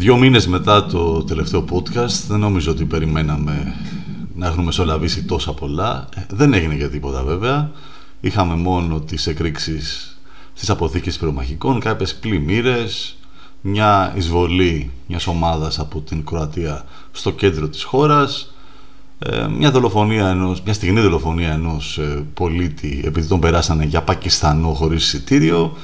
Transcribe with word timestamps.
Δύο 0.00 0.16
μήνες 0.16 0.46
μετά 0.46 0.86
το 0.86 1.24
τελευταίο 1.24 1.64
podcast 1.70 2.24
δεν 2.28 2.38
νομίζω 2.38 2.70
ότι 2.70 2.84
περιμέναμε 2.84 3.74
να 4.34 4.46
έχουμε 4.46 4.64
μεσολαβήσει 4.64 5.24
τόσα 5.24 5.52
πολλά. 5.52 6.08
Ε, 6.16 6.20
δεν 6.30 6.52
έγινε 6.52 6.74
για 6.74 6.90
τίποτα 6.90 7.22
βέβαια. 7.22 7.70
Είχαμε 8.20 8.54
μόνο 8.54 9.00
τις 9.00 9.26
εκρήξεις 9.26 10.18
στις 10.54 10.70
αποθήκες 10.70 11.18
πυρομαχικών, 11.18 11.80
κάποιες 11.80 12.14
πλημμύρες, 12.14 13.16
μια 13.60 14.12
εισβολή 14.16 14.90
μιας 15.06 15.26
ομάδας 15.26 15.78
από 15.78 16.00
την 16.00 16.24
Κροατία 16.24 16.84
στο 17.12 17.30
κέντρο 17.30 17.68
της 17.68 17.82
χώρας, 17.82 18.54
ε, 19.18 19.46
μια 19.48 19.70
δολοφονία 19.70 20.28
ενός, 20.28 20.62
μια 20.62 20.74
στιγμή 20.74 21.00
δολοφονία 21.00 21.52
ενός 21.52 21.98
ε, 21.98 22.24
πολίτη 22.34 23.02
επειδή 23.04 23.28
τον 23.28 23.40
περάσανε 23.40 23.84
για 23.84 24.02
Πακιστανό 24.02 24.72
χωρίς 24.72 25.04
εισιτήριο, 25.04 25.76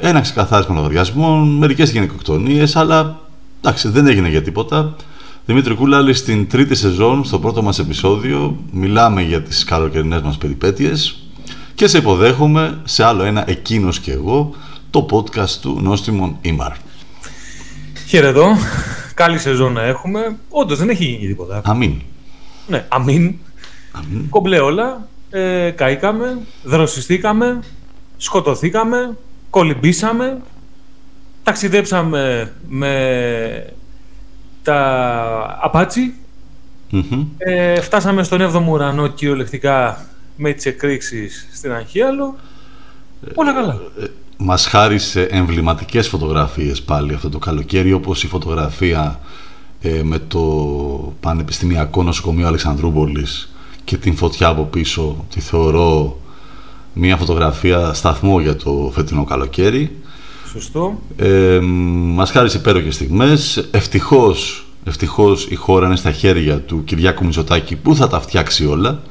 ένα 0.00 0.20
ξεκαθάρισμα 0.20 0.74
λογαριασμών, 0.74 1.48
μερικές 1.48 1.90
γενικοκτονίες, 1.90 2.76
αλλά 2.76 3.20
εντάξει 3.60 3.88
δεν 3.88 4.06
έγινε 4.06 4.28
για 4.28 4.42
τίποτα. 4.42 4.94
Δημήτρη 5.46 5.74
Κούλαλη, 5.74 6.14
στην 6.14 6.48
τρίτη 6.48 6.74
σεζόν, 6.74 7.24
στο 7.24 7.38
πρώτο 7.38 7.62
μας 7.62 7.78
επεισόδιο, 7.78 8.56
μιλάμε 8.70 9.22
για 9.22 9.42
τις 9.42 9.64
καλοκαιρινές 9.64 10.20
μας 10.20 10.36
περιπέτειες 10.38 11.20
και 11.74 11.86
σε 11.86 11.98
υποδέχομαι 11.98 12.78
σε 12.84 13.04
άλλο 13.04 13.22
ένα 13.22 13.50
«Εκείνος 13.50 14.00
και 14.00 14.12
εγώ», 14.12 14.54
το 14.90 15.06
podcast 15.10 15.50
του 15.60 15.78
Νόστιμον 15.82 16.36
Ήμαρ. 16.40 16.72
Χαίρετο. 18.06 18.56
Καλή 19.14 19.38
σεζόν 19.38 19.72
να 19.72 19.82
έχουμε. 19.82 20.36
Όντως 20.48 20.78
δεν 20.78 20.88
έχει 20.88 21.04
γίνει 21.04 21.26
τίποτα. 21.26 21.60
Αμήν. 21.64 22.00
Ναι, 22.66 22.84
αμήν. 22.88 23.34
αμήν. 23.92 24.28
Κομπλέ 24.28 24.58
όλα. 24.58 25.08
Ε, 25.30 25.70
καήκαμε, 25.70 26.38
δροσιστήκαμε, 26.62 27.60
σκοτωθήκαμε, 28.16 29.16
κολυμπήσαμε, 29.56 30.40
ταξιδέψαμε 31.42 32.52
με 32.68 33.74
τα 34.62 35.58
απατσι 35.60 36.14
ε, 37.38 37.80
φτάσαμε 37.80 38.22
στον 38.22 38.40
7ο 38.40 38.66
ουρανό 38.68 39.06
κυριολεκτικά 39.06 40.06
με 40.36 40.52
τις 40.52 40.66
εκρήξεις 40.66 41.48
στην 41.52 41.72
Αγχίαλο. 41.72 42.36
Όλα 43.34 43.52
καλά. 43.52 43.80
Ε, 44.00 44.04
ε, 44.04 44.08
μας 44.36 44.66
χάρισε 44.66 45.22
εμβληματικές 45.22 46.08
φωτογραφίες 46.08 46.82
πάλι 46.82 47.14
αυτό 47.14 47.28
το 47.28 47.38
καλοκαίρι, 47.38 47.92
όπως 47.92 48.22
η 48.22 48.26
φωτογραφία 48.26 49.20
ε, 49.80 50.02
με 50.02 50.18
το 50.18 50.42
Πανεπιστημιακό 51.20 52.02
Νοσοκομείο 52.02 52.46
Αλεξανδρούπολης 52.46 53.54
και 53.84 53.96
την 53.96 54.16
φωτιά 54.16 54.48
από 54.48 54.62
πίσω, 54.62 55.24
τη 55.34 55.40
θεωρώ 55.40 56.20
μια 56.98 57.16
φωτογραφία 57.16 57.92
σταθμό 57.92 58.40
για 58.40 58.56
το 58.56 58.90
φετινό 58.94 59.24
καλοκαίρι. 59.24 59.96
Σωστό. 60.52 60.98
Ε, 61.16 61.58
μας 61.62 62.30
χάρισε 62.30 62.56
υπέροχες 62.56 62.94
στιγμές. 62.94 63.68
Ευτυχώς, 63.70 64.66
ευτυχώς 64.84 65.46
η 65.50 65.54
χώρα 65.54 65.86
είναι 65.86 65.96
στα 65.96 66.12
χέρια 66.12 66.60
του 66.60 66.84
Κυριάκου 66.84 67.24
Μητσοτάκη 67.24 67.76
που 67.76 67.96
θα 67.96 68.08
τα 68.08 68.20
φτιάξει 68.20 68.66
όλα. 68.66 69.02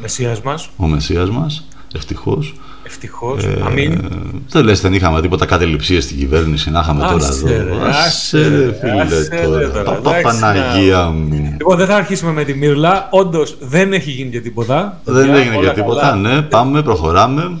Μεσσίας 0.00 0.40
μας. 0.42 0.70
Ο 0.76 0.86
Μεσσίας 0.86 1.30
μας, 1.30 1.68
ευτυχώς. 1.94 2.54
Ευτυχώς. 2.90 3.44
Ε, 3.44 3.62
Αμήν. 3.64 4.10
Δεν 4.48 4.64
λες, 4.64 4.80
δεν 4.80 4.94
είχαμε 4.94 5.20
τίποτα 5.20 5.46
κατεληψίε 5.46 6.00
στην 6.00 6.18
κυβέρνηση. 6.18 6.70
Να 6.70 6.80
είχαμε 6.80 7.00
τώρα 7.00 7.26
εδώ. 7.26 7.84
Άσε 7.86 8.48
ρε 8.48 8.72
φίλε 8.72 9.44
τώρα. 9.44 9.92
Παπαναγία 9.92 11.06
μου. 11.06 11.54
Λοιπόν, 11.58 11.76
δεν 11.76 11.86
θα 11.86 11.96
αρχίσουμε 11.96 12.32
με 12.32 12.44
τη 12.44 12.54
Μύρλα. 12.54 13.08
Όντως 13.10 13.56
δεν 13.60 13.92
έχει 13.92 14.10
γίνει 14.10 14.30
και 14.30 14.40
τίποτα. 14.40 15.00
Δεν 15.04 15.34
έγινε 15.34 15.56
και 15.56 15.70
τίποτα. 15.70 16.16
Ναι, 16.16 16.42
πάμε, 16.42 16.82
προχωράμε. 16.82 17.58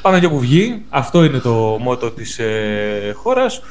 Πάμε 0.00 0.20
και 0.20 0.26
όπου 0.26 0.38
βγει. 0.38 0.82
Αυτό 0.88 1.24
είναι 1.24 1.38
το 1.38 1.78
μότο 1.80 2.10
της 2.10 2.38
ε, 2.38 3.12
χώρας. 3.14 3.62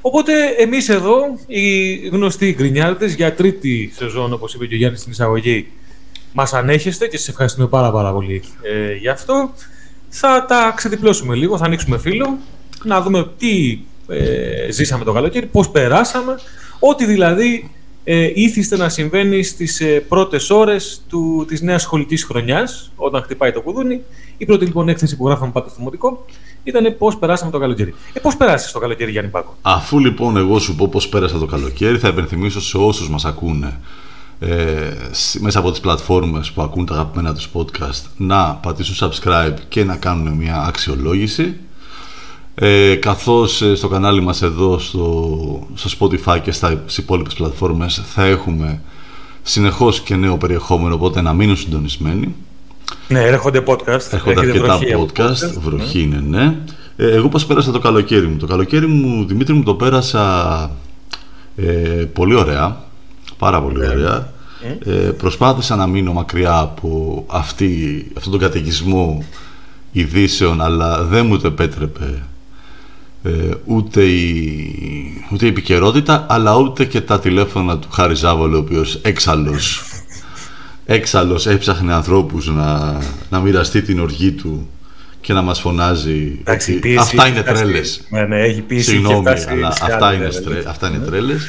Οπότε 0.00 0.32
εμείς 0.58 0.88
εδώ, 0.88 1.18
οι 1.46 1.94
γνωστοί 1.94 2.52
γκρινιάρτες, 2.52 3.14
για 3.14 3.34
τρίτη 3.34 3.92
σεζόν, 3.96 4.32
όπως 4.32 4.54
είπε 4.54 4.66
και 4.66 4.74
ο 4.74 4.76
Γιάννης 4.76 5.00
στην 5.00 5.12
εισαγωγή, 5.12 5.66
μας 6.32 6.52
ανέχεστε 6.52 7.06
και 7.06 7.18
σας 7.18 7.28
ευχαριστούμε 7.28 7.66
πάρα 7.66 7.90
πάρα 7.90 8.12
πολύ 8.12 8.42
ε, 8.62 8.94
γι' 8.94 9.08
αυτό. 9.08 9.50
Θα 10.12 10.44
τα 10.48 10.72
ξεδιπλώσουμε 10.76 11.34
λίγο, 11.34 11.56
θα 11.56 11.64
ανοίξουμε 11.64 11.98
φίλο, 11.98 12.38
να 12.84 13.00
δούμε 13.00 13.30
τι 13.38 13.78
ε, 14.08 14.70
ζήσαμε 14.70 15.04
το 15.04 15.12
καλοκαίρι, 15.12 15.46
πώς 15.46 15.70
περάσαμε, 15.70 16.34
ό,τι 16.78 17.04
δηλαδή 17.04 17.70
ε, 18.04 18.30
ήθιστε 18.34 18.76
να 18.76 18.88
συμβαίνει 18.88 19.42
στις 19.42 19.80
ε, 19.80 20.00
πρώτες 20.08 20.50
ώρες 20.50 21.02
του, 21.08 21.44
της 21.48 21.60
νέας 21.60 21.82
σχολικής 21.82 22.24
χρονιάς, 22.24 22.92
όταν 22.96 23.22
χτυπάει 23.22 23.52
το 23.52 23.60
κουδούνι. 23.60 24.00
Η 24.38 24.44
πρώτη 24.44 24.64
λοιπόν 24.64 24.88
έκθεση 24.88 25.16
που 25.16 25.26
γράφαμε 25.26 25.52
πάντα 25.52 25.68
στο 25.68 25.76
Δημοτικό 25.76 26.24
ήταν 26.64 26.96
πώς 26.98 27.16
περάσαμε 27.18 27.50
το 27.50 27.58
καλοκαίρι. 27.58 27.94
Ε, 28.12 28.20
πώς 28.20 28.36
περάσεις 28.36 28.72
το 28.72 28.78
καλοκαίρι 28.78 29.10
Γιάννη 29.10 29.30
Πάκο; 29.30 29.56
Αφού 29.62 29.98
λοιπόν 29.98 30.36
εγώ 30.36 30.58
σου 30.58 30.74
πω 30.74 30.88
πώς 30.88 31.08
πέρασα 31.08 31.38
το 31.38 31.46
καλοκαίρι, 31.46 31.98
θα 31.98 32.08
επενθυμίσω 32.08 32.60
σε 32.60 32.76
όσους 32.76 33.10
μας 33.10 33.24
ακούνε 33.24 33.78
ε, 34.40 34.92
μέσα 35.40 35.58
από 35.58 35.70
τις 35.70 35.80
πλατφόρμες 35.80 36.50
που 36.50 36.62
ακούν 36.62 36.86
τα 36.86 36.94
αγαπημένα 36.94 37.34
τους 37.34 37.48
podcast 37.52 38.02
να 38.16 38.54
πατήσουν 38.54 39.10
subscribe 39.10 39.54
και 39.68 39.84
να 39.84 39.96
κάνουν 39.96 40.32
μια 40.32 40.62
αξιολόγηση. 40.62 41.56
Ε, 42.54 42.94
καθώς 42.94 43.62
ε, 43.62 43.74
στο 43.74 43.88
κανάλι 43.88 44.20
μας 44.22 44.42
εδώ 44.42 44.78
στο, 44.78 45.66
στο 45.74 45.90
Spotify 45.98 46.38
και 46.42 46.52
στα 46.52 46.82
υπόλοιπες 46.98 47.34
πλατφόρμες 47.34 48.02
θα 48.14 48.24
έχουμε 48.24 48.80
συνεχώς 49.42 50.00
και 50.00 50.16
νέο 50.16 50.36
περιεχόμενο 50.36 50.94
οπότε 50.94 51.20
να 51.20 51.32
μείνουν 51.32 51.56
συντονισμένοι. 51.56 52.34
Ναι, 53.08 53.20
έρχονται 53.20 53.62
podcast. 53.66 54.12
Έρχονται 54.12 54.40
αρκετά 54.40 54.78
podcast, 54.78 55.40
ναι. 55.40 55.60
βροχή 55.60 56.00
είναι 56.00 56.24
ναι. 56.28 56.56
Ε, 56.96 57.14
Εγώ 57.14 57.28
πώς 57.28 57.46
πέρασα 57.46 57.70
το 57.70 57.78
καλοκαίρι 57.78 58.26
μου. 58.26 58.36
Το 58.36 58.46
καλοκαίρι 58.46 58.86
μου, 58.86 59.26
Δημήτρη 59.26 59.54
μου 59.54 59.62
το 59.62 59.74
πέρασα 59.74 60.70
ε, 61.56 61.64
πολύ 62.12 62.34
ωραία 62.34 62.88
Πάρα 63.40 63.62
πολύ 63.62 63.88
ωραία. 63.88 64.32
ε, 64.84 64.92
Προσπάθησα 64.92 65.76
να 65.76 65.86
μείνω 65.86 66.12
μακριά 66.12 66.58
από 66.58 67.24
αυτή, 67.28 68.06
αυτόν 68.16 68.32
τον 68.32 68.40
καταιγισμό 68.40 69.24
ειδήσεων 69.92 70.60
αλλά 70.60 71.02
δεν 71.04 71.26
μου 71.26 71.38
το 71.38 71.46
επέτρεπε 71.46 72.22
ε, 73.22 73.30
ούτε, 73.64 74.02
η, 74.02 75.24
ούτε 75.32 75.44
η 75.44 75.48
επικαιρότητα 75.48 76.26
αλλά 76.28 76.56
ούτε 76.56 76.84
και 76.84 77.00
τα 77.00 77.20
τηλέφωνα 77.20 77.78
του 77.78 77.90
Χάρη 77.90 78.14
Ζάβολο 78.14 78.56
ο 78.56 78.60
οποίος 78.60 78.94
έξαλλος 79.02 79.82
έξαλλος 80.86 81.46
έψαχνε 81.46 81.92
ανθρώπους 81.92 82.46
να, 82.48 82.98
να 83.30 83.40
μοιραστεί 83.40 83.82
την 83.82 84.00
οργή 84.00 84.32
του 84.32 84.68
και 85.20 85.32
να 85.32 85.42
μας 85.42 85.60
φωνάζει 85.60 86.38
αυτά 86.98 87.26
είναι 87.26 87.42
τρέλες 87.42 88.00
ναι, 88.08 88.22
ναι, 88.22 88.40
έχει 88.40 88.60
πίεση 88.60 88.90
Συγγνώμη, 88.90 89.28
αλλά 89.28 89.68
αυτά 89.68 90.14
είναι, 90.14 90.30
στρε, 90.30 90.62
αυτά 90.66 90.88
είναι 90.88 90.98
τρέλες 90.98 91.46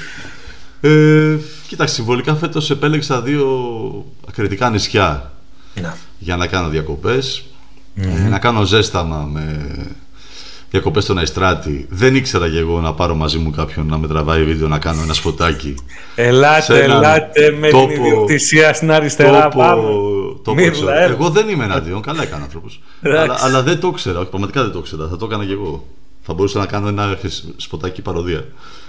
ε, 0.81 1.37
Κοίταξε, 1.67 1.93
συμβολικά 1.93 2.35
φέτος 2.35 2.69
επέλεξα 2.69 3.21
δύο 3.21 4.05
ακριτικά 4.27 4.69
νησιά 4.69 5.31
να. 5.81 5.97
για 6.19 6.35
να 6.35 6.47
κάνω 6.47 6.69
διακοπές 6.69 7.43
ε, 7.95 8.27
να 8.29 8.39
κάνω 8.39 8.63
ζέσταμα 8.63 9.29
με 9.31 9.67
διακοπές 10.71 11.03
στον 11.03 11.17
Αϊστράτη. 11.17 11.87
Δεν 11.89 12.15
ήξερα 12.15 12.49
και 12.49 12.57
εγώ 12.57 12.79
να 12.79 12.93
πάρω 12.93 13.15
μαζί 13.15 13.37
μου 13.37 13.51
κάποιον 13.51 13.87
να 13.87 13.97
με 13.97 14.07
τραβάει 14.07 14.43
βίντεο 14.43 14.67
να 14.67 14.79
κάνω 14.79 15.01
ένα 15.01 15.13
σποτάκι. 15.13 15.75
Ελάτε, 16.15 16.83
ελάτε 16.83 17.51
με 17.51 17.69
τόπο, 17.69 17.87
την 17.87 18.03
ιδιοκτησία 18.03 18.73
στην 18.73 18.91
αριστερά. 18.91 19.43
Τόπο, 19.43 19.57
πάμε. 19.57 19.81
Τόπο, 20.43 20.61
εγώ 21.09 21.29
δεν 21.29 21.49
είμαι 21.49 21.63
εναντίον, 21.63 22.01
καλά 22.01 22.23
έκανε 22.23 22.43
άνθρωπος. 22.43 22.81
αλλά, 23.01 23.37
αλλά 23.39 23.61
δεν 23.61 23.79
το 23.79 23.87
ήξερα, 23.87 24.19
όχι, 24.19 24.29
πραγματικά 24.29 24.61
δεν 24.61 24.71
το 24.71 24.79
ήξερα. 24.79 25.07
Θα 25.07 25.17
το 25.17 25.25
έκανα 25.25 25.45
κι 25.45 25.51
εγώ. 25.51 25.87
Θα 26.21 26.33
μπορούσα 26.33 26.59
να 26.59 26.65
κάνω 26.65 26.87
ένα 26.87 27.17
σποτάκι 27.57 28.01
παροδία. 28.01 28.45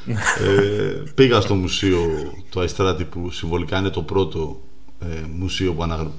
Ε, 0.06 1.02
πήγα 1.14 1.40
στο 1.40 1.54
μουσείο 1.54 2.00
του 2.50 2.60
Αϊστράτη 2.60 3.04
που 3.04 3.30
συμβολικά 3.30 3.78
είναι 3.78 3.90
το 3.90 4.02
πρώτο 4.02 4.60
ε, 5.00 5.06
μουσείο 5.38 5.72
που, 5.72 5.82
αναγρα... 5.82 6.10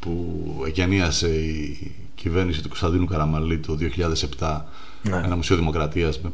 που 0.00 0.62
εγκαινίασε 0.66 1.28
η 1.28 1.94
κυβέρνηση 2.14 2.62
του 2.62 2.68
Κωνσταντίνου 2.68 3.04
Καραμαλή 3.04 3.58
το 3.58 3.78
2007 4.38 4.60
ναι. 5.02 5.16
ένα 5.16 5.36
μουσείο 5.36 5.56
δημοκρατίας 5.56 6.20
με 6.20 6.32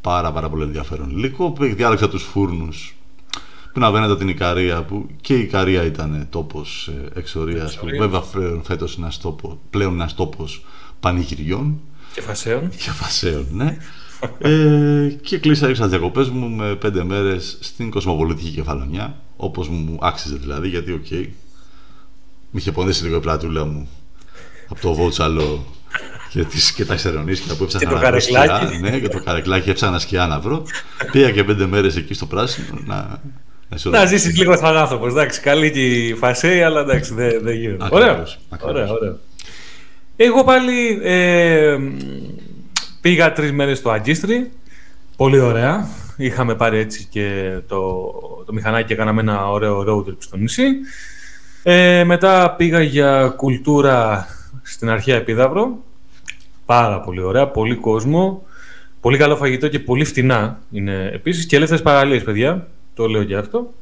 πάρα, 0.00 0.32
πάρα 0.32 0.48
πολύ 0.48 0.62
ενδιαφέρον 0.62 1.10
υλικό. 1.10 1.56
Διάλεξα 1.58 2.08
τους 2.08 2.22
φούρνους 2.22 2.96
πριν 3.72 3.86
απέναντι 3.86 4.16
την 4.16 4.28
Ικαρία 4.28 4.82
που 4.82 5.08
και 5.20 5.36
η 5.36 5.40
Ικαρία 5.40 5.84
ήταν 5.84 6.26
τόπος 6.30 6.90
ε, 7.14 7.18
εξορίας 7.18 7.78
που 7.78 7.86
βέβαια 7.98 8.22
φέτος 8.62 8.94
είναι 8.94 9.08
τόπο, 9.22 9.58
πλέον 9.70 9.94
ένας 9.94 10.14
τόπος 10.14 10.64
πανηγυριών 11.00 11.80
και 12.14 12.20
φασέων 12.20 12.68
και 12.68 12.90
φασέων 12.90 13.46
ναι 13.52 13.76
ε, 14.38 15.08
και 15.22 15.38
έκλεισα 15.38 15.68
τις 15.68 15.88
διακοπές 15.88 16.28
μου 16.28 16.48
με 16.48 16.74
πέντε 16.74 17.04
μέρες 17.04 17.58
στην 17.60 17.90
κοσμοπολιτική 17.90 18.50
Κεφαλονιά 18.50 19.16
όπως 19.36 19.68
μου 19.68 19.98
άξιζε 20.00 20.36
δηλαδή 20.36 20.68
γιατί 20.68 20.92
OK 20.92 21.04
okay, 21.10 21.26
με 22.50 22.60
είχε 22.60 22.72
πονέσει 22.72 23.04
λίγο 23.04 23.16
η 23.16 23.20
πλατούλα 23.20 23.64
μου 23.64 23.88
από 24.68 24.80
το 24.80 24.94
Βότσαλο 24.94 25.64
και, 26.30 26.44
τις, 26.44 26.72
και 26.72 26.84
τα 26.84 26.94
ξερονίσια 26.94 27.56
που 27.56 27.62
έψαχνα 27.64 27.90
να 27.90 28.10
βρω 28.10 28.20
σκιά. 28.20 28.70
Ναι, 28.80 28.98
και 28.98 29.08
το 29.08 29.20
καρεκλάκι 29.22 29.70
έψαχνα 29.70 29.98
σκιά 29.98 30.26
να 30.26 30.40
βρω. 30.40 30.62
Πήγα 31.12 31.30
και 31.30 31.44
πέντε 31.44 31.66
μέρες 31.66 31.96
εκεί 31.96 32.14
στο 32.14 32.26
πράσινο 32.26 32.78
να... 32.84 33.20
Να, 33.68 33.90
να 33.90 34.06
ζήσεις 34.06 34.38
λίγο 34.38 34.56
σαν 34.56 34.76
άνθρωπο. 34.76 35.06
Εντάξει, 35.06 35.40
καλή 35.40 35.70
και 35.70 35.80
η 35.80 36.14
φασέη, 36.14 36.62
αλλά 36.62 36.80
εντάξει, 36.80 37.14
δεν, 37.14 37.40
δεν 37.42 37.54
γίνεται. 37.54 37.88
Ωραία. 37.90 38.26
ωραία, 38.60 38.90
ωραία. 38.90 39.16
Εγώ 40.16 40.44
πάλι 40.44 41.00
ε, 41.02 41.76
πήγα 43.04 43.32
τρεις 43.32 43.52
μέρες 43.52 43.78
στο 43.78 43.90
Αγκίστρι. 43.90 44.50
Πολύ 45.16 45.38
ωραία. 45.38 45.88
είχαμε 46.16 46.54
πάρει 46.54 46.78
έτσι 46.78 47.06
και 47.10 47.56
το, 47.68 48.10
το 48.46 48.52
μηχανάκι 48.52 48.86
και 48.86 48.94
κάναμε 48.94 49.20
ένα 49.20 49.50
ωραίο 49.50 49.84
road 49.88 50.08
trip 50.08 50.16
στο 50.18 50.36
νησί. 50.36 50.64
Ε, 51.62 52.04
μετά 52.04 52.54
πήγα 52.56 52.82
για 52.82 53.34
κουλτούρα 53.36 54.26
στην 54.62 54.88
αρχαία 54.88 55.16
Επίδαυρο. 55.16 55.78
Πάρα 56.66 57.00
πολύ 57.00 57.22
ωραία, 57.22 57.46
πολύ 57.46 57.74
κόσμο. 57.74 58.46
Πολύ 59.00 59.18
καλό 59.18 59.36
φαγητό 59.36 59.68
και 59.68 59.78
πολύ 59.78 60.04
φτηνά 60.04 60.58
είναι 60.70 61.10
επίσης. 61.12 61.46
Και 61.46 61.56
ελεύθερες 61.56 61.82
παραλίες, 61.82 62.22
παιδιά. 62.22 62.66
Το 62.94 63.06
λέω 63.06 63.24
και 63.24 63.36
αυτό. 63.36 63.72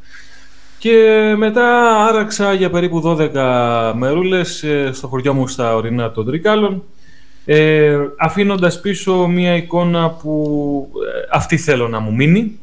Και 0.78 1.34
μετά 1.36 1.96
άραξα 2.06 2.52
για 2.52 2.70
περίπου 2.70 3.02
12 3.04 3.92
μερούλες 3.96 4.62
ε, 4.62 4.90
στο 4.92 5.06
χωριό 5.06 5.34
μου 5.34 5.48
στα 5.48 5.74
ορεινά 5.76 6.10
των 6.10 6.26
Τρικάλων 6.26 6.82
ε, 7.44 7.98
αφήνοντας 8.18 8.80
πίσω 8.80 9.26
μία 9.26 9.56
εικόνα 9.56 10.10
που 10.10 10.88
ε, 10.94 11.26
αυτή 11.30 11.56
θέλω 11.56 11.88
να 11.88 12.00
μου 12.00 12.14
μείνει 12.14 12.60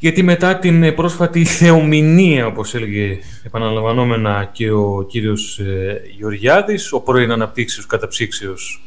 γιατί 0.00 0.22
μετά 0.22 0.58
την 0.58 0.94
πρόσφατη 0.94 1.44
θεομηνία, 1.44 2.46
όπως 2.46 2.74
έλεγε 2.74 3.18
επαναλαμβανόμενα 3.42 4.48
και 4.52 4.70
ο 4.70 5.06
κύριος 5.08 5.58
ε, 5.58 6.00
Γεωργιάδης, 6.16 6.92
ο 6.92 7.00
πρώην 7.00 7.30
αναπτύξεως, 7.30 7.86
καταψύξεως 7.86 8.82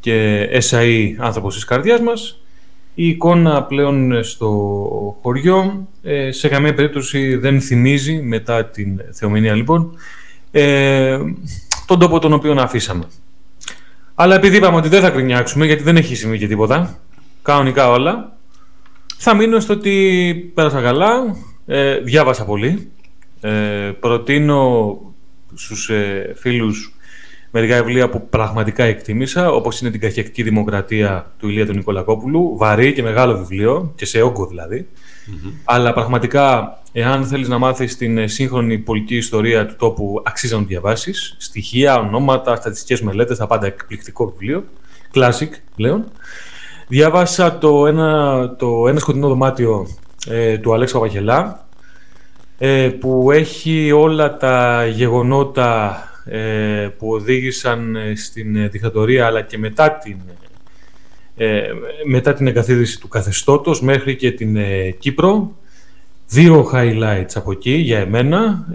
και 0.00 0.46
SAE 0.70 1.14
άνθρωπος 1.18 1.54
της 1.54 1.64
καρδιάς 1.64 2.00
μας, 2.00 2.42
η 2.94 3.08
εικόνα 3.08 3.62
πλέον 3.62 4.24
στο 4.24 4.48
χωριό 5.22 5.88
ε, 6.02 6.30
σε 6.32 6.48
καμία 6.48 6.74
περίπτωση 6.74 7.36
δεν 7.36 7.60
θυμίζει, 7.60 8.22
μετά 8.22 8.64
την 8.64 9.00
θεομηνία 9.12 9.54
λοιπόν, 9.54 9.98
ε, 10.50 11.18
τον 11.86 11.98
τόπο 11.98 12.18
τον 12.18 12.32
οποίο 12.32 12.52
αφήσαμε. 12.52 13.04
Αλλά 14.22 14.34
επειδή 14.34 14.56
είπαμε 14.56 14.76
ότι 14.76 14.88
δεν 14.88 15.00
θα 15.00 15.10
κρινιάξουμε, 15.10 15.66
γιατί 15.66 15.82
δεν 15.82 15.96
έχει 15.96 16.14
συμβεί 16.14 16.38
και 16.38 16.46
τίποτα, 16.46 16.98
κανονικά 17.42 17.90
όλα, 17.90 18.36
θα 19.16 19.34
μείνω 19.34 19.60
στο 19.60 19.72
ότι 19.72 20.34
πέρασα 20.54 20.80
καλά, 20.80 21.36
ε, 21.66 21.98
διάβασα 21.98 22.44
πολύ. 22.44 22.90
Ε, 23.40 23.50
προτείνω 24.00 24.98
στους 25.54 25.88
ε, 25.88 26.32
φίλους 26.36 26.94
μερικά 27.50 27.76
βιβλία 27.76 28.08
που 28.08 28.28
πραγματικά 28.28 28.84
εκτίμησα, 28.84 29.50
όπως 29.50 29.80
είναι 29.80 29.90
την 29.90 30.00
Καχεκτική 30.00 30.42
Δημοκρατία 30.42 31.32
του 31.38 31.48
Ηλία 31.48 31.66
του 31.66 31.74
Νικολακόπουλου, 31.74 32.56
βαρύ 32.56 32.92
και 32.92 33.02
μεγάλο 33.02 33.38
βιβλίο, 33.38 33.92
και 33.96 34.04
σε 34.04 34.22
όγκο 34.22 34.46
δηλαδή. 34.46 34.88
Αλλά 35.64 35.92
πραγματικά, 35.92 36.78
εάν 36.92 37.24
θέλεις 37.24 37.48
να 37.48 37.58
μάθεις 37.58 37.96
την 37.96 38.18
ε, 38.18 38.26
σύγχρονη 38.26 38.78
πολιτική 38.78 39.16
ιστορία 39.16 39.66
του 39.66 39.76
τόπου, 39.78 40.22
αξίζει 40.24 40.54
να 40.54 40.60
διαβάσεις. 40.60 41.34
Στοιχεία, 41.38 41.98
ονόματα, 41.98 42.56
στατιστικές 42.56 43.00
μελέτες, 43.00 43.38
τα 43.38 43.46
πάντα 43.46 43.66
εκπληκτικό 43.66 44.26
βιβλίο. 44.26 44.64
Classic 45.14 45.48
πλέον. 45.76 46.04
Διάβασα 46.88 47.58
το 47.58 47.86
ένα, 47.86 48.54
το 48.58 48.88
ένα 48.88 48.98
σκοτεινό 48.98 49.28
δωμάτιο 49.28 49.86
ε, 50.28 50.58
του 50.58 50.74
Αλέξη 50.74 50.94
Παπαγελά, 50.94 51.66
ε, 52.58 52.88
που 52.88 53.30
έχει 53.30 53.92
όλα 53.92 54.36
τα 54.36 54.86
γεγονότα 54.86 55.98
ε, 56.24 56.88
που 56.98 57.12
οδήγησαν 57.12 57.96
στην 58.16 58.70
δικτατορία 58.70 59.26
αλλά 59.26 59.42
και 59.42 59.58
μετά 59.58 59.92
την, 59.92 60.16
μετά 62.04 62.32
την 62.32 62.46
εγκαθίδρυση 62.46 63.00
του 63.00 63.08
καθεστώτος 63.08 63.82
μέχρι 63.82 64.16
και 64.16 64.32
την 64.32 64.58
Κύπρο. 64.98 65.54
Δύο 66.28 66.70
highlights 66.74 67.32
από 67.34 67.52
εκεί 67.52 67.72
για 67.72 67.98
εμένα. 67.98 68.66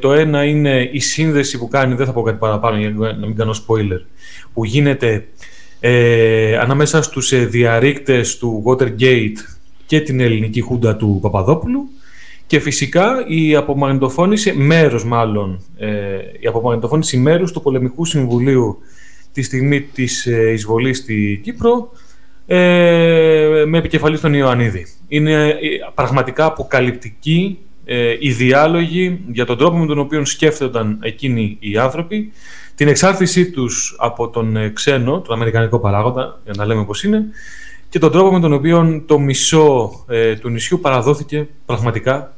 το 0.00 0.12
ένα 0.12 0.44
είναι 0.44 0.88
η 0.92 1.00
σύνδεση 1.00 1.58
που 1.58 1.68
κάνει, 1.68 1.94
δεν 1.94 2.06
θα 2.06 2.12
πω 2.12 2.22
κάτι 2.22 2.38
παραπάνω 2.38 2.78
για 2.78 2.90
να 2.90 3.26
μην 3.26 3.36
κάνω 3.36 3.54
spoiler, 3.66 4.00
που 4.54 4.64
γίνεται 4.64 5.24
ε, 5.84 6.56
ανάμεσα 6.56 7.02
στους 7.02 7.32
ε, 7.32 7.46
διαρρήκτες 7.46 8.38
του 8.38 8.62
Watergate 8.66 9.36
και 9.86 10.00
την 10.00 10.20
ελληνική 10.20 10.60
χούντα 10.60 10.96
του 10.96 11.18
Παπαδόπουλου 11.22 11.88
και 12.46 12.60
φυσικά 12.60 13.24
η 13.26 13.54
απομαγνητοφώνηση, 13.54 14.52
μέρος 14.52 15.04
μάλλον, 15.04 15.64
ε, 15.76 15.88
η 16.40 16.46
απομαγνητοφώνηση 16.46 17.16
μέρους 17.16 17.52
του 17.52 17.62
Πολεμικού 17.62 18.04
Συμβουλίου 18.04 18.78
τη 19.32 19.42
στιγμή 19.42 19.80
της 19.80 20.26
ε, 20.26 20.52
εισβολής 20.52 20.98
στη 20.98 21.40
Κύπρο 21.42 21.90
ε, 22.46 23.64
με 23.66 23.78
επικεφαλής 23.78 24.20
τον 24.20 24.34
Ιωαννίδη. 24.34 24.86
Είναι 25.08 25.48
ε, 25.48 25.56
πραγματικά 25.94 26.44
αποκαλυπτική 26.44 27.58
ε, 27.84 28.16
οι 28.18 28.32
διάλογοι 28.32 29.20
για 29.32 29.44
τον 29.44 29.58
τρόπο 29.58 29.76
με 29.76 29.86
τον 29.86 29.98
οποίο 29.98 30.24
σκέφτονταν 30.24 30.98
εκείνοι 31.02 31.56
οι 31.60 31.78
άνθρωποι 31.78 32.32
την 32.74 32.88
εξάρτησή 32.88 33.50
τους 33.50 33.96
από 33.98 34.28
τον 34.28 34.56
ε, 34.56 34.68
ξένο, 34.68 35.20
τον 35.20 35.34
αμερικανικό 35.34 35.78
παράγοντα, 35.78 36.40
για 36.44 36.52
να 36.56 36.64
λέμε 36.64 36.84
πώς 36.84 37.04
είναι, 37.04 37.24
και 37.88 37.98
τον 37.98 38.12
τρόπο 38.12 38.32
με 38.32 38.40
τον 38.40 38.52
οποίο 38.52 39.02
το 39.06 39.18
μισό 39.18 39.92
ε, 40.08 40.36
του 40.36 40.48
νησιού 40.48 40.80
παραδόθηκε 40.80 41.48
πραγματικά 41.66 42.34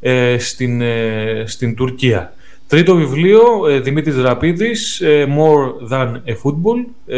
ε, 0.00 0.38
στην, 0.38 0.80
ε, 0.80 1.44
στην 1.46 1.74
Τουρκία. 1.74 2.32
Τρίτο 2.66 2.94
βιβλίο, 2.94 3.42
Δημήτρης 3.82 4.16
Ραπίδης, 4.16 5.02
More 5.04 5.92
Than 5.92 6.06
a 6.06 6.34
Football, 6.42 7.10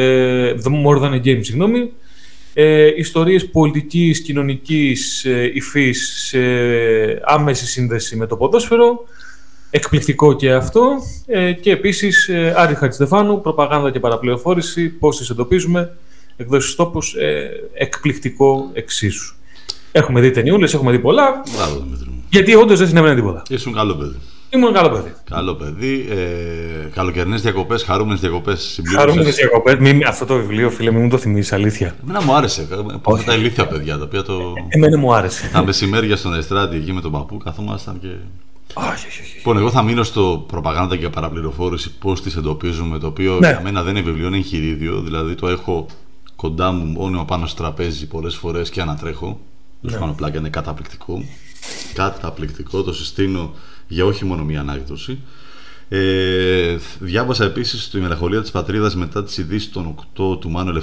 More 0.85 1.03
Than 1.03 1.12
a 1.12 1.23
Game, 1.25 1.41
συγγνώμη, 1.41 1.93
ιστορίες 2.97 3.51
πολιτικής, 3.51 4.23
κοινωνικής 4.23 5.27
υφής 5.55 6.25
σε 6.27 6.39
άμεση 7.25 7.67
σύνδεση 7.67 8.17
με 8.17 8.27
το 8.27 8.37
ποδόσφαιρο, 8.37 9.05
Εκπληκτικό 9.77 10.33
και 10.33 10.53
αυτό. 10.53 10.89
Ε, 11.27 11.53
και 11.53 11.71
επίσης 11.71 12.29
ε, 12.29 12.55
Άρη 12.56 12.75
Χατζηστεφάνου, 12.75 13.41
προπαγάνδα 13.41 13.91
και 13.91 14.01
παραπληροφόρηση, 14.01 14.89
πώς 14.89 15.17
τις 15.17 15.31
εντοπίζουμε, 15.31 15.97
εκδόσεις 16.37 16.75
τόπους, 16.75 17.15
ε, 17.15 17.51
εκπληκτικό 17.73 18.71
εξίσου. 18.73 19.35
Έχουμε 19.93 20.21
δει 20.21 20.31
ταινιούλες, 20.31 20.75
έχουμε 20.75 20.91
δει 20.91 20.99
πολλά. 20.99 21.43
Μπράβο, 21.55 21.79
Δημήτρη 21.79 22.09
μου. 22.09 22.25
Γιατί 22.31 22.55
όντως 22.55 22.79
δεν 22.79 22.89
συνέβαινε 22.89 23.15
τίποτα. 23.15 23.43
Ήσουν 23.49 23.73
καλό 23.73 23.95
παιδί. 23.95 24.17
Ήμουν 24.55 24.73
καλό 24.73 24.91
παιδί. 24.91 25.15
Καλό 25.31 25.55
παιδί. 25.55 26.06
Ε, 26.11 26.89
Καλοκαιρινές 26.95 27.43
διακοπές, 27.43 27.83
χαρούμενες 27.83 28.21
διακοπές. 28.21 28.81
Χαρούμενες 28.97 29.35
διακοπές. 29.35 29.79
Αυτό 30.09 30.25
το 30.25 30.35
βιβλίο, 30.35 30.71
φίλε, 30.71 30.91
μην 30.91 31.03
μου 31.03 31.09
το 31.09 31.19
θυμίσεις, 31.19 31.53
αλήθεια. 31.53 31.95
Εμένα 32.03 32.23
μου 32.23 32.35
άρεσε. 32.35 32.69
Πάω 33.03 33.17
τα 33.17 33.35
ηλίθια 33.35 33.67
παιδιά 33.67 33.99
τα 33.99 34.05
οποία 34.05 34.23
το. 34.23 34.53
Εμένα 34.69 34.99
μου 34.99 35.15
άρεσε. 35.15 35.51
Τα 35.53 35.65
μεσημέρια 35.65 36.17
στον 36.17 36.35
Εστράτη 36.35 36.77
εκεί 36.77 36.93
με 36.93 37.01
τον 37.01 37.12
παππού 37.12 37.37
καθόμασταν 37.37 38.01
και. 38.01 38.09
Λοιπόν, 39.37 39.56
εγώ 39.56 39.71
θα 39.71 39.83
μείνω 39.83 40.03
στο 40.03 40.45
προπαγάνδα 40.49 40.97
και 40.97 41.09
παραπληροφόρηση, 41.09 41.93
πώς 41.99 42.23
τις 42.23 42.37
εντοπίζουμε, 42.37 42.99
το 42.99 43.06
οποίο 43.06 43.39
ναι. 43.41 43.49
για 43.49 43.61
μένα 43.65 43.83
δεν 43.83 43.97
είναι 43.97 44.05
βιβλίο, 44.05 44.27
είναι 44.27 44.37
εγχειρίδιο. 44.37 45.01
Δηλαδή 45.01 45.35
το 45.35 45.49
έχω 45.49 45.87
κοντά 46.37 46.71
μου 46.73 46.85
μόνιμα 46.85 47.25
πάνω 47.25 47.46
στο 47.46 47.63
τραπέζι 47.63 48.06
πολλές 48.06 48.34
φορές 48.37 48.70
και 48.70 48.81
ανατρέχω. 48.81 49.41
Το 49.82 49.91
ναι. 49.91 49.96
πάνω 49.96 50.13
πλάκα 50.13 50.39
είναι 50.39 50.49
καταπληκτικό. 50.49 51.25
Καταπληκτικό, 51.94 52.82
το 52.82 52.93
συστήνω 52.93 53.55
για 53.88 54.05
όχι 54.05 54.24
μόνο 54.24 54.44
μία 54.44 54.60
ανάγνωση. 54.60 55.19
Ε, 55.88 56.76
διάβασα 56.98 57.44
επίσης 57.44 57.91
τη 57.91 58.00
Μελαγχολία 58.00 58.41
της 58.41 58.50
Πατρίδας 58.50 58.96
μετά 58.96 59.24
τις 59.24 59.38
ειδήσεις 59.38 59.70
των 59.70 59.94
8 60.17 60.41
του 60.41 60.50
Μάνου 60.50 60.82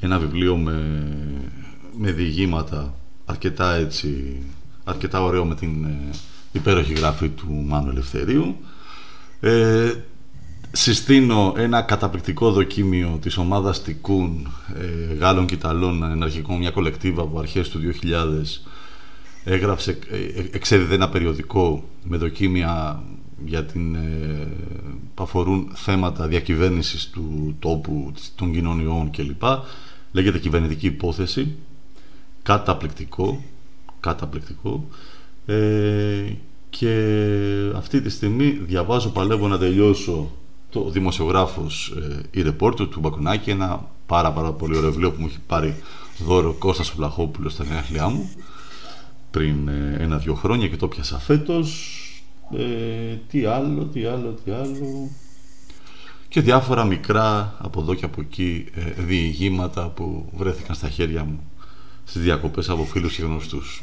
Ένα 0.00 0.18
βιβλίο 0.18 0.56
με, 0.56 1.06
με 1.98 2.10
διηγήματα 2.10 2.94
αρκετά 3.24 3.74
έτσι 3.74 4.40
αρκετά 4.84 5.22
ωραίο 5.22 5.44
με 5.44 5.54
την 5.54 5.84
ε, 5.84 6.10
υπέροχη 6.52 6.92
γραφή 6.92 7.28
του 7.28 7.64
Μάνου 7.66 7.90
Ελευθερίου. 7.90 8.56
Ε, 9.40 9.92
συστήνω 10.72 11.54
ένα 11.56 11.82
καταπληκτικό 11.82 12.50
δοκίμιο 12.50 13.18
της 13.22 13.36
ομάδας 13.36 13.82
Τικούν 13.82 14.48
ε, 14.74 15.14
Γάλλων 15.14 15.46
και 15.46 15.54
Ιταλών 15.54 16.02
εναρχικών, 16.02 16.58
μια 16.58 16.70
κολεκτίβα 16.70 17.26
που 17.26 17.38
αρχές 17.38 17.68
του 17.68 17.80
2000 17.80 17.86
έγραψε, 19.50 19.98
ε, 20.10 20.42
εξέδιδε 20.50 20.94
ένα 20.94 21.08
περιοδικό 21.08 21.84
με 22.04 22.16
δοκίμια 22.16 23.02
για 23.44 23.64
την, 23.64 23.94
ε, 23.94 24.48
που 25.14 25.22
αφορούν 25.22 25.70
θέματα 25.74 26.26
διακυβέρνησης 26.26 27.10
του 27.10 27.56
τόπου, 27.58 28.12
των 28.34 28.52
κοινωνιών 28.52 29.10
κλπ. 29.10 29.42
Λέγεται 30.12 30.38
κυβερνητική 30.38 30.86
υπόθεση. 30.86 31.54
Καταπληκτικό 32.42 33.42
καταπληκτικό 34.00 34.84
ε, 35.46 36.32
και 36.70 36.92
αυτή 37.76 38.00
τη 38.00 38.10
στιγμή 38.10 38.50
διαβάζω, 38.50 39.08
παλεύω 39.08 39.48
να 39.48 39.58
τελειώσω 39.58 40.30
το 40.70 40.90
δημοσιογράφος 40.90 41.94
ε, 41.96 42.20
η 42.30 42.42
ρεπόρτου 42.42 42.88
του 42.88 43.00
Μπακουνάκη 43.00 43.50
ένα 43.50 43.88
πάρα 44.06 44.32
πάρα 44.32 44.52
πολύ 44.52 44.76
ωραίο 44.76 44.90
βιβλίο 44.90 45.12
που 45.12 45.20
μου 45.20 45.26
έχει 45.26 45.38
πάρει 45.46 45.76
δώρο 46.18 46.52
Κώστας 46.52 46.90
Βλαχόπουλος 46.90 47.52
στα 47.52 47.64
γενέθλιά 47.64 48.08
μου 48.08 48.30
πριν 49.30 49.68
ε, 49.68 49.96
ένα-δυο 49.98 50.34
χρόνια 50.34 50.68
και 50.68 50.76
το 50.76 50.88
πιάσα 50.88 51.18
φέτος 51.18 52.00
ε, 52.56 53.16
τι 53.28 53.44
άλλο, 53.44 53.84
τι 53.84 54.04
άλλο, 54.04 54.38
τι 54.44 54.50
άλλο 54.50 55.10
και 56.28 56.40
διάφορα 56.40 56.84
μικρά 56.84 57.54
από 57.58 57.80
εδώ 57.80 57.94
και 57.94 58.04
από 58.04 58.20
εκεί 58.20 58.64
ε, 58.74 59.02
διηγήματα 59.02 59.88
που 59.88 60.30
βρέθηκαν 60.36 60.76
στα 60.76 60.88
χέρια 60.88 61.24
μου 61.24 61.40
στις 62.04 62.22
διακοπές 62.22 62.68
από 62.68 62.84
φίλους 62.84 63.16
και 63.16 63.22
γνωστούς. 63.22 63.82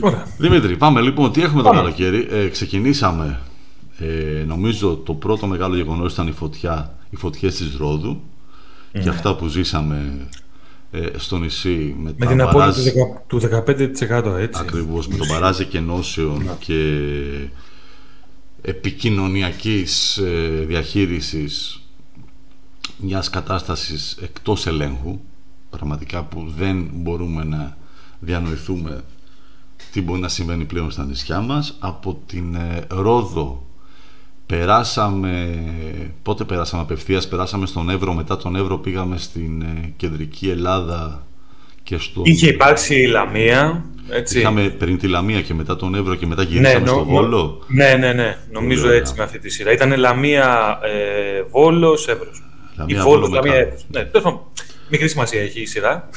Ωραία. 0.00 0.26
Δημήτρη, 0.38 0.76
πάμε 0.76 1.00
λοιπόν. 1.00 1.32
Τι 1.32 1.42
έχουμε 1.42 1.62
το 1.62 1.70
καλοκαίρι; 1.70 2.26
Ε, 2.30 2.48
ξεκινήσαμε, 2.48 3.40
ε, 3.98 4.44
νομίζω 4.46 4.96
το 4.96 5.14
πρώτο 5.14 5.46
μεγάλο 5.46 5.76
γεγονός 5.76 6.12
ήταν 6.12 6.26
η 6.26 6.32
φωτιά, 6.32 6.98
οι 7.10 7.16
φωτιές 7.16 7.56
της 7.56 7.76
Ρόδου 7.76 8.20
και 8.92 8.98
ναι. 8.98 9.10
αυτά 9.10 9.36
που 9.36 9.46
ζήσαμε 9.46 10.28
ε, 10.90 11.06
στο 11.16 11.38
νησί 11.38 11.96
με, 11.98 12.14
με 12.16 12.26
την 12.26 12.40
απόλυτη 12.40 12.92
του 13.26 13.40
15% 13.40 14.36
έτσι. 14.38 14.60
Ακριβώς, 14.60 15.08
με 15.08 15.16
τον 15.16 15.28
παράζ 15.28 15.60
εκενώσεων 15.60 16.42
ναι. 16.44 16.56
και 16.58 17.00
επικοινωνιακής 18.62 20.16
ε, 20.16 20.64
διαχείρισης 20.66 21.82
μιας 22.96 23.30
κατάστασης 23.30 24.16
εκτός 24.22 24.66
ελέγχου 24.66 25.18
πραγματικά 25.70 26.22
που 26.22 26.52
δεν 26.56 26.90
μπορούμε 26.92 27.44
να 27.44 27.76
διανοηθούμε 28.20 29.04
τι 29.92 30.02
μπορεί 30.02 30.20
να 30.20 30.28
συμβαίνει 30.28 30.64
πλέον 30.64 30.90
στα 30.90 31.04
νησιά 31.04 31.40
μας 31.40 31.76
από 31.78 32.20
την 32.26 32.54
ε, 32.54 32.86
Ρόδο 32.88 33.69
περάσαμε 34.50 35.64
πότε 36.22 36.44
περάσαμε 36.44 36.82
απευθείας 36.82 37.28
περάσαμε 37.28 37.66
στον 37.66 37.90
Εύρο 37.90 38.14
μετά 38.14 38.36
τον 38.36 38.56
Εύρο 38.56 38.78
πήγαμε 38.78 39.18
στην 39.18 39.62
ε, 39.62 39.92
κεντρική 39.96 40.50
Ελλάδα 40.50 41.26
και 41.82 41.98
στο... 41.98 42.22
Είχε 42.24 42.48
υπάρξει 42.48 43.00
η 43.00 43.06
Λαμία 43.06 43.84
έτσι. 44.10 44.38
Είχαμε 44.38 44.68
πριν 44.68 44.98
τη 44.98 45.08
Λαμία 45.08 45.42
και 45.42 45.54
μετά 45.54 45.76
τον 45.76 45.94
Εύρο 45.94 46.14
και 46.14 46.26
μετά 46.26 46.42
γυρίσαμε 46.42 46.78
ναι, 46.78 46.86
στο 46.86 47.04
Βόλο. 47.04 47.62
Ναι, 47.66 47.94
ναι, 47.98 48.12
ναι. 48.12 48.36
Νομίζω 48.50 48.90
έτσι 48.90 49.14
με 49.16 49.22
αυτή 49.22 49.38
τη 49.38 49.50
σειρά. 49.50 49.72
Ήταν 49.72 49.96
Λαμία, 49.98 50.78
ε, 50.82 51.42
Βόλος, 51.50 52.08
Εύρος. 52.08 52.42
Λαμία, 52.76 53.02
Βόλος, 53.02 53.30
Λαμία, 53.30 53.54
Εύρος. 53.54 53.86
Ναι, 53.90 54.10
Μικρή 54.90 55.08
σημασία 55.08 55.40
έχει 55.40 55.60
η 55.60 55.66
σειρά. 55.66 56.08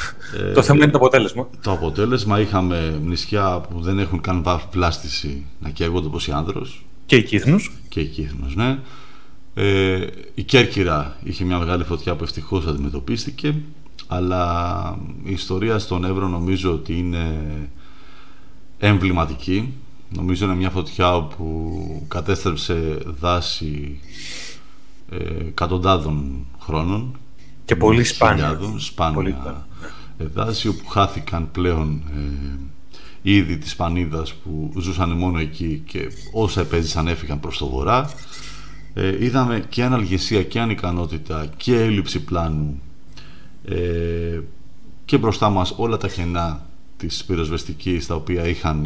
Ε, 0.49 0.51
το 0.51 0.61
θέμα 0.61 0.83
είναι 0.83 0.91
το 0.91 0.97
αποτέλεσμα. 0.97 1.49
Το 1.61 1.71
αποτέλεσμα 1.71 2.39
είχαμε 2.39 2.99
νησιά 3.03 3.61
που 3.69 3.81
δεν 3.81 3.99
έχουν 3.99 4.21
καν 4.21 4.45
βλάστηση 4.71 5.45
να 5.59 5.69
καίγονται 5.69 6.07
όπως 6.07 6.27
η 6.27 6.31
Άνδρος. 6.31 6.85
Και 7.05 7.15
η 7.15 7.23
Κύθνος. 7.23 7.71
Και 7.93 7.99
η 7.99 8.05
Κύθνος, 8.05 8.55
ναι. 8.55 8.79
Ε, 9.53 10.07
η 10.33 10.43
Κέρκυρα 10.43 11.17
είχε 11.23 11.43
μια 11.43 11.57
μεγάλη 11.57 11.83
φωτιά 11.83 12.15
που 12.15 12.23
ευτυχώς 12.23 12.65
αντιμετωπίστηκε 12.65 13.55
αλλά 14.07 14.97
η 15.23 15.31
ιστορία 15.31 15.79
στον 15.79 16.03
Εύρο 16.03 16.27
νομίζω 16.27 16.71
ότι 16.71 16.97
είναι 16.97 17.41
εμβληματική. 18.77 19.73
Νομίζω 20.09 20.45
είναι 20.45 20.55
μια 20.55 20.69
φωτιά 20.69 21.21
που 21.21 22.05
κατέστρεψε 22.07 22.97
δάση 23.19 23.99
ε, 25.09 25.47
εκατοντάδων 25.47 26.45
χρόνων. 26.59 27.17
Και 27.65 27.75
πολύ 27.75 28.03
σπάνια. 28.03 28.59
σπάνια 28.77 29.67
ε, 30.17 30.25
δάση 30.25 30.67
όπου 30.67 30.87
χάθηκαν 30.87 31.51
πλέον 31.51 32.01
ε, 32.15 32.59
είδη 33.23 33.57
της 33.57 33.75
Πανίδας 33.75 34.33
που 34.33 34.73
ζούσαν 34.79 35.11
μόνο 35.11 35.39
εκεί 35.39 35.83
και 35.85 36.11
όσα 36.31 36.61
επέζησαν 36.61 37.07
έφυγαν 37.07 37.39
προς 37.39 37.57
το 37.57 37.67
βορρά. 37.67 38.09
Ε, 38.93 39.25
είδαμε 39.25 39.65
και 39.69 39.83
αναλγεσία 39.83 40.43
και 40.43 40.59
ανικανότητα 40.59 41.49
και 41.57 41.75
έλλειψη 41.75 42.23
πλάνου 42.23 42.81
ε, 43.65 44.39
και 45.05 45.17
μπροστά 45.17 45.49
μας 45.49 45.73
όλα 45.77 45.97
τα 45.97 46.07
κενά 46.07 46.65
της 46.97 47.23
πυροσβεστικής 47.23 48.07
τα 48.07 48.15
οποία 48.15 48.47
είχαν 48.47 48.85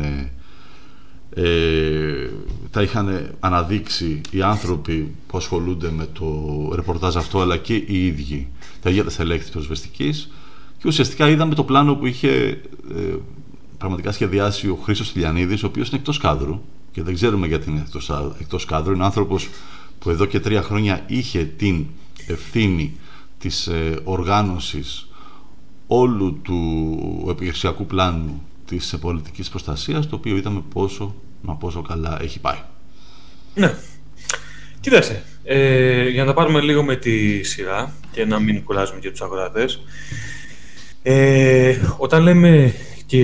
ε, 1.29 2.29
τα 2.71 2.81
είχαν 2.81 3.29
αναδείξει 3.39 4.21
οι 4.31 4.41
άνθρωποι 4.41 5.15
που 5.27 5.37
ασχολούνται 5.37 5.91
με 5.91 6.07
το 6.13 6.71
ρεπορτάζ 6.75 7.15
αυτό 7.15 7.39
αλλά 7.39 7.57
και 7.57 7.75
οι 7.75 8.05
ίδιοι 8.05 8.47
τα 8.81 8.89
ίδια 8.89 9.03
τα 9.03 9.09
στελέχη 9.09 9.41
της 9.41 9.49
πυροσβεστικής 9.49 10.31
και 10.77 10.87
ουσιαστικά 10.87 11.29
είδαμε 11.29 11.55
το 11.55 11.63
πλάνο 11.63 11.95
που 11.95 12.05
είχε 12.05 12.29
ε, 12.95 13.15
πραγματικά 13.77 14.11
σχεδιάσει 14.11 14.67
ο 14.67 14.75
Χρήστος 14.75 15.11
Τηλιανίδης 15.11 15.63
ο 15.63 15.67
οποίος 15.67 15.87
είναι 15.87 15.97
εκτός 15.97 16.17
κάδρου 16.17 16.61
και 16.91 17.03
δεν 17.03 17.13
ξέρουμε 17.13 17.47
γιατί 17.47 17.69
είναι 17.69 17.79
εκτός, 17.79 18.11
εκτός 18.39 18.65
κάδρου 18.65 18.93
είναι 18.93 19.03
άνθρωπος 19.03 19.49
που 19.99 20.09
εδώ 20.09 20.25
και 20.25 20.39
τρία 20.39 20.61
χρόνια 20.61 21.03
είχε 21.07 21.43
την 21.43 21.85
ευθύνη 22.27 22.97
της 23.39 23.67
ε, 23.67 23.99
οργάνωσης 24.03 25.07
όλου 25.87 26.39
του 26.41 27.27
επιχειρησιακού 27.29 27.85
πλάνου 27.85 28.41
της 28.65 28.93
ε, 28.93 28.97
πολιτικής 28.97 29.49
προστασίας 29.49 30.07
το 30.07 30.15
οποίο 30.15 30.37
είδαμε 30.37 30.63
πόσο, 30.73 31.15
μα 31.41 31.55
πόσο 31.55 31.81
καλά 31.81 32.17
έχει 32.21 32.39
πάει. 32.39 32.57
Ναι. 33.53 33.73
Κοίταξε, 34.79 35.23
ε, 35.43 36.09
για 36.09 36.21
να 36.23 36.27
τα 36.27 36.33
πάρουμε 36.33 36.61
λίγο 36.61 36.83
με 36.83 36.95
τη 36.95 37.43
σειρά 37.43 37.93
και 38.11 38.25
να 38.25 38.39
μην 38.39 38.63
κουράζουμε 38.63 38.99
και 38.99 39.11
τους 39.11 39.21
αγοράτες. 39.21 39.81
Ε, 41.03 41.77
όταν 41.97 42.23
λέμε, 42.23 42.73
και 43.07 43.17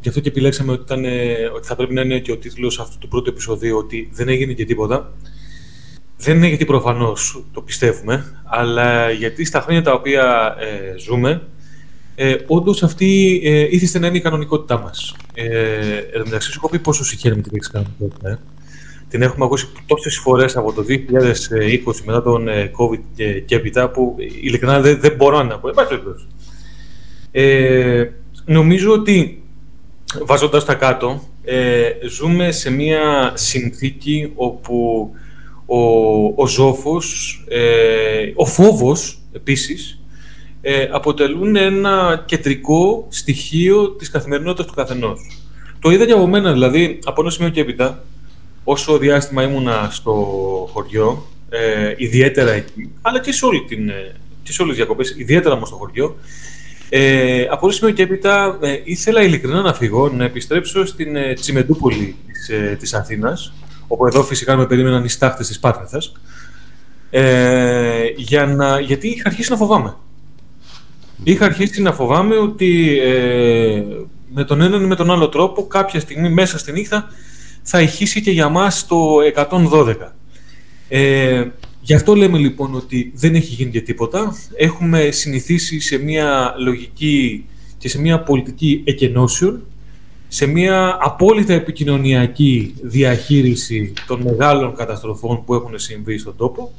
γι' 0.00 0.08
αυτό 0.08 0.20
και 0.20 0.28
επιλέξαμε 0.28 0.72
ότι, 0.72 0.82
ήταν, 0.82 1.04
ε, 1.04 1.34
ότι 1.54 1.66
θα 1.66 1.76
πρέπει 1.76 1.94
να 1.94 2.00
είναι 2.00 2.18
και 2.18 2.32
ο 2.32 2.36
τίτλος 2.36 2.80
αυτού 2.80 2.98
του 2.98 3.08
πρώτου 3.08 3.30
επεισοδίου, 3.30 3.76
ότι 3.76 4.10
δεν 4.12 4.28
έγινε 4.28 4.52
και 4.52 4.64
τίποτα, 4.64 5.12
δεν 6.16 6.36
είναι 6.36 6.48
γιατί 6.48 6.64
προφανώς 6.64 7.44
το 7.52 7.62
πιστεύουμε, 7.62 8.42
αλλά 8.44 9.10
γιατί 9.10 9.44
στα 9.44 9.60
χρόνια 9.60 9.82
τα 9.82 9.92
οποία 9.92 10.56
ε, 10.58 10.98
ζούμε, 10.98 11.42
ε, 12.14 12.36
όντως 12.46 12.82
αυτή 12.82 13.40
ε, 13.44 13.60
ήθιστε 13.70 13.98
να 13.98 14.06
είναι 14.06 14.16
η 14.16 14.20
κανονικότητά 14.20 14.78
μας. 14.78 15.16
Ε, 15.34 15.96
εν 16.12 16.22
μεταξύ, 16.24 16.50
σου 16.50 16.56
έχω 16.56 16.68
πει 16.68 16.78
πόσο 16.78 17.04
συγχαίρουμε 17.04 17.42
την 17.42 17.60
κανονικότητα. 17.72 18.30
Ε. 18.30 18.38
Την 19.08 19.22
έχουμε 19.22 19.44
ακούσει 19.44 19.68
τόσες 19.86 20.16
φορές 20.18 20.56
από 20.56 20.72
το 20.72 20.84
2020 20.88 21.94
μετά 22.04 22.22
τον 22.22 22.48
ε, 22.48 22.70
COVID 22.78 23.00
και, 23.14 23.40
και 23.40 23.54
έπειτα, 23.54 23.90
που 23.90 24.16
ειλικρινά 24.18 24.80
δεν, 24.80 25.00
δεν 25.00 25.14
μπορώ 25.16 25.42
να 25.42 25.58
πω. 25.58 25.68
Ε, 27.30 28.04
νομίζω 28.50 28.92
ότι 28.92 29.42
βάζοντας 30.24 30.64
τα 30.64 30.74
κάτω, 30.74 31.22
ε, 31.44 31.90
ζούμε 32.08 32.50
σε 32.52 32.70
μια 32.70 33.32
συνθήκη 33.34 34.32
όπου 34.34 35.10
ο, 35.66 35.78
ο 36.42 36.46
ζόφος, 36.46 37.44
ε, 37.48 38.32
ο 38.34 38.46
φόβος 38.46 39.18
επίσης, 39.32 40.00
ε, 40.60 40.88
αποτελούν 40.92 41.56
ένα 41.56 42.24
κεντρικό 42.26 43.06
στοιχείο 43.08 43.90
της 43.90 44.10
καθημερινότητας 44.10 44.66
του 44.66 44.74
καθενός. 44.74 45.20
Το 45.80 45.90
είδα 45.90 46.06
και 46.06 46.12
από 46.12 46.26
μένα, 46.26 46.52
δηλαδή, 46.52 46.98
από 47.04 47.20
ένα 47.20 47.30
σημείο 47.30 47.50
και 47.50 47.60
έπειτα, 47.60 48.04
όσο 48.64 48.98
διάστημα 48.98 49.42
ήμουνα 49.42 49.88
στο 49.90 50.12
χωριό, 50.72 51.26
ε, 51.50 51.94
ιδιαίτερα 51.96 52.50
εκεί, 52.50 52.90
αλλά 53.02 53.20
και 53.20 53.32
σε, 53.32 53.44
όλη 53.46 53.64
την, 53.64 53.88
ε, 53.88 54.14
και 54.42 54.52
σε 54.52 54.62
όλες 54.62 54.76
τις 54.76 54.84
διακοπές, 54.84 55.14
ιδιαίτερα 55.18 55.54
όμως 55.54 55.68
στο 55.68 55.76
χωριό, 55.76 56.16
ε, 56.92 57.46
από 57.50 57.66
ένα 57.66 57.74
σημείο 57.74 57.94
και 57.94 58.02
έπειτα 58.02 58.58
ε, 58.60 58.80
ήθελα 58.84 59.22
ειλικρινά 59.22 59.60
να 59.60 59.74
φύγω, 59.74 60.08
να 60.08 60.24
επιστρέψω 60.24 60.86
στην 60.86 61.16
ε, 61.16 61.32
Τσιμεντούπολη 61.32 62.16
της, 62.26 62.48
ε, 62.48 62.76
της 62.80 62.94
Αθήνας, 62.94 63.52
όπου 63.86 64.06
εδώ 64.06 64.22
φυσικά 64.22 64.56
με 64.56 64.66
περίμεναν 64.66 65.04
οι 65.04 65.08
στάχτες 65.08 65.46
της 65.46 65.58
Πάτρεθας, 65.58 66.12
ε, 67.10 68.04
για 68.16 68.46
να, 68.46 68.80
γιατί 68.80 69.08
είχα 69.08 69.22
αρχίσει 69.28 69.50
να 69.50 69.56
φοβάμαι. 69.56 69.96
Είχα 71.24 71.44
αρχίσει 71.44 71.82
να 71.82 71.92
φοβάμαι 71.92 72.36
ότι 72.36 72.98
ε, 72.98 73.82
με 74.32 74.44
τον 74.44 74.60
έναν 74.60 74.82
ή 74.82 74.86
με 74.86 74.96
τον 74.96 75.10
άλλο 75.10 75.28
τρόπο 75.28 75.66
κάποια 75.66 76.00
στιγμή 76.00 76.28
μέσα 76.28 76.58
στη 76.58 76.72
νύχτα 76.72 77.08
θα 77.62 77.80
ηχήσει 77.80 78.20
και 78.22 78.30
για 78.30 78.48
μας 78.48 78.86
το 78.86 79.16
112. 79.34 79.94
Ε, 80.88 81.44
γι' 81.90 81.96
αυτό 81.96 82.14
λέμε 82.14 82.38
λοιπόν 82.38 82.74
ότι 82.74 83.12
δεν 83.14 83.34
έχει 83.34 83.54
γίνει 83.54 83.70
και 83.70 83.80
τίποτα. 83.80 84.36
Έχουμε 84.56 85.10
συνηθίσει 85.10 85.80
σε 85.80 85.98
μια 85.98 86.54
λογική 86.58 87.44
και 87.78 87.88
σε 87.88 88.00
μια 88.00 88.22
πολιτική 88.22 88.82
εκενώσεων 88.84 89.62
σε 90.28 90.46
μια 90.46 90.98
απόλυτα 91.00 91.52
επικοινωνιακή 91.52 92.74
διαχείριση 92.82 93.92
των 94.06 94.20
μεγάλων 94.22 94.74
καταστροφών 94.74 95.44
που 95.44 95.54
έχουν 95.54 95.78
συμβεί 95.78 96.18
στον 96.18 96.36
τόπο, 96.36 96.72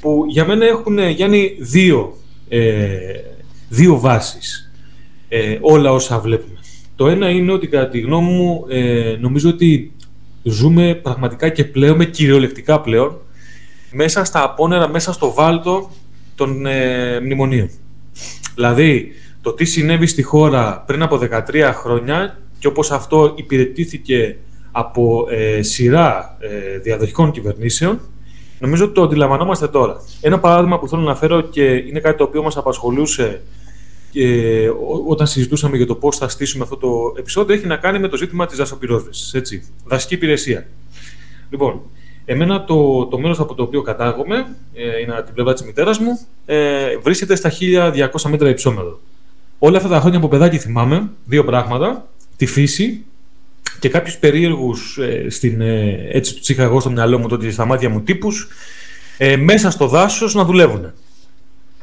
που 0.00 0.24
για 0.28 0.46
μένα 0.46 0.66
έχουν, 0.66 0.98
Γιάννη, 0.98 1.56
δύο, 1.58 2.16
ε, 2.48 2.88
δύο 3.68 4.00
βάσεις 4.00 4.72
ε, 5.28 5.58
όλα 5.60 5.92
όσα 5.92 6.18
βλέπουμε. 6.18 6.58
Το 6.96 7.08
ένα 7.08 7.30
είναι 7.30 7.52
ότι, 7.52 7.66
κατά 7.66 7.88
τη 7.88 8.00
γνώμη 8.00 8.32
μου, 8.32 8.64
ε, 8.68 9.16
νομίζω 9.20 9.48
ότι 9.48 9.92
ζούμε 10.42 10.94
πραγματικά 10.94 11.48
και 11.48 11.64
πλέον, 11.64 11.96
με 11.96 12.04
κυριολεκτικά 12.04 12.80
πλέον, 12.80 13.16
μέσα 13.90 14.24
στα 14.24 14.42
απόνερα, 14.42 14.88
μέσα 14.88 15.12
στο 15.12 15.32
βάλτο 15.32 15.90
των 16.34 16.66
ε, 16.66 17.20
μνημονίων. 17.20 17.70
Δηλαδή, 18.54 19.12
το 19.40 19.52
τι 19.52 19.64
συνέβη 19.64 20.06
στη 20.06 20.22
χώρα 20.22 20.84
πριν 20.86 21.02
από 21.02 21.20
13 21.22 21.70
χρόνια 21.74 22.38
και 22.58 22.66
όπως 22.66 22.90
αυτό 22.90 23.32
υπηρετήθηκε 23.36 24.36
από 24.72 25.26
ε, 25.30 25.62
σειρά 25.62 26.36
ε, 26.40 26.78
διαδοχικών 26.78 27.30
κυβερνήσεων, 27.30 28.00
νομίζω 28.58 28.84
ότι 28.84 28.94
το 28.94 29.02
αντιλαμβανόμαστε 29.02 29.68
τώρα. 29.68 29.96
Ένα 30.20 30.38
παράδειγμα 30.38 30.78
που 30.78 30.88
θέλω 30.88 31.02
να 31.02 31.14
φέρω 31.14 31.40
και 31.40 31.64
είναι 31.64 32.00
κάτι 32.00 32.16
το 32.16 32.24
οποίο 32.24 32.42
μας 32.42 32.56
απασχολούσε 32.56 33.42
ε, 34.14 34.70
όταν 35.06 35.26
συζητούσαμε 35.26 35.76
για 35.76 35.86
το 35.86 35.94
πώς 35.94 36.16
θα 36.16 36.28
στήσουμε 36.28 36.62
αυτό 36.62 36.76
το 36.76 37.14
επεισόδιο, 37.18 37.54
έχει 37.54 37.66
να 37.66 37.76
κάνει 37.76 37.98
με 37.98 38.08
το 38.08 38.16
ζήτημα 38.16 38.46
της 38.46 38.56
δασοπυρόσβεσης, 38.56 39.34
έτσι, 39.34 39.64
δασική 39.84 40.14
υπηρεσία. 40.14 40.66
Λοιπόν, 41.50 41.80
εμένα 42.30 42.64
το, 42.64 43.06
το 43.06 43.18
μέρος 43.18 43.40
από 43.40 43.54
το 43.54 43.62
οποίο 43.62 43.82
κατάγομαι, 43.82 44.46
ε, 44.74 45.00
είναι 45.00 45.12
από 45.12 45.22
την 45.24 45.34
πλευρά 45.34 45.52
της 45.52 45.62
μητέρας 45.62 45.98
μου, 45.98 46.20
ε, 46.46 46.96
βρίσκεται 46.96 47.34
στα 47.36 47.50
1200 47.50 48.28
μέτρα 48.28 48.48
υψόμετρο. 48.48 49.00
Όλα 49.58 49.76
αυτά 49.76 49.88
τα 49.88 50.00
χρόνια 50.00 50.18
από 50.18 50.28
παιδάκι 50.28 50.58
θυμάμαι 50.58 51.10
δύο 51.24 51.44
πράγματα 51.44 52.08
τη 52.36 52.46
φύση 52.46 53.04
και 53.78 53.88
κάποιους 53.88 54.16
περίεργους, 54.16 54.98
ε, 54.98 55.26
στην, 55.30 55.60
ε, 55.60 56.08
έτσι 56.12 56.34
τους 56.34 56.48
είχα 56.48 56.62
εγώ 56.62 56.80
στο 56.80 56.90
μυαλό 56.90 57.18
μου 57.18 57.28
τότε 57.28 57.50
στα 57.50 57.64
μάτια 57.64 57.88
μου 57.88 58.00
τύπους, 58.00 58.48
ε, 59.18 59.36
μέσα 59.36 59.70
στο 59.70 59.86
δάσος 59.86 60.34
να 60.34 60.44
δουλεύουν. 60.44 60.92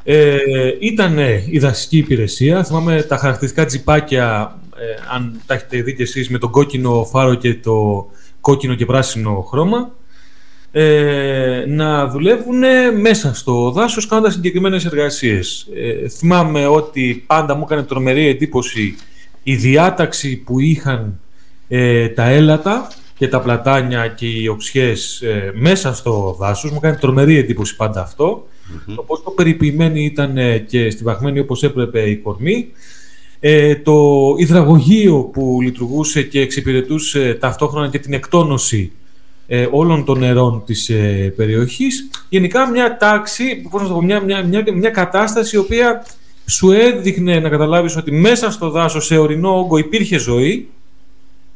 Ε, 0.04 0.36
ήταν 0.78 1.18
η 1.50 1.58
δασική 1.58 1.96
υπηρεσία. 1.96 2.64
Θυμάμαι 2.64 3.02
τα 3.02 3.16
χαρακτηριστικά 3.16 3.66
τζιπάκια, 3.66 4.56
ε, 4.76 5.14
αν 5.14 5.40
τα 5.46 5.54
έχετε 5.54 5.82
δει 5.82 5.94
και 5.94 6.02
εσείς, 6.02 6.30
με 6.30 6.38
τον 6.38 6.50
κόκκινο 6.50 7.04
φάρο 7.04 7.34
και 7.34 7.54
το 7.54 8.06
κόκκινο 8.40 8.74
και 8.74 8.86
πράσινο 8.86 9.46
χρώμα. 9.50 9.90
Ε, 10.78 11.64
να 11.66 12.06
δουλεύουν 12.08 12.62
μέσα 13.00 13.34
στο 13.34 13.70
δάσος 13.70 14.06
κάνοντας 14.06 14.32
συγκεκριμένες 14.32 14.84
εργασίες. 14.84 15.68
Ε, 15.74 16.08
θυμάμαι 16.08 16.66
ότι 16.66 17.24
πάντα 17.26 17.54
μου 17.54 17.62
έκανε 17.64 17.82
τρομερή 17.82 18.26
εντύπωση 18.26 18.96
η 19.42 19.54
διάταξη 19.54 20.36
που 20.36 20.60
είχαν 20.60 21.20
ε, 21.68 22.08
τα 22.08 22.24
έλατα 22.24 22.88
και 23.18 23.28
τα 23.28 23.40
πλατάνια 23.40 24.08
και 24.08 24.26
οι 24.26 24.48
οξιές 24.48 25.20
ε, 25.22 25.52
μέσα 25.54 25.94
στο 25.94 26.36
δάσος. 26.38 26.70
Μου 26.70 26.80
κάνει 26.80 26.96
τρομερή 26.96 27.36
εντύπωση 27.36 27.76
πάντα 27.76 28.00
αυτό. 28.00 28.46
Mm-hmm. 28.46 28.92
Το 28.96 29.02
πόσο 29.02 29.30
περιποιημένη 29.30 30.04
ήταν 30.04 30.38
ε, 30.38 30.58
και 30.58 30.90
στιβαγμένη 30.90 31.38
όπως 31.38 31.62
έπρεπε 31.62 32.00
η 32.00 32.16
κορμή. 32.16 32.68
Ε, 33.40 33.76
το 33.76 34.34
υδραγωγείο 34.38 35.18
που 35.32 35.58
λειτουργούσε 35.62 36.22
και 36.22 36.40
εξυπηρετούσε 36.40 37.36
ταυτόχρονα 37.40 37.88
και 37.88 37.98
την 37.98 38.12
εκτόνωση 38.12 38.92
ε, 39.46 39.68
όλων 39.70 40.04
των 40.04 40.18
νερών 40.18 40.62
της 40.66 40.88
ε, 40.88 41.32
περιοχής. 41.36 42.10
Γενικά 42.28 42.70
μια 42.70 42.96
τάξη, 42.96 43.62
πώς 43.70 43.82
να 43.82 43.88
το 43.88 43.94
πω, 43.94 44.02
μια, 44.02 44.20
μια, 44.20 44.42
μια, 44.42 44.64
μια 44.74 44.90
κατάσταση 44.90 45.56
η 45.56 45.58
οποία 45.58 46.04
σου 46.46 46.70
έδειχνε 46.70 47.38
να 47.38 47.48
καταλάβεις 47.48 47.96
ότι 47.96 48.12
μέσα 48.12 48.50
στο 48.50 48.70
δάσος 48.70 49.06
σε 49.06 49.16
ορεινό 49.16 49.58
όγκο 49.58 49.76
υπήρχε 49.76 50.18
ζωή 50.18 50.68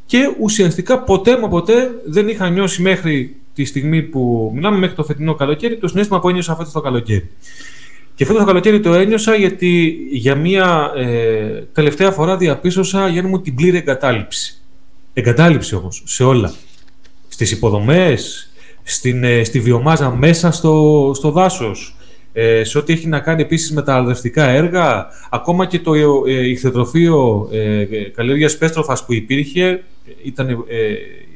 και 0.06 0.34
ουσιαστικά 0.40 0.98
ποτέ 0.98 1.38
μα 1.38 1.48
ποτέ 1.48 1.90
δεν 2.04 2.28
είχα 2.28 2.50
νιώσει 2.50 2.82
μέχρι 2.82 3.36
τη 3.54 3.64
στιγμή 3.64 4.02
που 4.02 4.50
μιλάμε 4.54 4.78
μέχρι 4.78 4.94
το 4.96 5.04
φετινό 5.04 5.34
καλοκαίρι 5.34 5.76
το 5.76 5.88
συνέστημα 5.88 6.20
που 6.20 6.28
ένιωσα 6.28 6.56
φέτος 6.56 6.72
το 6.72 6.80
καλοκαίρι. 6.80 7.30
Και 8.14 8.24
φέτος 8.24 8.40
το 8.40 8.46
καλοκαίρι 8.46 8.80
το 8.80 8.94
ένιωσα 8.94 9.34
γιατί 9.34 9.98
για 10.10 10.34
μία 10.34 10.92
ε, 10.96 11.64
τελευταία 11.72 12.10
φορά 12.10 12.36
διαπίστωσα 12.36 13.08
για 13.08 13.28
μου 13.28 13.40
την 13.40 13.54
πλήρη 13.54 13.76
εγκατάλειψη. 13.76 14.54
Εγκατάλειψη 15.12 15.74
όμως 15.74 16.02
σε 16.06 16.24
όλα. 16.24 16.54
Στις 17.40 17.52
υποδομές, 17.52 18.50
στην, 18.82 19.24
ε, 19.24 19.44
στη 19.44 19.60
βιομάζα 19.60 20.10
μέσα 20.10 20.50
στο, 20.50 21.12
στο 21.14 21.30
δάσος, 21.30 21.96
ε, 22.32 22.64
σε 22.64 22.78
ό,τι 22.78 22.92
έχει 22.92 23.08
να 23.08 23.20
κάνει 23.20 23.42
επίσης 23.42 23.72
με 23.72 23.82
τα 23.82 23.94
αλδευτικά 23.94 24.44
έργα, 24.44 25.06
ακόμα 25.30 25.66
και 25.66 25.78
το 25.78 25.92
ε, 26.26 26.48
ηχθετροφείο 26.48 27.48
ε, 27.52 27.84
καλλιέργειας 28.14 28.58
πέστροφας 28.58 29.04
που 29.04 29.12
υπήρχε, 29.12 29.82
ήταν 30.22 30.48
ε, 30.48 30.56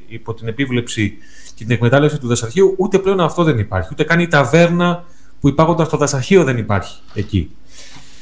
υπό 0.08 0.34
την 0.34 0.48
επίβλεψη 0.48 1.16
και 1.54 1.64
την 1.64 1.70
εκμετάλλευση 1.70 2.18
του 2.18 2.26
δασαρχείου, 2.26 2.74
ούτε 2.78 2.98
πλέον 2.98 3.20
αυτό 3.20 3.42
δεν 3.42 3.58
υπάρχει. 3.58 3.88
Ούτε 3.92 4.04
καν 4.04 4.20
η 4.20 4.28
ταβέρνα 4.28 5.04
που 5.40 5.48
υπάρχονταν 5.48 5.86
στο 5.86 5.96
δασαρχείο 5.96 6.44
δεν 6.44 6.58
υπάρχει 6.58 7.00
εκεί. 7.14 7.50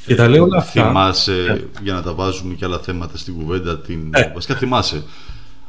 Και 0.06 0.14
τα 0.14 0.28
λέω 0.28 0.42
όλα 0.42 0.58
αυτά. 0.58 0.86
Θυμάσαι, 0.86 1.68
για 1.82 1.92
να 1.92 2.02
τα 2.02 2.14
βάζουμε 2.14 2.54
και 2.54 2.64
άλλα 2.64 2.78
θέματα 2.78 3.16
στην 3.16 3.34
κουβέντα, 3.34 3.78
την... 3.78 4.10
Ε. 4.10 4.30
βασικά 4.34 4.54
θυμάσαι 4.54 5.02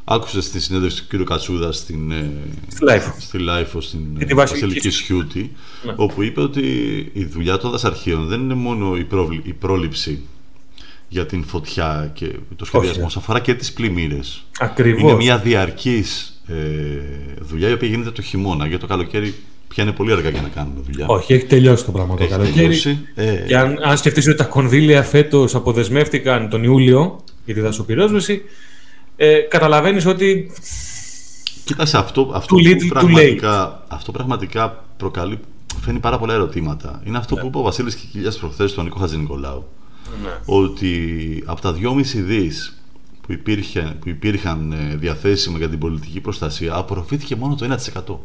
Άκουσες 0.04 0.44
στη 0.44 0.60
συνέντευξη 0.60 1.04
του 1.06 1.24
κ. 1.24 1.26
Κατσούδα 1.26 1.72
στην, 1.72 2.10
ε, 2.10 2.30
στη 3.18 3.38
LiFO, 3.38 3.80
στην 3.80 4.00
ε, 4.18 4.34
Βασιλική 4.34 4.90
Σιούτη, 4.90 5.52
ναι. 5.84 5.92
όπου 5.96 6.22
είπε 6.22 6.40
ότι 6.40 6.62
η 7.12 7.24
δουλειά 7.24 7.56
των 7.56 7.70
δασαρχείων 7.70 8.26
δεν 8.26 8.40
είναι 8.40 8.54
μόνο 8.54 8.96
η, 8.96 9.06
η 9.42 9.52
πρόληψη 9.52 10.22
για 11.08 11.26
την 11.26 11.44
φωτιά 11.44 12.10
και 12.14 12.30
το 12.56 12.64
σχεδιασμό, 12.64 13.04
Όχι. 13.04 13.18
αφορά 13.18 13.40
και 13.40 13.54
τις 13.54 13.72
πλημμύρες. 13.72 14.44
Ακριβώς. 14.58 15.00
Είναι 15.02 15.14
μια 15.14 15.38
διαρκής 15.38 16.40
ε, 16.46 16.54
δουλειά 17.40 17.68
η 17.68 17.72
οποία 17.72 17.88
γίνεται 17.88 18.10
το 18.10 18.22
χειμώνα. 18.22 18.66
Για 18.66 18.78
το 18.78 18.86
καλοκαίρι 18.86 19.34
πια 19.68 19.84
είναι 19.84 19.92
πολύ 19.92 20.12
αργά 20.12 20.28
για 20.28 20.42
να 20.42 20.48
κάνουμε 20.48 20.80
δουλειά. 20.86 21.06
Όχι, 21.06 21.32
έχει 21.32 21.44
τελειώσει 21.44 21.84
το 21.84 21.90
πράγμα 21.90 22.16
το 22.16 22.26
καλοκαίρι. 22.26 22.78
Ε, 23.14 23.34
και 23.46 23.56
αν, 23.56 23.78
αν 23.82 23.96
σκεφτείς 23.96 24.26
ότι 24.26 24.36
τα 24.36 24.44
κονδύλια 24.44 25.02
φέτος 25.02 25.54
αποδεσμεύτηκαν 25.54 26.48
τον 26.48 26.64
Ιούλιο 26.64 27.20
για 27.44 27.54
τη 27.54 27.60
δασοπυρόσβεση, 27.60 28.42
ε, 29.16 29.38
καταλαβαίνεις 29.38 30.06
ότι... 30.06 30.50
Κοίταξε, 31.64 31.98
αυτό, 31.98 32.30
αυτό, 32.34 32.54
που 32.54 32.86
πραγματικά, 32.88 33.84
αυτό 33.88 34.12
πραγματικά 34.12 34.84
προκαλεί, 34.96 35.38
φαίνει 35.80 35.98
πάρα 35.98 36.18
πολλά 36.18 36.34
ερωτήματα. 36.34 37.02
Είναι 37.04 37.18
αυτό 37.18 37.34
ναι. 37.34 37.40
που 37.40 37.46
είπε 37.46 37.58
ο 37.58 37.62
Βασίλης 37.62 37.94
Κικίλιας 37.94 38.38
προχθές 38.38 38.70
στον 38.70 38.84
Νίκο 38.84 38.98
Χατζηνικολάου. 38.98 39.68
Ναι. 40.22 40.30
Ότι 40.44 41.42
από 41.46 41.60
τα 41.60 41.74
2,5 41.82 42.02
δις 42.14 42.78
που, 43.20 43.32
υπήρχε, 43.32 43.96
που 44.00 44.08
υπήρχαν 44.08 44.72
ε, 44.72 44.96
διαθέσιμα 44.96 45.58
για 45.58 45.68
την 45.68 45.78
πολιτική 45.78 46.20
προστασία 46.20 46.74
απορροφήθηκε 46.74 47.36
μόνο 47.36 47.54
το 47.54 47.76
1%. 48.04 48.16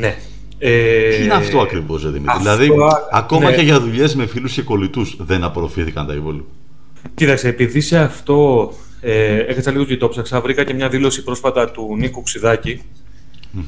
Ναι. 0.00 0.16
Ε, 0.58 1.16
Τι 1.16 1.24
είναι 1.24 1.34
αυτό 1.34 1.60
ακριβώς, 1.60 2.12
Δημήτρη; 2.12 2.38
Δηλαδή, 2.38 2.68
ακόμα 3.12 3.50
ναι. 3.50 3.56
και 3.56 3.62
για 3.62 3.80
δουλειές 3.80 4.14
με 4.14 4.26
φίλους 4.26 4.52
και 4.52 4.62
κολλητούς 4.62 5.16
δεν 5.18 5.44
απορροφήθηκαν 5.44 6.06
τα 6.06 6.14
υπόλοιπα. 6.14 6.44
Κοίταξε, 7.14 7.48
επειδή 7.48 7.80
σε 7.80 7.98
αυτό 7.98 8.72
ε, 9.02 9.38
έκατσα 9.38 9.70
λίγο 9.70 9.84
και 9.84 9.96
το 9.96 10.08
ψάξα. 10.08 10.40
Βρήκα 10.40 10.64
και 10.64 10.74
μια 10.74 10.88
δήλωση 10.88 11.24
πρόσφατα 11.24 11.70
του 11.70 11.96
Νίκου 11.98 12.22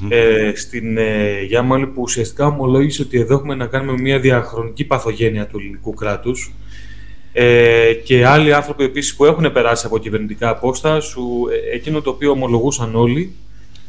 ε, 0.09 0.51
στην 0.55 0.97
ε, 0.97 1.41
Γιάμαλη 1.41 1.87
που 1.87 2.01
ουσιαστικά 2.01 2.45
ομολόγησε 2.45 3.01
ότι 3.01 3.19
εδώ 3.19 3.33
έχουμε 3.35 3.55
να 3.55 3.65
κάνουμε 3.65 4.01
μια 4.01 4.19
διαχρονική 4.19 4.85
παθογένεια 4.85 5.47
του 5.47 5.59
ελληνικού 5.59 5.93
κράτους. 5.93 6.53
Ε, 7.31 7.93
και 7.93 8.25
άλλοι 8.25 8.53
άνθρωποι 8.53 8.83
επίσης 8.83 9.15
που 9.15 9.25
έχουν 9.25 9.51
περάσει 9.51 9.85
από 9.85 9.97
κυβερνητικά 9.97 10.49
απόστα 10.49 10.99
σου, 10.99 11.47
ε, 11.71 11.75
εκείνο 11.75 12.01
το 12.01 12.09
οποίο 12.09 12.31
ομολογούσαν 12.31 12.95
όλοι 12.95 13.35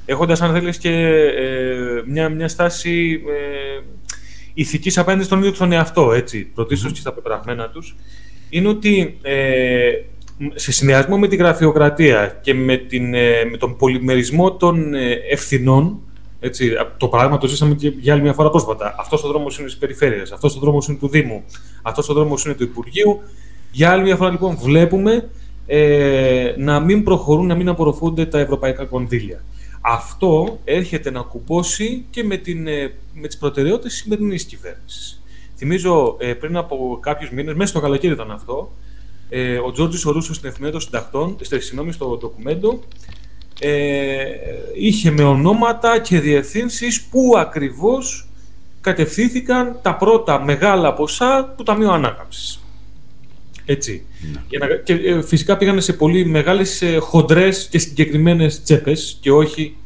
έχοντας 0.07 0.43
αν 0.43 0.53
θέλεις 0.53 0.79
και 0.79 0.91
ε, 0.91 2.03
μια, 2.07 2.29
μια 2.29 2.49
στάση 2.49 3.23
ε, 3.27 3.83
ηθικής 4.55 4.99
απέναντι 4.99 5.25
στον 5.25 5.39
ίδιο 5.39 5.53
τον 5.53 5.73
εαυτό, 5.73 6.13
έτσι, 6.13 6.45
πρωτίστως 6.55 6.93
και 6.93 7.01
στα 7.01 7.13
πεπραγμένα 7.13 7.69
τους, 7.69 7.97
είναι 8.51 8.69
ότι 8.69 9.19
ε, 9.23 9.91
σε 10.55 10.72
συνδυασμό 10.72 11.18
με 11.18 11.29
τη 11.29 11.37
γραφειοκρατία 11.37 12.38
και 12.42 12.55
με, 12.55 12.77
την, 12.77 13.14
ε, 13.14 13.44
με 13.51 13.57
τον 13.57 13.77
πολυμερισμό 13.77 14.53
των 14.53 14.94
ε, 14.94 15.12
ευθυνών, 15.31 16.01
έτσι, 16.40 16.72
το 16.96 17.09
παράδειγμα 17.09 17.38
το 17.38 17.46
ζήσαμε 17.46 17.75
και 17.75 17.88
για 17.88 18.12
άλλη 18.12 18.22
μια 18.22 18.33
φορά 18.33 18.51
πρόσφατα. 18.51 18.94
Αυτός 18.99 19.25
ο 19.25 19.29
δρόμος 19.29 19.59
είναι 19.59 19.68
τη 19.68 19.77
περιφέρεια, 19.79 20.22
αυτός 20.33 20.57
ο 20.57 20.61
δρόμος 20.61 20.88
είναι 20.88 20.99
του 20.99 21.09
Δήμου, 21.09 21.44
αυτός 21.83 22.09
ο 22.09 22.14
δρόμος 22.14 22.44
είναι 22.44 22.55
του 22.55 22.62
Υπουργείου. 22.62 23.20
Για 23.72 23.90
άλλη 23.90 24.03
μια 24.03 24.16
φορά 24.16 24.31
λοιπόν 24.31 24.57
βλέπουμε 24.57 25.29
ε, 25.66 26.55
να 26.59 26.81
μην 26.81 27.05
προχωρούν, 27.05 27.46
να 27.46 27.55
μην 27.55 27.68
απορροφούνται 27.68 28.27
τα 28.27 28.38
ευρωπαϊκά 28.38 28.85
κονδύλια. 28.85 29.44
Αυτό 29.81 30.59
έρχεται 30.64 31.11
να 31.11 31.20
κουμπώσει 31.20 32.05
και 32.11 32.25
με, 32.25 32.37
την, 32.37 32.66
ε, 32.66 32.92
με 33.14 33.27
τις 33.27 33.38
προτεραιότητες 33.38 33.92
της 33.92 34.03
σημερινής 34.03 34.44
κυβέρνησης. 34.44 35.22
Θυμίζω 35.57 36.16
ε, 36.18 36.33
πριν 36.33 36.57
από 36.57 36.99
κάποιους 37.03 37.31
μήνες, 37.31 37.55
μέσα 37.55 37.70
στο 37.70 37.81
καλοκαίρι 37.81 38.12
ήταν 38.12 38.31
αυτό, 38.31 38.72
ε, 39.29 39.59
ο 39.59 39.73
Τζόρτζης 39.73 40.05
Ορούσο 40.05 40.35
στην 40.35 40.49
εφημερίδα 40.49 40.79
των 40.79 40.87
συντακτών, 40.87 41.37
συγγνώμη, 41.41 41.93
στο 41.93 42.17
ντοκουμέντο, 42.21 42.83
ε, 43.61 44.25
είχε 44.75 45.11
με 45.11 45.23
ονόματα 45.23 45.99
και 45.99 46.21
διευθύνσεις 46.21 47.03
που 47.03 47.33
ακριβώς 47.37 48.29
κατευθύνθηκαν 48.81 49.79
τα 49.83 49.97
πρώτα 49.97 50.45
μεγάλα 50.45 50.95
ποσά 50.95 51.55
του 51.57 51.62
Ταμείου 51.62 51.91
Ανάκαμψης. 51.91 52.61
Έτσι. 53.65 54.05
Ναι. 54.33 54.67
και 54.85 54.93
ε, 54.93 55.23
φυσικά 55.23 55.57
πήγαν 55.57 55.81
σε 55.81 55.93
πολύ 55.93 56.27
μεγάλες 56.27 56.83
ε, 56.83 56.97
χοντρές 56.97 57.69
και 57.71 57.79
συγκεκριμένες 57.79 58.62
τσέπες 58.62 59.19
και 59.21 59.31
όχι 59.31 59.77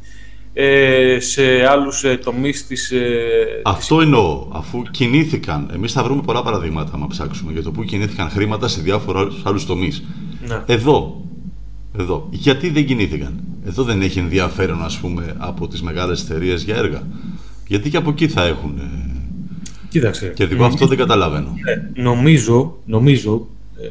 σε 1.19 1.65
άλλους 1.69 2.03
ε, 2.03 2.17
τομείς 2.17 2.67
της... 2.67 2.91
Ε, 2.91 3.61
Αυτό 3.63 3.95
της... 3.95 4.05
εννοώ, 4.05 4.47
αφού 4.51 4.81
κινήθηκαν. 4.91 5.69
Εμείς 5.73 5.91
θα 5.91 6.03
βρούμε 6.03 6.21
πολλά 6.21 6.43
παραδείγματα 6.43 6.97
να 6.97 7.07
ψάξουμε 7.07 7.51
για 7.51 7.63
το 7.63 7.71
που 7.71 7.83
κινήθηκαν 7.83 8.29
χρήματα 8.29 8.67
σε 8.67 8.81
διάφορους 8.81 9.41
άλλους 9.43 9.65
τομείς. 9.65 10.03
Ναι. 10.47 10.63
Εδώ, 10.65 11.21
εδώ, 11.97 12.27
γιατί 12.29 12.69
δεν 12.69 12.85
κινήθηκαν; 12.85 13.39
Εδώ 13.65 13.83
δεν 13.83 14.01
έχει 14.01 14.19
ενδιαφέρον, 14.19 14.83
ας 14.83 14.97
πούμε, 14.97 15.35
από 15.37 15.67
τις 15.67 15.81
μεγάλες 15.81 16.21
εταιρείες 16.23 16.63
για 16.63 16.75
έργα. 16.75 17.03
Γιατί 17.67 17.89
και 17.89 17.97
από 17.97 18.09
εκεί 18.09 18.27
θα 18.27 18.45
έχουν... 18.45 18.77
Ε, 18.77 19.09
Κοίταξε. 19.89 20.27
Και 20.35 20.43
εγώ 20.43 20.65
αυτό 20.65 20.87
δεν 20.87 20.97
καταλαβαίνω. 20.97 21.53
Ε, 21.65 22.01
νομίζω, 22.01 22.77
νομίζω 22.85 23.47
ε, 23.81 23.87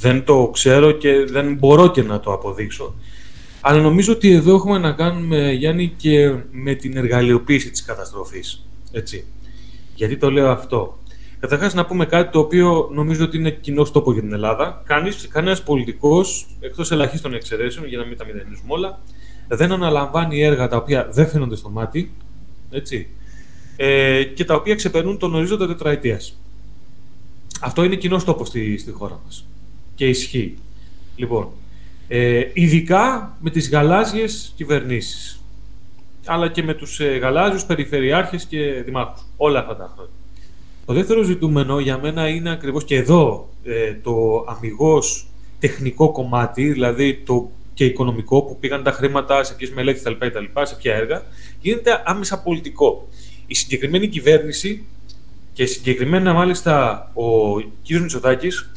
δεν 0.00 0.24
το 0.24 0.50
ξέρω 0.52 0.90
και 0.90 1.10
δεν 1.30 1.54
μπορώ 1.54 1.90
και 1.90 2.02
να 2.02 2.20
το 2.20 2.32
αποδείξω. 2.32 2.94
Αλλά 3.68 3.80
νομίζω 3.80 4.12
ότι 4.12 4.30
εδώ 4.30 4.54
έχουμε 4.54 4.78
να 4.78 4.92
κάνουμε, 4.92 5.52
Γιάννη, 5.52 5.94
και 5.96 6.34
με 6.50 6.74
την 6.74 6.96
εργαλειοποίηση 6.96 7.70
της 7.70 7.84
καταστροφής. 7.84 8.66
Έτσι. 8.92 9.24
Γιατί 9.94 10.16
το 10.16 10.30
λέω 10.30 10.50
αυτό. 10.50 10.98
Καταρχάς 11.40 11.74
να 11.74 11.86
πούμε 11.86 12.06
κάτι 12.06 12.32
το 12.32 12.38
οποίο 12.38 12.88
νομίζω 12.92 13.24
ότι 13.24 13.36
είναι 13.36 13.50
κοινό 13.50 13.82
τόπο 13.82 14.12
για 14.12 14.22
την 14.22 14.32
Ελλάδα. 14.32 14.82
Κανείς, 14.86 15.28
κανένας 15.28 15.62
πολιτικός, 15.62 16.46
εκτός 16.60 16.90
ελαχίστων 16.90 17.34
εξαιρέσεων, 17.34 17.86
για 17.86 17.98
να 17.98 18.04
μην 18.04 18.16
τα 18.16 18.24
μηδενίζουμε 18.24 18.72
όλα, 18.72 19.00
δεν 19.48 19.72
αναλαμβάνει 19.72 20.42
έργα 20.42 20.68
τα 20.68 20.76
οποία 20.76 21.08
δεν 21.12 21.28
φαίνονται 21.28 21.56
στο 21.56 21.68
μάτι, 21.68 22.10
έτσι, 22.70 23.08
ε, 23.76 24.24
και 24.24 24.44
τα 24.44 24.54
οποία 24.54 24.74
ξεπερνούν 24.74 25.18
τον 25.18 25.34
ορίζοντα 25.34 25.66
τετραετίας. 25.66 26.38
Αυτό 27.60 27.84
είναι 27.84 27.96
κοινό 27.96 28.22
τόπο 28.24 28.44
στη, 28.44 28.78
στη 28.78 28.90
χώρα 28.90 29.20
μας. 29.24 29.46
Και 29.94 30.08
ισχύει. 30.08 30.58
Λοιπόν, 31.16 31.48
ε, 32.08 32.50
ειδικά 32.52 33.36
με 33.40 33.50
τις 33.50 33.70
γαλάζιες 33.70 34.52
κυβερνήσεις. 34.56 35.40
Αλλά 36.26 36.48
και 36.48 36.62
με 36.62 36.74
τους 36.74 37.00
ε, 37.00 37.16
γαλάζιους 37.16 37.64
περιφερειάρχες 37.64 38.44
και 38.44 38.82
δημάρχους. 38.84 39.22
Όλα 39.36 39.58
αυτά 39.58 39.76
τα 39.76 39.92
χρόνια. 39.94 40.12
Το 40.86 40.92
δεύτερο 40.92 41.22
ζητούμενο 41.22 41.78
για 41.78 41.98
μένα 41.98 42.28
είναι 42.28 42.50
ακριβώς 42.50 42.84
και 42.84 42.96
εδώ 42.96 43.48
ε, 43.64 43.94
το 44.02 44.44
αμυγός 44.48 45.26
τεχνικό 45.58 46.12
κομμάτι, 46.12 46.72
δηλαδή 46.72 47.22
το 47.26 47.50
και 47.74 47.84
οικονομικό 47.84 48.42
που 48.42 48.56
πήγαν 48.58 48.82
τα 48.82 48.92
χρήματα 48.92 49.44
σε 49.44 49.54
ποιες 49.54 49.70
μελέτες 49.70 50.16
κτλ, 50.18 50.44
σε 50.62 50.74
ποια 50.74 50.94
έργα, 50.94 51.22
γίνεται 51.60 52.02
άμεσα 52.04 52.42
πολιτικό. 52.42 53.08
Η 53.46 53.54
συγκεκριμένη 53.54 54.08
κυβέρνηση 54.08 54.84
και 55.52 55.66
συγκεκριμένα 55.66 56.32
μάλιστα 56.32 57.10
ο 57.14 57.60
κ. 57.60 57.90
Μητσοτάκης 58.00 58.70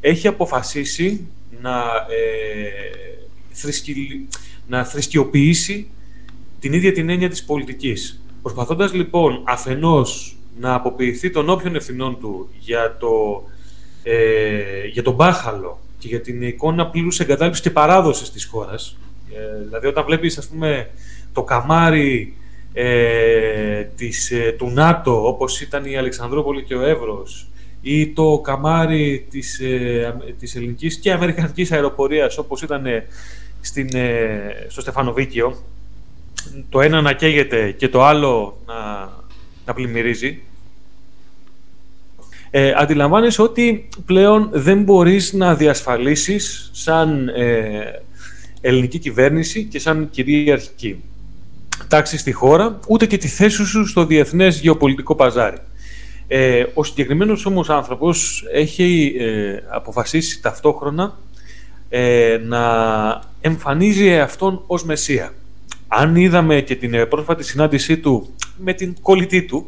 έχει 0.00 0.28
αποφασίσει 0.28 1.26
να, 1.62 1.82
ε, 2.08 3.26
θρησκει... 3.50 4.28
να 4.68 4.84
θρησκειοποιήσει 4.84 5.90
την 6.60 6.72
ίδια 6.72 6.92
την 6.92 7.08
έννοια 7.08 7.28
της 7.28 7.44
πολιτικής. 7.44 8.22
Προσπαθώντας 8.42 8.92
λοιπόν 8.92 9.42
αφενός 9.46 10.36
να 10.60 10.74
αποποιηθεί 10.74 11.30
των 11.30 11.48
όποιων 11.48 11.74
ευθυνών 11.74 12.18
του 12.20 12.48
για, 12.58 12.96
το, 13.00 13.42
ε, 14.02 14.86
για 14.86 15.02
τον 15.02 15.14
μπάχαλο 15.14 15.80
και 15.98 16.08
για 16.08 16.20
την 16.20 16.42
εικόνα 16.42 16.86
πλήρους 16.86 17.20
εγκατάλειψης 17.20 17.62
και 17.62 17.70
παράδοσης 17.70 18.30
της 18.30 18.44
χώρας. 18.44 18.96
Ε, 19.32 19.64
δηλαδή 19.64 19.86
όταν 19.86 20.04
βλέπεις 20.04 20.38
ας 20.38 20.48
πούμε 20.48 20.90
το 21.32 21.42
καμάρι 21.42 22.34
ε, 22.72 23.82
της, 23.82 24.30
ε, 24.30 24.54
του 24.58 24.70
ΝΑΤΟ 24.70 25.26
όπως 25.26 25.60
ήταν 25.60 25.84
η 25.84 25.96
Αλεξανδρόπολη 25.96 26.62
και 26.62 26.74
ο 26.74 26.82
Εύρος 26.82 27.48
ή 27.82 28.08
το 28.08 28.40
καμάρι 28.44 29.26
της, 29.30 29.60
ε, 29.60 30.16
της 30.38 30.56
ελληνικής 30.56 30.96
και 30.96 31.12
αμερικανικής 31.12 31.72
αεροπορίας 31.72 32.38
όπως 32.38 32.62
ήταν 32.62 32.84
στην, 33.60 33.88
στο 34.68 34.80
Στεφανοβίκιο 34.80 35.62
το 36.68 36.80
ένα 36.80 37.00
να 37.00 37.12
καίγεται 37.12 37.70
και 37.70 37.88
το 37.88 38.04
άλλο 38.04 38.58
να, 38.66 39.08
να 39.66 39.74
πλημμυρίζει 39.74 40.42
ε, 42.50 42.72
αντιλαμβάνεσαι 42.76 43.42
ότι 43.42 43.88
πλέον 44.06 44.48
δεν 44.52 44.82
μπορείς 44.82 45.32
να 45.32 45.54
διασφαλίσεις 45.54 46.70
σαν 46.72 47.28
ε, 47.28 48.02
ελληνική 48.60 48.98
κυβέρνηση 48.98 49.64
και 49.64 49.78
σαν 49.78 50.10
κυρίαρχική 50.10 51.02
τάξη 51.88 52.18
στη 52.18 52.32
χώρα, 52.32 52.78
ούτε 52.88 53.06
και 53.06 53.16
τη 53.16 53.28
θέση 53.28 53.64
σου 53.64 53.86
στο 53.86 54.04
διεθνές 54.04 54.60
γεωπολιτικό 54.60 55.14
παζάρι. 55.14 55.56
Ε, 56.32 56.64
ο 56.74 56.84
συγκεκριμένος 56.84 57.46
όμως 57.46 57.70
άνθρωπος 57.70 58.44
έχει 58.52 59.16
ε, 59.18 59.56
αποφασίσει 59.68 60.42
ταυτόχρονα 60.42 61.18
ε, 61.88 62.38
να 62.44 62.62
εμφανίζει 63.40 64.18
αυτόν 64.18 64.62
ως 64.66 64.84
Μεσσία. 64.84 65.32
Αν 65.88 66.16
είδαμε 66.16 66.60
και 66.60 66.74
την 66.74 67.08
πρόσφατη 67.08 67.44
συνάντησή 67.44 67.98
του 67.98 68.34
με 68.58 68.72
την 68.72 68.96
κολλητή 69.02 69.42
του, 69.42 69.66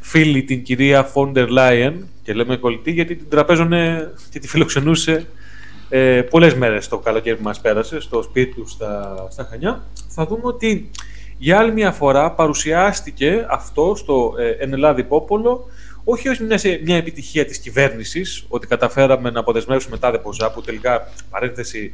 φίλη 0.00 0.42
την 0.42 0.62
κυρία 0.62 1.02
Φόντερ 1.02 1.48
Λάιεν, 1.48 2.06
και 2.22 2.32
λέμε 2.32 2.56
κολλητή 2.56 2.90
γιατί 2.90 3.16
την 3.16 3.28
τραπέζωνε 3.28 4.12
και 4.30 4.38
τη 4.38 4.48
φιλοξενούσε 4.48 5.26
ε, 5.88 6.22
πολλές 6.22 6.54
μέρες 6.54 6.88
το 6.88 6.98
καλοκαίρι 6.98 7.36
που 7.36 7.42
μας 7.42 7.60
πέρασε 7.60 8.00
στο 8.00 8.22
σπίτι 8.22 8.54
του 8.54 8.68
στα, 8.68 9.26
στα 9.30 9.46
Χανιά, 9.50 9.82
θα 10.08 10.26
δούμε 10.26 10.42
ότι 10.44 10.90
για 11.42 11.58
άλλη 11.58 11.72
μια 11.72 11.92
φορά 11.92 12.30
παρουσιάστηκε 12.32 13.46
αυτό 13.48 13.94
στο 13.96 14.34
ε, 14.38 14.64
Ενελάδη 14.64 15.04
Πόπολο 15.04 15.64
όχι 16.04 16.28
ως 16.28 16.38
μια, 16.38 16.58
μια 16.84 16.96
επιτυχία 16.96 17.44
της 17.44 17.58
κυβέρνησης, 17.58 18.44
ότι 18.48 18.66
καταφέραμε 18.66 19.30
να 19.30 19.40
αποδεσμεύσουμε 19.40 19.98
τάδε 19.98 20.18
ποσά, 20.18 20.50
που 20.52 20.60
τελικά, 20.60 21.12
παρένθεση, 21.30 21.92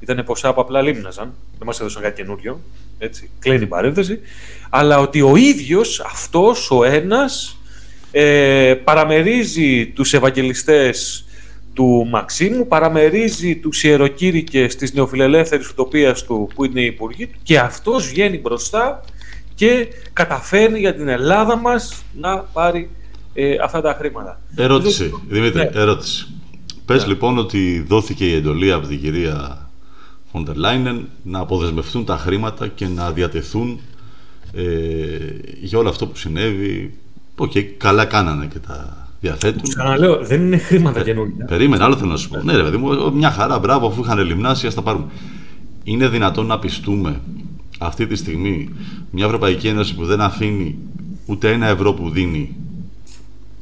ήταν 0.00 0.24
ποσά 0.24 0.54
που 0.54 0.60
απλά 0.60 0.82
λίμναζαν, 0.82 1.34
δεν 1.58 1.66
μας 1.66 1.80
έδωσαν 1.80 2.02
κάτι 2.02 2.22
καινούριο, 2.22 2.60
έτσι, 2.98 3.30
κλείνει 3.38 3.62
η 3.62 3.66
παρένθεση, 3.66 4.20
αλλά 4.70 4.98
ότι 4.98 5.20
ο 5.20 5.36
ίδιος 5.36 6.00
αυτός 6.00 6.70
ο 6.70 6.84
ένας 6.84 7.58
ε, 8.10 8.74
παραμερίζει 8.84 9.86
τους 9.86 10.14
ευαγγελιστές 10.14 11.24
του 11.74 12.06
Μαξίμου, 12.10 12.66
παραμερίζει 12.66 13.56
τους 13.56 13.84
ιεροκήρυκες 13.84 14.76
της 14.76 14.92
νεοφιλελεύθερης 14.92 15.68
ουτοπίας 15.68 16.24
του 16.24 16.48
που 16.54 16.64
είναι 16.64 16.80
οι 16.80 16.86
υπουργοί 16.86 17.26
του 17.26 17.38
και 17.42 17.58
αυτός 17.58 18.08
βγαίνει 18.08 18.38
μπροστά 18.38 19.04
και 19.54 19.88
καταφέρνει 20.12 20.78
για 20.78 20.94
την 20.94 21.08
Ελλάδα 21.08 21.56
μας 21.56 22.02
να 22.20 22.38
πάρει 22.38 22.90
ε, 23.34 23.56
αυτά 23.62 23.80
τα 23.80 23.94
χρήματα. 23.98 24.40
Ερώτηση, 24.56 25.12
Δημήτρη, 25.28 25.58
ναι. 25.58 25.70
ερώτηση. 25.74 26.26
Πες 26.84 27.02
ναι. 27.02 27.08
λοιπόν 27.08 27.38
ότι 27.38 27.84
δόθηκε 27.88 28.30
η 28.30 28.34
εντολή 28.34 28.72
από 28.72 28.86
την 28.86 29.00
κυρία 29.00 29.68
Φοντερ 30.32 30.56
Λάινεν 30.56 31.08
να 31.22 31.38
αποδεσμευτούν 31.38 32.04
τα 32.04 32.16
χρήματα 32.16 32.68
και 32.68 32.86
να 32.86 33.12
διατεθούν 33.12 33.80
ε, 34.52 34.62
για 35.60 35.78
όλο 35.78 35.88
αυτό 35.88 36.06
που 36.06 36.16
συνέβη. 36.16 36.94
OK, 37.36 37.52
okay, 37.54 37.64
καλά 37.76 38.04
κάνανε 38.04 38.46
και 38.46 38.58
τα 38.58 39.07
διαθέτουν. 39.20 39.62
Ξαναλέω, 39.62 40.24
δεν 40.24 40.42
είναι 40.42 40.56
χρήματα 40.58 41.02
καινούργια. 41.02 41.44
Περίμενε, 41.44 41.84
άλλο 41.84 41.96
θέλω 41.96 42.10
να 42.10 42.16
σου 42.16 42.28
πω. 42.28 42.42
Ναι, 42.42 42.56
ρε 42.56 42.62
παιδί 42.62 42.76
μου, 42.76 43.14
μια 43.14 43.30
χαρά, 43.30 43.58
μπράβο, 43.58 43.86
αφού 43.86 44.02
είχαν 44.02 44.18
λιμνάσει, 44.18 44.66
ας 44.66 44.74
τα 44.74 44.82
πάρουμε. 44.82 45.06
Είναι 45.84 46.08
δυνατόν 46.08 46.46
να 46.46 46.58
πειστούμε 46.58 47.20
αυτή 47.78 48.06
τη 48.06 48.16
στιγμή 48.16 48.68
μια 49.10 49.24
Ευρωπαϊκή 49.24 49.68
Ένωση 49.68 49.94
που 49.94 50.04
δεν 50.04 50.20
αφήνει 50.20 50.78
ούτε 51.26 51.52
ένα 51.52 51.66
ευρώ 51.66 51.92
που 51.92 52.10
δίνει. 52.10 52.56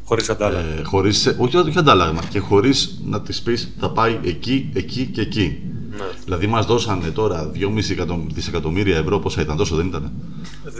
Χωρίς 0.04 0.30
αντάλλαγμα. 0.30 0.72
Ε, 0.78 0.82
χωρίς, 0.82 1.36
όχι, 1.38 1.56
όχι 1.56 1.78
αντάλλαγμα. 1.78 2.20
Και 2.30 2.38
χωρίς 2.38 3.00
να 3.04 3.20
της 3.20 3.42
πεις 3.42 3.74
θα 3.78 3.90
πάει 3.90 4.18
εκεί, 4.24 4.70
εκεί 4.72 5.06
και 5.06 5.20
εκεί. 5.20 5.58
Ναι. 5.96 6.04
Δηλαδή 6.24 6.46
μας 6.46 6.66
δώσανε 6.66 7.08
τώρα 7.08 7.50
2,5 7.54 8.18
δισεκατομμύρια 8.32 8.96
ευρώ, 8.96 9.18
πόσα 9.18 9.40
ήταν, 9.40 9.56
τόσο 9.56 9.76
δεν 9.76 9.86
ήταν. 9.86 10.12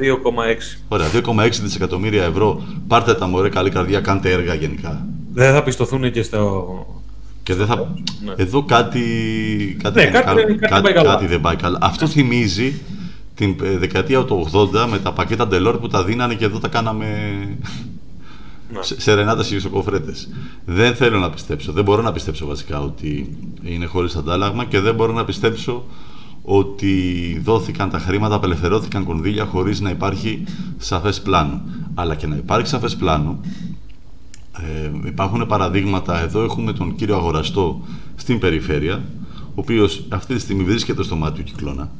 2,6. 0.00 0.80
Ωραία, 0.88 1.06
2,6 1.12 1.50
δισεκατομμύρια 1.62 2.24
ευρώ. 2.24 2.62
Πάρτε 2.88 3.14
τα 3.14 3.26
μωρέ, 3.26 3.48
καλή 3.48 3.70
καρδιά, 3.70 4.00
κάντε 4.00 4.30
έργα 4.30 4.54
γενικά. 4.54 5.06
Δεν 5.32 5.52
θα 5.52 5.62
πιστοθούν 5.62 6.12
και 6.12 6.22
στο. 6.22 6.86
Και 7.42 7.54
δεν 7.54 7.66
θα... 7.66 7.94
Ναι. 8.24 8.32
Εδώ 8.36 8.64
κάτι, 8.64 9.00
κάτι, 9.82 10.00
ναι, 10.00 10.06
κάτι, 10.06 10.24
κάτι, 10.24 10.54
κάτι, 10.54 10.92
κάτι 10.92 11.26
δεν 11.26 11.40
πάει 11.40 11.56
καλά. 11.56 11.78
Αυτό 11.80 12.06
θυμίζει 12.06 12.80
την 13.34 13.56
ε, 13.62 13.78
δεκαετία 13.78 14.24
του 14.24 14.50
80 14.52 14.86
με 14.90 14.98
τα 14.98 15.12
πακέτα 15.12 15.48
Delors 15.52 15.76
που 15.80 15.88
τα 15.88 16.04
δίνανε 16.04 16.34
και 16.34 16.44
εδώ 16.44 16.58
τα 16.58 16.68
κάναμε 16.68 17.06
ναι. 18.72 18.82
σε 18.82 19.14
ρενάτε 19.14 19.42
και 19.42 19.54
ισοκοφρέτε. 19.54 20.14
Δεν 20.64 20.94
θέλω 20.94 21.18
να 21.18 21.30
πιστέψω, 21.30 21.72
δεν 21.72 21.84
μπορώ 21.84 22.02
να 22.02 22.12
πιστέψω 22.12 22.46
βασικά 22.46 22.80
ότι 22.80 23.36
είναι 23.62 23.86
χωρίς 23.86 24.16
αντάλλαγμα 24.16 24.64
και 24.64 24.80
δεν 24.80 24.94
μπορώ 24.94 25.12
να 25.12 25.24
πιστέψω 25.24 25.84
ότι 26.42 27.40
δόθηκαν 27.44 27.90
τα 27.90 27.98
χρήματα, 27.98 28.34
απελευθερώθηκαν 28.34 29.04
κονδύλια 29.04 29.44
χωρίς 29.44 29.80
να 29.80 29.90
υπάρχει 29.90 30.44
σαφές 30.78 31.20
πλάνο. 31.20 31.60
Αλλά 31.94 32.14
και 32.14 32.26
να 32.26 32.36
υπάρχει 32.36 32.66
σαφές 32.66 32.96
πλάνο, 32.96 33.40
ε, 34.58 34.90
υπάρχουν 35.08 35.46
παραδείγματα, 35.46 36.20
εδώ 36.20 36.42
έχουμε 36.42 36.72
τον 36.72 36.94
κύριο 36.94 37.16
Αγοραστό 37.16 37.84
στην 38.16 38.38
περιφέρεια, 38.38 39.04
ο 39.40 39.52
οποίος 39.54 40.04
αυτή 40.08 40.34
τη 40.34 40.40
στιγμή 40.40 40.64
βρίσκεται 40.64 41.02
στο 41.02 41.16
μάτι 41.16 41.42
του 41.42 41.44
κυκλώνα, 41.44 41.90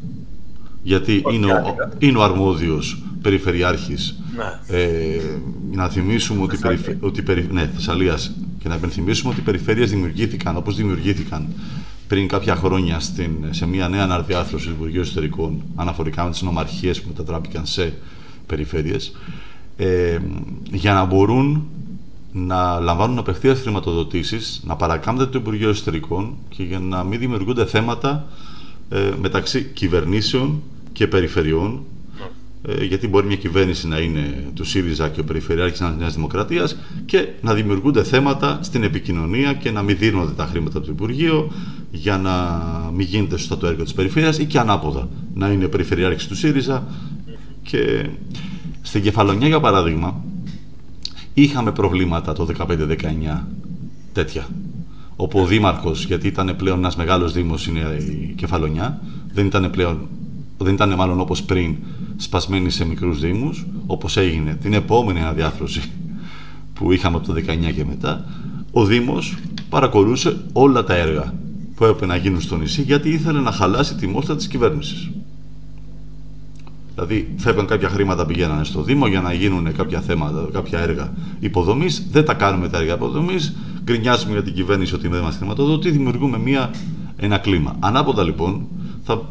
γιατί 0.87 1.23
είναι 1.33 1.47
ο, 1.47 1.75
είναι 1.99 2.19
ο 2.19 2.23
αρμόδιος 2.23 3.03
περιφερειάρχης. 3.23 4.19
Ναι. 4.37 4.79
Ε, 4.79 5.21
να 5.73 5.89
θυμίσουμε 5.89 6.43
ότι, 6.43 6.57
περιφε... 6.57 6.97
ότι 7.01 7.23
ναι, 7.51 7.71
Θεσσαλίας, 7.75 8.35
και 8.59 8.69
να 8.69 8.75
υπενθυμίσουμε 8.75 9.31
ότι 9.31 9.41
οι 9.41 9.43
περιφέρειες 9.43 9.91
δημιουργήθηκαν 9.91 10.57
όπως 10.57 10.77
δημιουργήθηκαν 10.77 11.47
πριν 12.09 12.29
κάποια 12.29 12.57
χρόνια 12.57 13.01
στην, 13.01 13.31
σε 13.51 13.67
μια 13.67 13.89
νέα 13.89 14.03
αναρδιάθρωση 14.03 14.67
του 14.67 14.73
Υπουργείου 14.73 15.01
Εσωτερικών 15.01 15.63
αναφορικά 15.75 16.25
με 16.25 16.31
τις 16.31 16.43
νομαρχίες 16.43 17.01
που 17.01 17.09
μετατράπηκαν 17.09 17.67
σε 17.67 17.95
περιφέρειες 18.47 19.17
ε, 19.77 20.19
για 20.71 20.93
να 20.93 21.05
μπορούν 21.05 21.67
να 22.33 22.81
λαμβάνουν 22.81 23.19
απευθείας 23.19 23.61
χρηματοδοτήσεις, 23.61 24.63
να 24.65 24.77
παρακάμπτεται 24.77 25.31
το 25.31 25.39
Υπουργείο 25.39 25.69
Εσωτερικών 25.69 26.37
και 26.49 26.63
για 26.63 26.79
να 26.79 27.05
μην 27.05 27.19
δημιουργούνται 27.19 27.67
θέματα 27.67 28.27
ε, 28.89 29.11
μεταξύ 29.21 29.65
κυβερνήσεων 29.65 30.63
και 30.97 31.07
περιφερειών 31.07 31.83
ε, 32.63 32.85
γιατί 32.85 33.09
μπορεί 33.09 33.27
μια 33.27 33.37
κυβέρνηση 33.37 33.89
να 33.89 33.99
είναι 33.99 34.51
του 34.55 34.65
ΣΥΡΙΖΑ 34.65 35.09
και 35.09 35.21
ο 35.21 35.25
Περιφερειάρχης 35.25 35.79
της 35.79 35.89
Νέας 35.99 36.15
Δημοκρατίας 36.15 36.77
και 37.07 37.29
να 37.41 37.55
δημιουργούνται 37.55 38.03
θέματα 38.03 38.59
στην 38.63 38.83
επικοινωνία 38.83 39.53
και 39.53 39.71
να 39.71 39.83
μην 39.83 39.97
δίνονται 39.99 40.33
τα 40.33 40.47
χρήματα 40.47 40.79
από 40.79 40.87
το 40.87 40.93
Υπουργείο 40.93 41.53
για 41.91 42.19
να 42.19 42.61
μην 42.95 43.07
γίνεται 43.07 43.37
σωστά 43.37 43.57
το 43.57 43.67
έργο 43.67 43.83
της 43.83 43.93
Περιφέρειας 43.93 44.39
ή 44.39 44.45
και 44.45 44.59
ανάποδα 44.59 45.09
να 45.35 45.49
είναι 45.49 45.69
Περιφερειάρχης 45.69 46.27
του 46.27 46.37
ΣΥΡΙΖΑ. 46.37 46.87
Και 47.63 48.07
στην 48.83 49.03
Κεφαλονιά 49.03 49.47
για 49.47 49.61
παράδειγμα 49.61 50.25
είχαμε 51.35 51.73
προβλήματα 51.73 52.33
το 52.33 52.49
15-19 52.59 53.45
τέτοια. 54.13 54.47
Όπου 55.17 55.41
ο 55.41 55.47
Δήμαρχος, 55.47 56.05
γιατί 56.05 56.27
ήταν 56.27 56.55
πλέον 56.57 56.79
ένας 56.79 56.97
μεγάλος 56.97 57.33
Δήμος 57.33 57.67
είναι 57.67 57.81
η 57.99 58.35
Κεφαλονιά 58.37 59.01
δεν 59.33 59.47
ήταν 59.47 59.71
πλέον 59.71 60.09
δεν 60.65 60.75
ήταν 60.75 60.95
μάλλον 60.95 61.21
όπως 61.21 61.43
πριν 61.43 61.77
σπασμένη 62.17 62.71
σε 62.71 62.87
μικρούς 62.87 63.21
δήμους, 63.21 63.67
όπως 63.87 64.17
έγινε 64.17 64.55
την 64.55 64.73
επόμενη 64.73 65.21
αναδιάθρωση 65.21 65.83
που 66.75 66.93
είχαμε 66.93 67.17
από 67.17 67.27
το 67.27 67.33
19 67.33 67.73
και 67.75 67.85
μετά, 67.85 68.25
ο 68.73 68.85
Δήμος 68.85 69.37
παρακολούσε 69.69 70.37
όλα 70.53 70.85
τα 70.85 70.95
έργα 70.95 71.35
που 71.75 71.85
έπρεπε 71.85 72.07
να 72.07 72.17
γίνουν 72.17 72.41
στο 72.41 72.57
νησί 72.57 72.83
γιατί 72.83 73.09
ήθελε 73.09 73.41
να 73.41 73.53
χαλάσει 73.53 73.95
τη 73.95 74.07
μόστα 74.07 74.37
της 74.37 74.47
κυβέρνησης. 74.47 75.11
Δηλαδή, 76.95 77.35
φεύγαν 77.37 77.67
κάποια 77.67 77.89
χρήματα, 77.89 78.27
πηγαίνανε 78.27 78.65
στο 78.65 78.83
Δήμο 78.83 79.07
για 79.07 79.21
να 79.21 79.33
γίνουν 79.33 79.73
κάποια 79.73 80.01
θέματα, 80.01 80.49
κάποια 80.53 80.79
έργα 80.79 81.13
υποδομής. 81.39 82.07
Δεν 82.11 82.25
τα 82.25 82.35
κάνουμε 82.35 82.69
τα 82.69 82.79
έργα 82.79 82.95
υποδομής. 82.95 83.57
Γκρινιάζουμε 83.85 84.33
για 84.33 84.43
την 84.43 84.55
κυβέρνηση 84.55 84.95
ότι 84.95 85.09
δεν 85.09 85.23
μας 85.23 85.37
χρηματοδοτεί. 85.37 85.91
Δημιουργούμε 85.91 86.39
μια, 86.39 86.71
ένα 87.17 87.39
κλίμα. 87.39 87.77
Ανάποδα 87.79 88.23
λοιπόν, 88.23 88.67
θα 89.05 89.23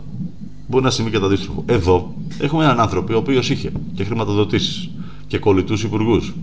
μπορεί 0.75 0.87
να 0.87 0.93
συμβεί 0.93 1.11
και 1.11 1.19
το 1.19 1.25
αντίστοιχο. 1.25 1.63
Εδώ 1.65 2.13
έχουμε 2.39 2.63
έναν 2.63 2.79
άνθρωπο 2.79 3.13
ο 3.13 3.17
οποίος 3.17 3.49
είχε 3.49 3.71
και 3.93 4.03
χρηματοδοτήσεις 4.03 4.89
και 5.27 5.37
κολλητούς 5.37 5.83
υπουργούς 5.83 6.33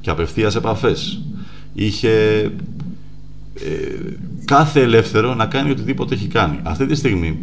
και 0.00 0.10
απευθείας 0.10 0.54
επαφές. 0.54 1.22
Είχε 1.74 2.10
ε, 3.54 3.70
κάθε 4.44 4.80
ελεύθερο 4.80 5.34
να 5.34 5.46
κάνει 5.46 5.70
οτιδήποτε 5.70 6.14
έχει 6.14 6.26
κάνει. 6.26 6.60
Αυτή 6.62 6.86
τη 6.86 6.94
στιγμή 6.94 7.38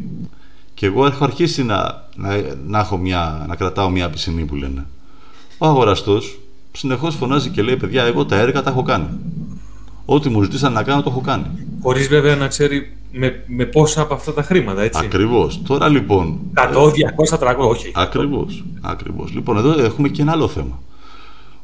και 0.73 0.85
εγώ 0.85 1.05
έχω 1.05 1.23
αρχίσει 1.23 1.63
να, 1.63 2.07
να, 2.15 2.41
να, 2.67 2.79
έχω 2.79 2.97
μια, 2.97 3.45
να 3.47 3.55
κρατάω 3.55 3.89
μια 3.89 4.09
πισινή 4.09 4.45
που 4.45 4.55
λένε. 4.55 4.85
Ο 5.57 5.65
αγοραστός 5.65 6.39
συνεχώς 6.71 7.15
φωνάζει 7.15 7.49
και 7.49 7.61
λέει: 7.61 7.77
Παιδιά, 7.77 8.03
εγώ 8.03 8.25
τα 8.25 8.35
έργα 8.35 8.63
τα 8.63 8.69
έχω 8.69 8.83
κάνει. 8.83 9.07
Ό,τι 10.05 10.29
μου 10.29 10.43
ζητήσαν 10.43 10.73
να 10.73 10.83
κάνω 10.83 11.01
το 11.01 11.09
έχω 11.09 11.21
κάνει. 11.21 11.45
Χωρίς 11.81 12.07
βέβαια 12.07 12.35
να 12.35 12.47
ξέρει 12.47 12.97
με, 13.15 13.43
με 13.47 13.65
πόσα 13.65 14.01
από 14.01 14.13
αυτά 14.13 14.33
τα 14.33 14.43
χρήματα, 14.43 14.81
έτσι; 14.81 15.05
Ακριβώς. 15.05 15.61
Τώρα 15.67 15.89
λοιπόν. 15.89 16.39
100, 16.53 16.91
200, 17.29 17.39
300, 17.39 17.55
όχι. 17.57 17.91
Ακριβώς. 17.93 18.63
Ακριβώς. 18.81 19.31
Λοιπόν, 19.31 19.57
εδώ 19.57 19.83
έχουμε 19.83 20.09
και 20.09 20.21
ένα 20.21 20.31
άλλο 20.31 20.47
θέμα. 20.47 20.79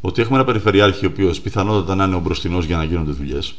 Ότι 0.01 0.21
έχουμε 0.21 0.37
ένα 0.37 0.45
περιφερειάρχη 0.45 1.05
ο 1.05 1.09
οποίος 1.11 1.39
πιθανότατα 1.41 1.95
να 1.95 2.03
είναι 2.03 2.15
ο 2.15 2.19
μπροστινός 2.19 2.65
για 2.65 2.77
να 2.77 2.83
γίνονται 2.83 3.11
δουλειές. 3.11 3.55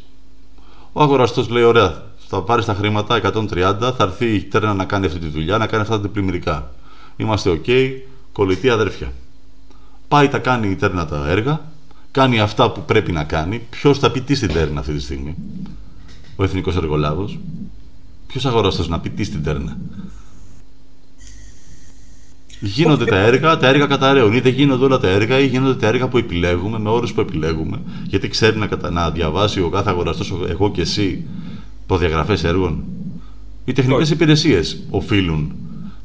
Ο 0.93 1.03
αγοραστός 1.03 1.49
λέει: 1.49 1.63
Ωραία, 1.63 2.03
θα 2.29 2.43
πάρεις 2.43 2.65
τα 2.65 2.75
χρήματα 2.75 3.21
130, 3.35 3.93
θα 3.97 3.97
έρθει 3.99 4.35
η 4.35 4.43
Τέρνα 4.43 4.75
να 4.75 4.85
κάνει 4.85 5.07
αυτή 5.07 5.19
τη 5.19 5.27
δουλειά, 5.27 5.59
να 5.59 5.67
κάνει 5.67 5.83
αυτά 5.83 6.01
τα 6.01 6.09
πλημμυρικά. 6.09 6.71
Είμαστε 7.17 7.61
OK, 7.65 7.91
κολλητή 8.33 8.69
αδέρφια. 8.69 9.13
Πάει 10.09 10.29
τα 10.29 10.39
κάνει 10.39 10.71
η 10.71 10.77
Τέρνα 10.77 11.07
τα 11.07 11.25
έργα, 11.29 11.61
κάνει 12.11 12.41
αυτά 12.41 12.71
που 12.71 12.83
πρέπει 12.83 13.13
να 13.13 13.25
κάνει. 13.25 13.67
Ποιος 13.71 13.99
θα 13.99 14.11
πει 14.11 14.21
τι 14.21 14.35
στην 14.35 14.53
Τέρνα 14.53 14.81
αυτή 14.81 14.93
τη 14.93 15.01
στιγμή, 15.01 15.35
ο 16.37 16.45
εθνικός 16.45 16.77
εργολάβος. 16.77 17.39
Ποιος 18.31 18.47
αγοραστός 18.47 18.89
να 18.89 19.01
πει 19.01 19.11
τι 19.11 19.25
στην 19.25 19.43
Τέρνα; 19.43 19.77
Γίνονται 22.61 23.05
τα 23.05 23.17
έργα, 23.17 23.57
τα 23.57 23.69
έργα 23.69 23.87
καταραίουν. 23.87 24.33
Είτε 24.33 24.49
γίνονται 24.49 24.85
όλα 24.85 24.99
τα 24.99 25.09
έργα 25.09 25.39
ή 25.39 25.47
γίνονται 25.47 25.75
τα 25.75 25.87
έργα 25.87 26.09
που 26.09 26.19
επιλέγουμε, 26.19 26.79
με 26.79 26.89
όρους 26.89 27.13
που 27.13 27.21
επιλέγουμε. 27.21 27.81
Γιατί 28.07 28.29
ξέρει 28.29 28.57
να, 28.59 28.67
κατα... 28.67 28.91
να 28.91 29.11
διαβάσει 29.11 29.61
ο 29.61 29.69
κάθε 29.69 29.91
αγοραστός, 29.91 30.35
εγώ 30.49 30.71
και 30.71 30.81
εσύ, 30.81 31.25
προδιαγραφές 31.87 32.45
έργων. 32.45 32.85
Οι 33.65 33.73
τεχνικές 33.73 34.11
υπηρεσίες 34.11 34.83
οφείλουν 34.91 35.53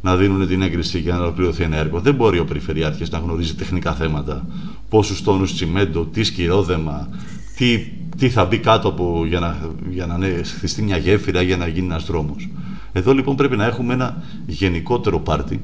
να 0.02 0.16
δίνουν 0.16 0.48
την 0.48 0.62
έγκριση 0.62 1.00
για 1.00 1.14
να 1.14 1.20
ολοκληρωθεί 1.20 1.64
ένα 1.64 1.78
έργο. 1.78 2.00
Δεν 2.00 2.16
μπορεί 2.16 2.40
ο 2.40 2.46
Περιφερειάρχης 2.46 3.10
να 3.10 3.18
γνωρίζει 3.18 3.56
τεχνικά 3.56 3.94
θέματα. 3.94 4.46
Πόσους 4.90 5.24
τόνους 5.24 5.54
τσιμέντο, 5.54 6.06
τι 6.06 6.24
σκυρόδεμα, 6.24 7.10
τι, 7.56 7.78
τι 8.18 8.30
θα 8.30 8.46
μπει 8.46 8.60
κάτω 8.60 8.88
από, 8.88 9.26
για 9.28 9.40
να, 9.40 9.70
για 9.90 10.06
να 10.06 10.18
ναι, 10.18 10.44
χτιστεί 10.44 10.82
μια 10.82 10.98
γέφυρα 10.98 11.42
για 11.42 11.58
να 11.58 11.68
γίνει 11.68 11.86
ένας 11.86 12.06
δρόμος. 12.06 12.50
Εδώ 12.94 13.14
λοιπόν 13.14 13.36
πρέπει 13.36 13.56
να 13.56 13.66
έχουμε 13.66 13.94
ένα 13.94 14.24
γενικότερο 14.46 15.20
πάρτι, 15.20 15.62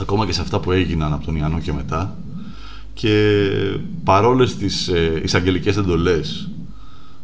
ακόμα 0.00 0.26
και 0.26 0.32
σε 0.32 0.40
αυτά 0.40 0.60
που 0.60 0.72
έγιναν 0.72 1.12
από 1.12 1.24
τον 1.24 1.36
Ιαννό 1.36 1.58
και 1.58 1.72
μετά, 1.72 2.16
και 2.94 3.38
παρόλες 4.04 4.56
τις 4.56 4.88
ε, 4.88 5.20
εισαγγελικές 5.24 5.76
εντολές 5.76 6.50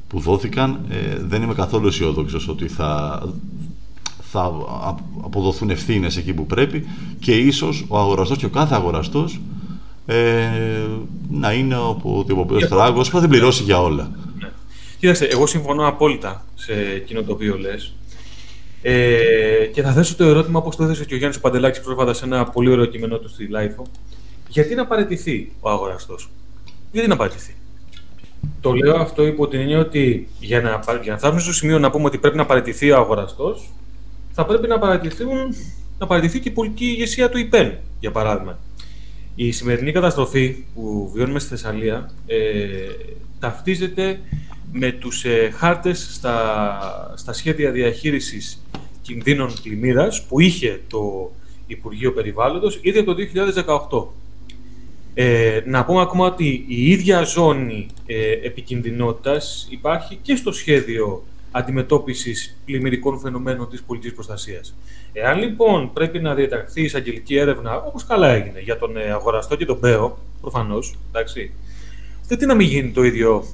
που 0.09 0.21
δόθηκαν, 0.21 0.81
ε, 0.89 1.17
δεν 1.25 1.43
είμαι 1.43 1.55
καθόλου 1.55 1.87
αισιόδοξος 1.87 2.49
ότι 2.49 2.69
θα, 2.69 3.23
θα 4.31 4.53
αποδοθούν 5.25 5.71
ευθύνες 5.71 6.17
εκεί 6.17 6.33
που 6.33 6.47
πρέπει 6.47 6.87
και 7.19 7.33
ίσως 7.37 7.85
ο 7.89 7.99
αγοραστός 7.99 8.39
και 8.39 8.47
ο 8.47 8.51
κάθε 8.51 8.75
αγοραστός 8.75 9.41
ε, 10.11 10.49
να 11.31 11.53
είναι 11.53 11.75
από 11.75 12.25
ο 12.39 12.67
τράγο 12.69 13.01
που 13.01 13.05
θα 13.05 13.21
την 13.21 13.29
πληρώσει 13.29 13.63
για 13.63 13.83
όλα. 13.83 14.11
Κοίταξε, 14.99 15.25
εγώ 15.25 15.47
συμφωνώ 15.47 15.87
απόλυτα 15.87 16.45
σε 16.55 16.73
εκείνο 16.95 17.23
το 17.23 17.33
οποίο 17.33 17.59
λες. 17.59 17.95
Ε, 18.83 19.67
και 19.73 19.83
θα 19.83 19.93
θέσω 19.93 20.17
το 20.17 20.25
ερώτημα 20.25 20.59
όπως 20.59 20.77
το 20.77 20.85
έθεσε 20.85 21.05
και 21.05 21.15
ο 21.15 21.17
Γιάννης 21.17 21.41
Παντελάκης 21.41 21.81
πρόσφατα 21.81 22.15
σε 22.15 22.25
ένα 22.25 22.45
πολύ 22.45 22.71
ωραίο 22.71 22.85
κείμενό 22.85 23.19
του 23.19 23.29
στη 23.29 23.47
LiFO. 23.47 23.87
Γιατί 24.49 24.75
να 24.75 24.87
παραιτηθεί 24.87 25.53
ο 25.61 25.71
Αγοραστός, 25.71 26.31
Γιατί 26.93 27.09
να 27.09 27.17
παραιτηθεί; 27.17 27.55
Το 28.61 28.73
λέω 28.73 28.97
αυτό 28.97 29.27
υπό 29.27 29.49
την 29.49 29.61
έννοια 29.61 29.79
ότι 29.79 30.29
για 30.41 30.61
να, 30.61 30.81
για 31.03 31.13
να 31.13 31.19
φτάσουμε 31.19 31.41
στο 31.41 31.53
σημείο 31.53 31.79
να 31.79 31.91
πούμε 31.91 32.05
ότι 32.05 32.19
πρέπει 32.19 32.37
να 32.37 32.47
παραιτηθεί 32.47 32.91
ο 32.91 32.97
Αγοραστός, 32.97 33.73
θα 34.33 34.47
πρέπει 34.47 34.69
να, 34.69 34.77
να 35.99 36.07
παραιτηθεί 36.07 36.41
και 36.41 36.49
η 36.49 36.53
πολιτική 36.53 36.85
ηγεσία 36.85 37.29
του 37.29 37.39
ΙΠΕΝ, 37.39 37.79
για 38.01 38.11
παράδειγμα. 38.11 38.59
Η 39.41 39.51
σημερινή 39.53 39.93
καταστροφή 39.93 40.65
που 40.75 41.11
βιώνουμε 41.15 41.39
στη 41.39 41.49
Θεσσαλία 41.49 42.11
ε, 42.27 42.37
ταυτίζεται 43.39 44.21
με 44.73 44.93
τους 44.93 45.25
ε, 45.25 45.51
χάρτες 45.57 46.09
στα, 46.13 47.15
στα 47.17 47.33
σχέδια 47.33 47.71
διαχείρισης 47.71 48.63
κινδύνων 49.03 49.53
πλημμύρας 49.63 50.25
που 50.27 50.41
είχε 50.41 50.81
το 50.89 51.31
Υπουργείο 51.67 52.13
Περιβάλλοντος 52.13 52.79
ήδη 52.83 52.99
από 52.99 53.15
το 53.15 53.23
2018. 53.95 54.15
Ε, 55.15 55.61
να 55.67 55.85
πούμε 55.85 56.01
ακόμα 56.01 56.27
ότι 56.27 56.65
η 56.69 56.91
ίδια 56.91 57.23
ζώνη 57.23 57.87
ε, 58.07 58.31
επικινδυνότητας 58.31 59.67
υπάρχει 59.71 60.19
και 60.23 60.37
στο 60.37 60.53
σχέδιο 60.53 61.25
αντιμετώπισης 61.51 62.59
πλημμυρικών 62.65 63.19
φαινομένων 63.19 63.69
της 63.69 63.83
πολιτικής 63.83 64.15
προστασίας. 64.15 64.75
Εάν 65.13 65.39
λοιπόν 65.39 65.93
πρέπει 65.93 66.19
να 66.19 66.35
διαταχθεί 66.35 66.83
εισαγγελική 66.83 67.37
έρευνα, 67.37 67.77
όπως 67.83 68.05
καλά 68.05 68.29
έγινε, 68.29 68.61
για 68.61 68.79
τον 68.79 68.97
ε, 68.97 69.11
αγοραστό 69.11 69.57
και 69.57 69.65
τον 69.65 69.81
ΠΕΟ, 69.81 70.19
προφανώς, 70.41 70.99
εντάξει, 71.09 71.53
δεν 72.27 72.39
τι 72.39 72.47
να 72.47 72.55
μην 72.55 72.67
γίνει 72.67 72.91
το 72.91 73.05
ίδιο 73.05 73.45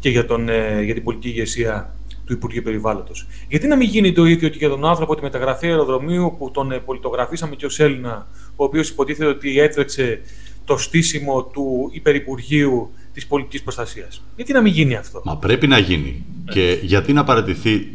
και 0.00 0.08
για, 0.08 0.26
τον, 0.26 0.48
ε, 0.48 0.82
για 0.82 0.94
την 0.94 1.02
πολιτική 1.02 1.28
ηγεσία 1.28 1.94
του 2.24 2.32
Υπουργείου 2.32 2.62
Περιβάλλοντος. 2.62 3.26
Γιατί 3.48 3.66
να 3.66 3.76
μην 3.76 3.88
γίνει 3.88 4.12
το 4.12 4.24
ίδιο 4.24 4.48
και 4.48 4.58
για 4.58 4.68
τον 4.68 4.84
άνθρωπο 4.84 5.14
τη 5.14 5.22
μεταγραφή 5.22 5.66
αεροδρομίου 5.66 6.34
που 6.38 6.50
τον 6.50 6.72
ε, 6.72 6.78
πολιτογραφήσαμε 6.78 7.54
και 7.56 7.66
ως 7.66 7.80
Έλληνα, 7.80 8.26
ο 8.56 8.64
οποίος 8.64 8.88
υποτίθεται 8.88 9.30
ότι 9.30 9.60
έτρεξε 9.60 10.20
το 10.64 10.76
στήσιμο 10.76 11.42
του 11.42 11.90
υπερυπουργείου 11.92 12.90
της 13.18 13.26
πολιτικής 13.26 13.62
προστασίας. 13.62 14.22
Γιατί 14.36 14.52
να 14.52 14.60
μην 14.60 14.72
γίνει 14.72 14.94
αυτό; 14.96 15.22
Μα 15.24 15.36
πρέπει 15.36 15.66
να 15.66 15.78
γίνει. 15.78 16.24
Και 16.50 16.78
γιατί 16.82 17.12
να 17.12 17.24
παραιτηθεί, 17.24 17.88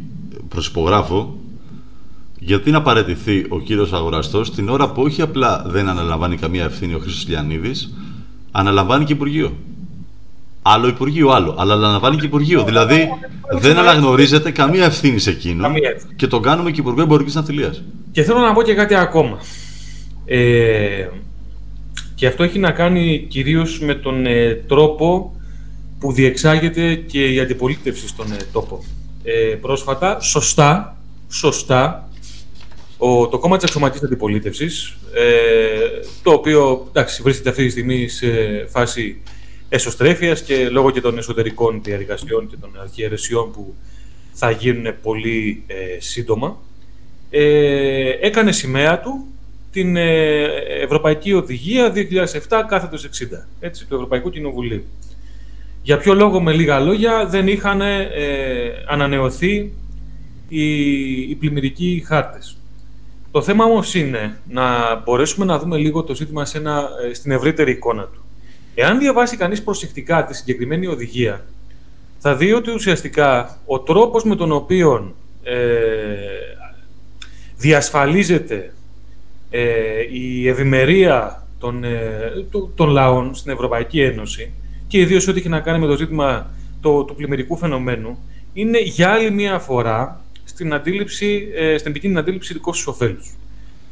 προσυπογράφω, 0.47 1.37
γιατί 2.39 2.71
να 2.71 2.81
παραιτηθεί 2.81 3.45
ο 3.49 3.59
κύριος 3.59 3.93
Αγοραστός 3.93 4.53
την 4.53 4.69
ώρα 4.69 4.91
που 4.91 5.01
όχι 5.01 5.21
απλά 5.21 5.63
δεν 5.67 5.89
αναλαμβάνει 5.89 6.37
καμία 6.37 6.63
ευθύνη 6.63 6.93
ο 6.93 6.99
Χρήστος 6.99 7.27
Λιανίδης, 7.27 7.93
αναλαμβάνει 8.51 9.05
και 9.05 9.13
Υπουργείο. 9.13 9.57
Άλλο 10.61 10.87
Υπουργείο, 10.87 11.29
άλλο. 11.29 11.55
Αλλά 11.57 11.73
αναλαμβάνει 11.73 12.17
και 12.17 12.25
Υπουργείο. 12.25 12.63
Δηλαδή 12.63 13.09
δεν 13.59 13.77
αναγνωρίζεται 13.77 14.51
καμία 14.51 14.85
ευθύνη 14.85 15.19
σε 15.19 15.29
εκείνο 15.29 15.67
και 16.15 16.27
τον 16.27 16.41
κάνουμε 16.41 16.71
και 16.71 16.79
Υπουργό 16.79 17.01
Εμπορικής 17.01 17.35
Ναυτιλίας. 17.35 17.83
Και 18.11 18.23
θέλω 18.23 18.39
να 18.39 18.53
πω 18.53 18.61
και 18.61 18.73
κάτι 18.73 18.95
ακόμα. 18.95 19.37
Ε, 20.25 21.07
και 22.23 22.29
αυτό 22.29 22.43
έχει 22.43 22.59
να 22.59 22.71
κάνει 22.71 23.25
κυρίως 23.29 23.79
με 23.79 23.95
τον 23.95 24.25
ε, 24.25 24.53
τρόπο 24.67 25.35
που 25.99 26.11
διεξάγεται 26.11 26.95
και 26.95 27.33
η 27.33 27.39
αντιπολίτευση 27.39 28.07
στον 28.07 28.31
ε, 28.31 28.37
τόπο. 28.51 28.83
Ε, 29.23 29.55
πρόσφατα, 29.61 30.19
σωστά, 30.19 30.97
σωστά, 31.29 32.09
ο, 32.97 33.27
το 33.27 33.39
κόμμα 33.39 33.55
της 33.55 33.63
αξιωματικής 33.63 34.03
αντιπολίτευσης, 34.03 34.97
το 36.23 36.31
οποίο 36.31 36.85
εντάξει, 36.89 37.21
βρίσκεται 37.21 37.49
αυτή 37.49 37.65
τη 37.65 37.69
στιγμή 37.69 38.07
σε 38.07 38.27
φάση 38.69 39.21
εσωστρέφειας 39.69 40.41
και 40.41 40.69
λόγω 40.69 40.91
και 40.91 41.01
των 41.01 41.17
εσωτερικών 41.17 41.81
διαδικασιών 41.83 42.47
και 42.49 42.55
των 42.61 42.77
αρχιερεσιών 42.81 43.51
που 43.51 43.73
θα 44.33 44.51
γίνουν 44.51 44.93
πολύ 45.01 45.63
σύντομα, 45.99 46.57
έκανε 48.21 48.51
σημαία 48.51 48.99
του 48.99 49.25
την 49.73 49.95
ε, 49.95 50.43
Ευρωπαϊκή 50.81 51.33
Οδηγία 51.33 51.93
2007 52.49 52.63
κάθετος 52.67 53.05
60 53.05 53.09
έτσι, 53.59 53.85
του 53.85 53.95
Ευρωπαϊκού 53.95 54.29
Κοινοβουλίου. 54.29 54.83
Για 55.81 55.97
ποιο 55.97 56.13
λόγο, 56.13 56.41
με 56.41 56.53
λίγα 56.53 56.79
λόγια, 56.79 57.25
δεν 57.25 57.47
είχαν 57.47 57.81
ε, 57.81 58.07
ανανεωθεί 58.87 59.73
οι, 60.47 60.65
οι 61.21 61.35
πλημμυρικοί 61.39 62.03
χάρτες. 62.07 62.57
Το 63.31 63.41
θέμα 63.41 63.65
όμως 63.65 63.95
είναι 63.95 64.37
να 64.49 64.95
μπορέσουμε 64.95 65.45
να 65.45 65.59
δούμε 65.59 65.77
λίγο 65.77 66.03
το 66.03 66.15
ζήτημα 66.15 66.45
σε 66.45 66.57
ένα, 66.57 66.89
ε, 67.09 67.13
στην 67.13 67.31
ευρύτερη 67.31 67.71
εικόνα 67.71 68.03
του. 68.03 68.23
Εάν 68.75 68.99
διαβάσει 68.99 69.37
κανείς 69.37 69.63
προσεκτικά 69.63 70.25
τη 70.25 70.35
συγκεκριμένη 70.35 70.87
οδηγία, 70.87 71.45
θα 72.19 72.35
δει 72.35 72.53
ότι 72.53 72.71
ουσιαστικά 72.71 73.57
ο 73.65 73.79
τρόπος 73.79 74.23
με 74.23 74.35
τον 74.35 74.51
οποίο 74.51 75.15
ε, 75.43 75.55
διασφαλίζεται 77.57 78.55
ε, 78.55 78.71
η 80.11 80.47
ευημερία 80.47 81.47
των, 81.59 81.83
ε, 81.83 82.31
των 82.75 82.89
λαών 82.89 83.35
στην 83.35 83.51
Ευρωπαϊκή 83.51 84.01
Ένωση 84.01 84.51
και 84.87 84.99
ιδίως 84.99 85.27
ό,τι 85.27 85.39
έχει 85.39 85.49
να 85.49 85.59
κάνει 85.59 85.79
με 85.79 85.87
το 85.87 85.97
ζήτημα 85.97 86.51
το, 86.81 87.03
του 87.03 87.15
πλημμυρικού 87.15 87.57
φαινομένου 87.57 88.17
είναι 88.53 88.81
για 88.81 89.09
άλλη 89.09 89.31
μία 89.31 89.59
φορά 89.59 90.21
στην, 90.43 90.73
αντίληψη, 90.73 91.47
ε, 91.55 91.77
στην 91.77 91.91
επικίνδυνη 91.91 92.21
αντίληψη 92.21 92.53
δικό 92.53 92.71
τους 92.71 92.87
ωφέλους. 92.87 93.35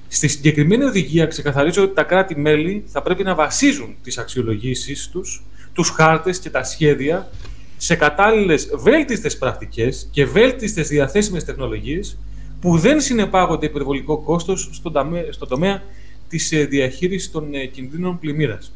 Στη 0.08 0.28
συγκεκριμένη 0.28 0.84
οδηγία 0.84 1.26
ξεκαθαρίζω 1.26 1.84
ότι 1.84 1.94
τα 1.94 2.04
κράτη-μέλη 2.04 2.84
θα 2.88 3.02
πρέπει 3.02 3.24
να 3.24 3.36
βασίζουν 3.36 3.96
τις 4.04 4.18
αξιολογήσεις 4.18 5.10
τους, 5.12 5.44
τους 5.74 5.90
χάρτες 5.90 6.40
και 6.40 6.50
τα 6.50 6.64
σχέδια 6.64 7.30
σε 7.78 7.96
κατάλληλες 7.96 8.70
βέλτιστες 8.74 9.38
πρακτικές 9.38 10.08
και 10.12 10.26
βέλτιστες 10.26 10.88
διαθέσιμες 10.88 11.44
τεχνολογίες 11.44 12.18
που 12.62 12.78
δεν 12.78 13.02
συνεπάγονται 13.02 13.66
υπερβολικό 13.66 14.18
κόστος 14.18 14.70
στον 14.72 14.94
τομέα, 14.94 15.24
στον 15.30 15.48
τομέα 15.48 15.84
της 16.30 16.52
ε, 16.52 16.66
διαχείρισης 16.66 17.32
των 17.32 17.54
ε, 17.54 17.66
κινδύνων 17.66 18.20
πλημμύρας. 18.20 18.74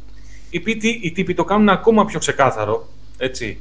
Οι, 0.49 0.63
οι 1.01 1.11
τύποι 1.11 1.33
το 1.33 1.43
κάνουν 1.43 1.69
ακόμα 1.69 2.05
πιο 2.05 2.19
ξεκάθαρο 2.19 2.87
έτσι, 3.17 3.57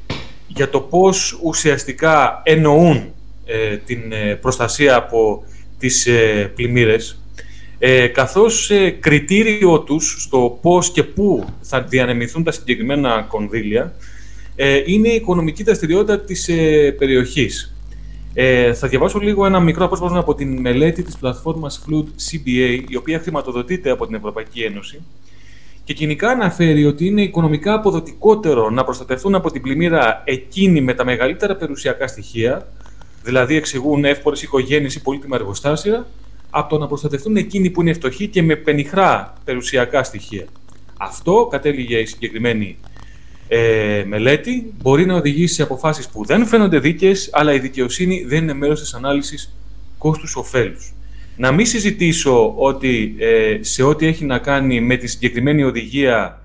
για 0.47 0.71
το 0.71 0.81
πώς 0.81 1.39
ουσιαστικά 1.43 2.43
εννοούν 2.45 3.13
ε, 3.47 3.77
την 3.77 4.01
προστασία 4.41 4.97
από 4.97 5.45
τις 5.79 6.09
πλημμύρες 6.55 7.19
ε, 7.87 8.07
καθώς 8.07 8.71
ε, 8.71 8.91
κριτήριο 8.91 9.81
τους 9.81 10.17
στο 10.19 10.59
πώς 10.63 10.91
και 10.91 11.03
πού 11.03 11.45
θα 11.61 11.83
διανεμηθούν 11.83 12.45
τα 12.45 12.53
συγκεκριμένα 12.53 13.27
κονδύλια 13.29 13.95
ε, 14.57 14.83
είναι 14.87 15.09
η 15.09 15.15
οικονομική 15.15 15.63
δραστηριότητα 15.63 16.21
της 16.21 16.49
ε, 16.49 16.95
περιοχής. 16.99 17.74
Ε, 18.35 18.75
θα 18.75 18.89
διαβάσω 18.89 19.19
λίγο 19.19 19.47
ένα 19.47 19.61
μικρό 19.61 19.85
απόσπασμα 19.85 20.19
από 20.19 20.35
την 20.35 20.61
μελέτη 20.61 21.03
της 21.03 21.17
πλατφόρμας 21.17 21.85
Flood 21.87 22.05
CBA, 22.05 22.83
η 22.89 22.97
οποία 22.97 23.19
χρηματοδοτείται 23.19 23.91
από 23.91 24.07
την 24.07 24.15
Ευρωπαϊκή 24.15 24.63
Ένωση 24.63 25.03
και 25.85 25.93
κοινικά 25.93 26.29
αναφέρει 26.29 26.87
ότι 26.87 27.07
είναι 27.07 27.23
οικονομικά 27.23 27.75
αποδοτικότερο 27.75 28.71
να 28.71 28.85
προστατευτούν 28.85 29.35
από 29.35 29.51
την 29.51 29.63
πλημμύρα 29.63 30.23
εκείνοι 30.25 30.81
με 30.81 30.95
τα 30.95 31.05
μεγαλύτερα 31.05 31.57
περιουσιακά 31.57 32.07
στοιχεία, 32.07 32.67
δηλαδή 33.23 33.57
εξηγούν 33.57 34.05
εύπορες 34.05 34.43
οικογένειες 34.43 34.95
ή 34.95 35.03
πολύτιμα 35.03 35.37
εργοστάσια, 35.37 36.07
από 36.51 36.69
το 36.69 36.79
να 36.79 36.87
προστατευτούν 36.87 37.37
εκείνοι 37.37 37.71
που 37.71 37.81
είναι 37.81 37.93
φτωχοί 37.93 38.29
και 38.29 38.43
με 38.43 38.57
πενιχρά 38.57 39.35
περιουσιακά 39.45 40.03
στοιχεία. 40.03 40.45
Αυτό, 40.99 41.49
κατέληγε 41.51 41.99
η 41.99 42.05
συγκεκριμένη 42.05 42.77
ε, 43.49 44.05
μελέτη, 44.07 44.73
μπορεί 44.83 45.07
να 45.07 45.15
οδηγήσει 45.15 45.55
σε 45.55 45.63
αποφάσεις 45.63 46.09
που 46.09 46.25
δεν 46.25 46.47
φαίνονται 46.47 46.79
δίκαιες, 46.79 47.29
αλλά 47.33 47.53
η 47.53 47.59
δικαιοσύνη 47.59 48.25
δεν 48.25 48.43
είναι 48.43 48.55
μέρος 48.55 48.81
της 48.81 48.95
ανάλυσης 48.95 49.57
κόστους-οφέλους. 49.99 50.95
Να 51.37 51.53
μην 51.53 51.67
συζητήσω 51.67 52.55
ότι 52.57 53.15
ε, 53.19 53.59
σε 53.61 53.83
ό,τι 53.83 54.07
έχει 54.07 54.25
να 54.25 54.39
κάνει 54.39 54.81
με 54.81 54.97
τη 54.97 55.07
συγκεκριμένη 55.07 55.63
οδηγία 55.63 56.45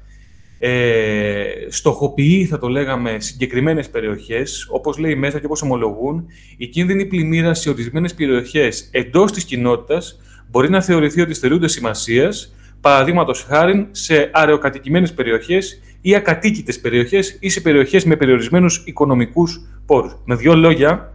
ε, 0.59 1.43
στοχοποιεί, 1.69 2.45
θα 2.45 2.59
το 2.59 2.67
λέγαμε, 2.67 3.15
συγκεκριμένες 3.19 3.89
περιοχές, 3.89 4.67
όπως 4.69 4.97
λέει 4.97 5.15
μέσα 5.15 5.39
και 5.39 5.45
όπως 5.45 5.61
ομολογούν, 5.61 6.25
η 6.57 6.67
κίνδυνη 6.67 7.05
πλημμύρα 7.05 7.53
σε 7.53 7.69
ορισμένες 7.69 8.13
περιοχές 8.13 8.89
εντός 8.91 9.31
της 9.31 9.43
κοινότητας 9.43 10.19
μπορεί 10.51 10.69
να 10.69 10.81
θεωρηθεί 10.81 11.21
ότι 11.21 11.33
στερούνται 11.33 11.67
σημασίας, 11.67 12.53
παραδείγματος 12.81 13.43
χάρη 13.43 13.87
σε 13.91 14.29
αεροκατοικημένες 14.33 15.13
περιοχές 15.13 15.81
ή 16.01 16.15
ακατοίκητες 16.15 16.79
περιοχές 16.79 17.37
ή 17.39 17.49
σε 17.49 17.61
περιοχές 17.61 18.05
με 18.05 18.15
περιορισμένους 18.15 18.83
οικονομικούς 18.85 19.61
πόρους. 19.85 20.15
Με 20.25 20.35
δύο 20.35 20.55
λόγια, 20.55 21.13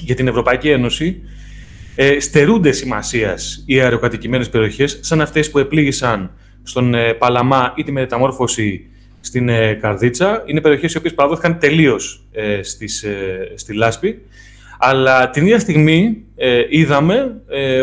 για 0.00 0.14
την 0.14 0.28
Ευρωπαϊκή 0.28 0.68
Ένωση, 0.68 1.20
ε, 1.94 2.20
στερούνται 2.20 2.72
σημασίας 2.72 3.62
οι 3.66 3.80
αεροκατοικημένες 3.80 4.48
περιοχές, 4.48 4.98
σαν 5.02 5.20
αυτές 5.20 5.50
που 5.50 5.58
επλήγησαν 5.58 6.30
στον 6.62 6.94
ε, 6.94 7.12
Παλαμά 7.12 7.72
ή 7.76 7.82
τη 7.82 7.92
μεταμόρφωση 7.92 8.86
στην 9.20 9.48
ε, 9.48 9.74
Καρδίτσα. 9.74 10.42
Είναι 10.46 10.60
περιοχές 10.60 10.92
οι 10.92 10.96
οποίες 10.96 11.14
παραδόθηκαν 11.14 11.58
τελείως 11.58 12.24
ε, 12.32 12.60
στη 13.54 13.74
Λάσπη. 13.74 14.22
Αλλά 14.78 15.30
την 15.30 15.42
ίδια 15.42 15.58
στιγμή 15.58 16.24
είδαμε 16.70 17.42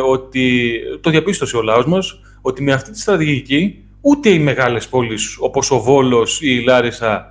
ότι, 0.09 0.71
το 1.01 1.09
διαπίστωσε 1.09 1.57
ο 1.57 1.61
λαός 1.61 1.85
μας, 1.85 2.19
ότι 2.41 2.63
με 2.63 2.71
αυτή 2.71 2.91
τη 2.91 2.99
στρατηγική 2.99 3.83
ούτε 4.01 4.29
οι 4.29 4.39
μεγάλες 4.39 4.88
πόλεις 4.88 5.38
όπως 5.39 5.71
ο 5.71 5.79
Βόλος 5.79 6.41
ή 6.41 6.57
η 6.62 6.63
Λάρισα 6.63 7.27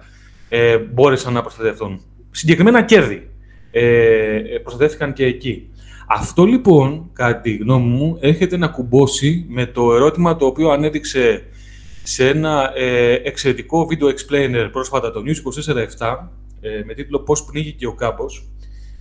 ε, 0.48 0.78
μπόρεσαν 0.78 1.32
να 1.32 1.40
προστατευτούν. 1.40 2.00
Συγκεκριμένα 2.30 2.82
κέρδη 2.82 3.30
ε, 3.70 4.40
προστατεύτηκαν 4.62 5.12
και 5.12 5.24
εκεί. 5.24 5.70
Αυτό 6.10 6.44
λοιπόν, 6.44 7.10
κατά 7.12 7.40
τη 7.40 7.56
γνώμη 7.56 7.86
μου, 7.86 8.16
έρχεται 8.20 8.56
να 8.56 8.68
κουμπώσει 8.68 9.44
με 9.48 9.66
το 9.66 9.94
ερώτημα 9.94 10.36
το 10.36 10.46
οποίο 10.46 10.70
ανέδειξε 10.70 11.44
σε 12.02 12.28
ένα 12.28 12.72
ε, 12.74 13.12
εξαιρετικό 13.12 13.86
βίντεο 13.86 14.08
explainer 14.08 14.68
πρόσφατα 14.72 15.12
το 15.12 15.22
News 15.26 15.70
24-7 15.98 16.16
ε, 16.60 16.82
με 16.84 16.94
τίτλο 16.94 17.20
«Πώς 17.20 17.44
πνίγηκε 17.44 17.86
ο 17.86 17.92
κάμπος». 17.92 18.48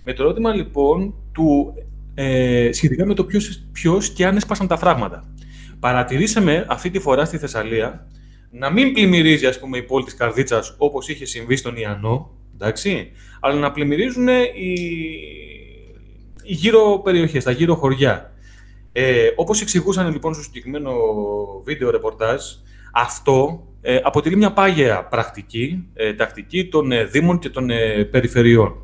Με 0.04 0.12
το 0.12 0.22
ερώτημα 0.22 0.54
λοιπόν 0.54 1.14
του 1.32 1.74
ε, 2.14 2.70
σχετικά 2.72 3.06
με 3.06 3.14
το 3.14 3.24
ποιος, 3.24 3.62
ποιος 3.72 4.10
και 4.10 4.26
αν 4.26 4.36
έσπασαν 4.36 4.66
τα 4.66 4.76
φράγματα. 4.76 5.24
Παρατηρήσαμε 5.80 6.66
αυτή 6.68 6.90
τη 6.90 6.98
φορά 6.98 7.24
στη 7.24 7.38
Θεσσαλία 7.38 8.06
να 8.50 8.70
μην 8.70 8.92
πλημμυρίζει 8.92 9.46
ας 9.46 9.58
πούμε, 9.58 9.78
η 9.78 9.82
πόλη 9.82 10.04
της 10.04 10.14
Καρδίτσας 10.14 10.74
όπως 10.78 11.08
είχε 11.08 11.24
συμβεί 11.24 11.56
στον 11.56 11.76
Ιαννό, 11.76 12.30
εντάξει, 12.54 13.10
αλλά 13.40 13.54
να 13.54 13.72
πλημμυρίζουν 13.72 14.28
οι 14.28 14.72
οι 16.48 16.52
γύρω 16.52 17.00
περιοχές, 17.04 17.44
τα 17.44 17.50
γύρω 17.50 17.74
χωριά. 17.74 18.32
Ε, 18.92 19.28
όπως 19.36 19.60
εξηγούσαν 19.60 20.12
λοιπόν 20.12 20.34
στο 20.34 20.42
συγκεκριμένο 20.42 20.92
βίντεο 21.64 21.90
ρεπορτάζ, 21.90 22.42
αυτό 22.92 23.66
ε, 23.80 24.00
αποτελεί 24.02 24.36
μια 24.36 24.52
πάγια 24.52 25.04
πρακτική, 25.04 25.88
ε, 25.94 26.14
τακτική 26.14 26.68
των 26.68 26.92
ε, 26.92 27.04
Δήμων 27.04 27.38
και 27.38 27.48
των 27.48 27.70
ε, 27.70 28.04
περιφερειών. 28.10 28.74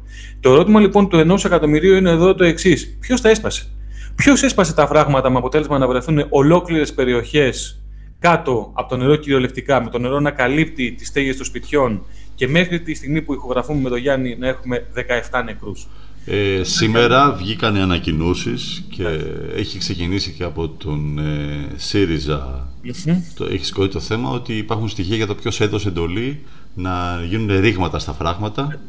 Το 0.40 0.52
ερώτημα 0.52 0.80
λοιπόν 0.80 1.09
του 1.09 1.18
ενός 1.18 1.44
εκατομμυρίου 1.44 1.94
είναι 1.94 2.11
εδώ 2.11 2.35
το 2.35 2.44
εξής. 2.44 2.96
Ποιος 3.00 3.20
τα 3.20 3.28
έσπασε; 3.28 3.70
Ποιος 4.14 4.42
έσπασε 4.42 4.74
τα 4.74 4.87
φράγματα 4.87 5.31
με 5.31 5.38
αποτέλεσμα 5.38 5.79
να 5.79 5.87
βρεθούν 5.87 6.27
ολόκληρες 6.29 6.94
περιοχές 6.94 7.81
κάτω 8.18 8.70
από 8.74 8.88
το 8.88 8.96
νερό 8.96 9.16
κυριολεκτικά, 9.16 9.83
με 9.83 9.90
το 9.90 9.98
νερό 9.98 10.20
να 10.20 10.31
καλύπτει 10.31 10.92
τις 10.92 11.09
στέγες 11.09 11.37
των 11.37 11.46
σπιτιών 11.46 12.05
και 12.35 12.48
μέχρι 12.48 12.81
τη 12.81 12.94
στιγμή 12.94 13.22
που 13.22 13.35
ηχογραφούμε 13.35 13.81
με 13.81 13.88
τον 13.88 13.98
Γιάννη 13.98 14.37
να 14.38 14.48
έχουμε 14.48 14.87
17 15.31 15.42
νεκρούς. 15.44 15.87
Ε, 16.27 16.62
σήμερα 16.62 17.33
βγήκαν 17.33 17.77
οι 17.77 17.81
ανακοινώσεις 17.81 18.85
και 18.90 19.07
έχει 19.55 19.79
ξεκινήσει 19.79 20.33
και 20.33 20.44
από 20.44 20.68
τον 20.68 21.18
ε, 21.18 21.66
ΣΥΡΙΖΑ. 21.77 22.68
Το, 23.35 23.44
έχεις 23.44 23.66
σηκώσει 23.66 23.88
το 23.88 24.00
θέμα 24.00 24.31
ότι 24.31 24.57
υπάρχουν 24.57 24.88
στοιχεία 24.88 25.16
για 25.16 25.27
το 25.27 25.35
ποιος 25.35 25.61
έδωσε 25.61 25.88
εντολή 25.88 26.42
να 26.74 27.22
γίνουν 27.29 27.61
ρήγματα 27.61 27.98
στα 27.98 28.12
φράγματα 28.12 28.81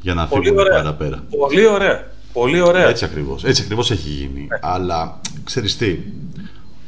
για 0.00 0.14
να 0.14 0.26
φύγουν 0.26 0.54
παραπέρα. 0.54 1.24
Πολύ 1.38 1.66
ωραία. 1.66 2.10
Πολύ 2.32 2.60
ωραία. 2.60 2.88
Έτσι 2.88 3.04
ακριβώς. 3.04 3.44
Έτσι 3.44 3.62
ακριβώς 3.62 3.90
έχει 3.90 4.08
γίνει. 4.08 4.40
Ναι. 4.40 4.58
Αλλά 4.60 5.20
ξέρεις 5.44 5.76
τι, 5.76 5.98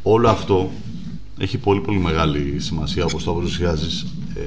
όλο 0.03 0.29
αυτό 0.29 0.71
έχει 1.39 1.59
πολύ 1.59 1.81
πολύ 1.81 1.99
μεγάλη 1.99 2.55
σημασία 2.61 3.05
όπως 3.05 3.25
το 3.25 3.33
παρουσιάζεις. 3.33 4.07
Ε, 4.37 4.41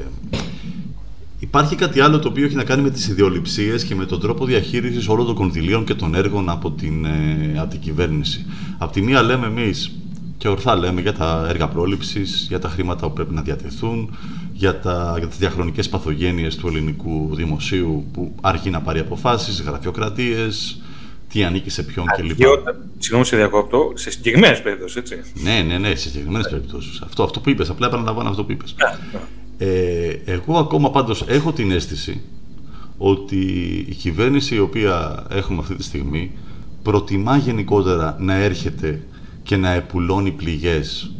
Υπάρχει 1.40 1.76
κάτι 1.76 2.00
άλλο 2.00 2.20
το 2.20 2.28
οποίο 2.28 2.46
έχει 2.46 2.56
να 2.56 2.64
κάνει 2.64 2.82
με 2.82 2.90
τις 2.90 3.08
ιδεολειψίες 3.08 3.84
και 3.84 3.96
με 3.96 4.06
τον 4.06 4.20
τρόπο 4.20 4.46
διαχείρισης 4.46 5.08
όλων 5.08 5.26
των 5.26 5.36
κονδυλίων 5.36 5.86
και 5.86 5.94
των 5.94 6.16
έργων 6.16 6.50
από 6.50 6.72
την, 6.72 7.06
ε, 7.06 7.56
από 7.60 7.70
την 7.70 7.80
κυβέρνηση. 7.80 8.46
Απ' 8.78 8.92
τη 8.92 9.02
μία 9.02 9.22
λέμε 9.22 9.48
εμείς 9.48 9.96
και 10.38 10.48
ορθά 10.48 10.76
λέμε 10.76 11.02
για 11.02 11.14
τα 11.14 11.46
έργα 11.50 11.68
πρόληψης, 11.68 12.46
για 12.50 12.60
τα 12.60 12.70
χρήματα 12.70 13.08
που 13.08 13.14
πρέπει 13.14 13.34
να 13.34 13.42
διατεθούν, 13.42 14.18
για, 14.58 14.80
τα, 14.80 15.16
για 15.18 15.28
τις 15.28 15.38
διαχρονικές 15.38 15.90
παθογένειες 15.90 16.56
του 16.56 16.68
ελληνικού 16.68 17.30
δημοσίου 17.36 18.06
που 18.14 18.36
αργεί 18.42 18.70
να 18.70 18.82
πάρει 18.82 19.00
αποφάσεις, 19.00 19.62
γραφειοκρατίες, 19.62 20.82
τι 21.30 21.44
ανήκει 21.44 21.70
σε 21.70 21.84
ποιον 21.84 22.06
κλπ. 22.06 22.40
Συγγνώμη, 22.98 23.26
σε 23.26 23.36
διακόπτω, 23.36 23.92
σε 23.96 24.12
συγκεκριμένες 24.12 24.62
περιπτώσεις, 24.62 24.96
έτσι. 24.96 25.22
Ναι, 25.34 25.64
ναι, 25.68 25.78
ναι, 25.78 25.96
σε 25.96 26.10
συγκεκριμένες 26.10 26.50
περιπτώσεις. 26.50 27.02
Αυτό, 27.02 27.24
αυτό 27.24 27.40
που 27.40 27.50
είπες, 27.50 27.70
απλά 27.70 27.88
επαναλαμβάνω 27.88 28.30
αυτό 28.30 28.44
που 28.44 28.52
είπες. 28.52 28.76
Ναι, 28.78 29.20
ναι. 29.20 29.26
Ε, 29.58 30.22
εγώ 30.26 30.58
ακόμα 30.58 30.92
πάντως 30.92 31.24
έχω 31.28 31.52
την 31.52 31.72
αίσθηση 31.72 32.22
ότι 32.98 33.46
η 33.90 33.94
κυβέρνηση 33.94 34.56
η 34.56 34.60
οποία 34.60 35.26
έχουμε 35.30 35.60
αυτή 35.62 35.76
τη 35.76 35.84
στιγμή 35.84 36.32
προτιμά 36.84 37.38
γενικότερα 37.38 38.18
να 38.20 38.36
έρχεται 38.36 39.02
και 39.44 39.58
να 39.58 39.72
επουλώνει 39.74 40.32
πληγές 40.32 41.12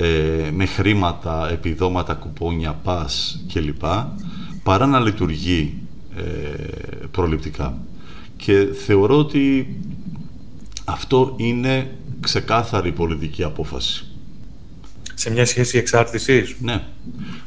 ε, 0.00 0.50
με 0.50 0.66
χρήματα, 0.66 1.50
επιδόματα, 1.50 2.14
κουπόνια, 2.14 2.72
πας 2.72 3.44
κλπ. 3.52 3.82
παρά 4.62 4.86
να 4.86 5.00
λειτουργεί 5.00 5.74
ε, 6.16 6.22
προληπτικά. 7.10 7.78
Και 8.36 8.68
θεωρώ 8.86 9.18
ότι 9.18 9.76
αυτό 10.84 11.34
είναι 11.36 11.90
ξεκάθαρη 12.20 12.92
πολιτική 12.92 13.42
απόφαση 13.44 14.08
σε 15.18 15.30
μια 15.30 15.46
σχέση 15.46 15.78
εξάρτησης; 15.78 16.56
Ναι, 16.60 16.82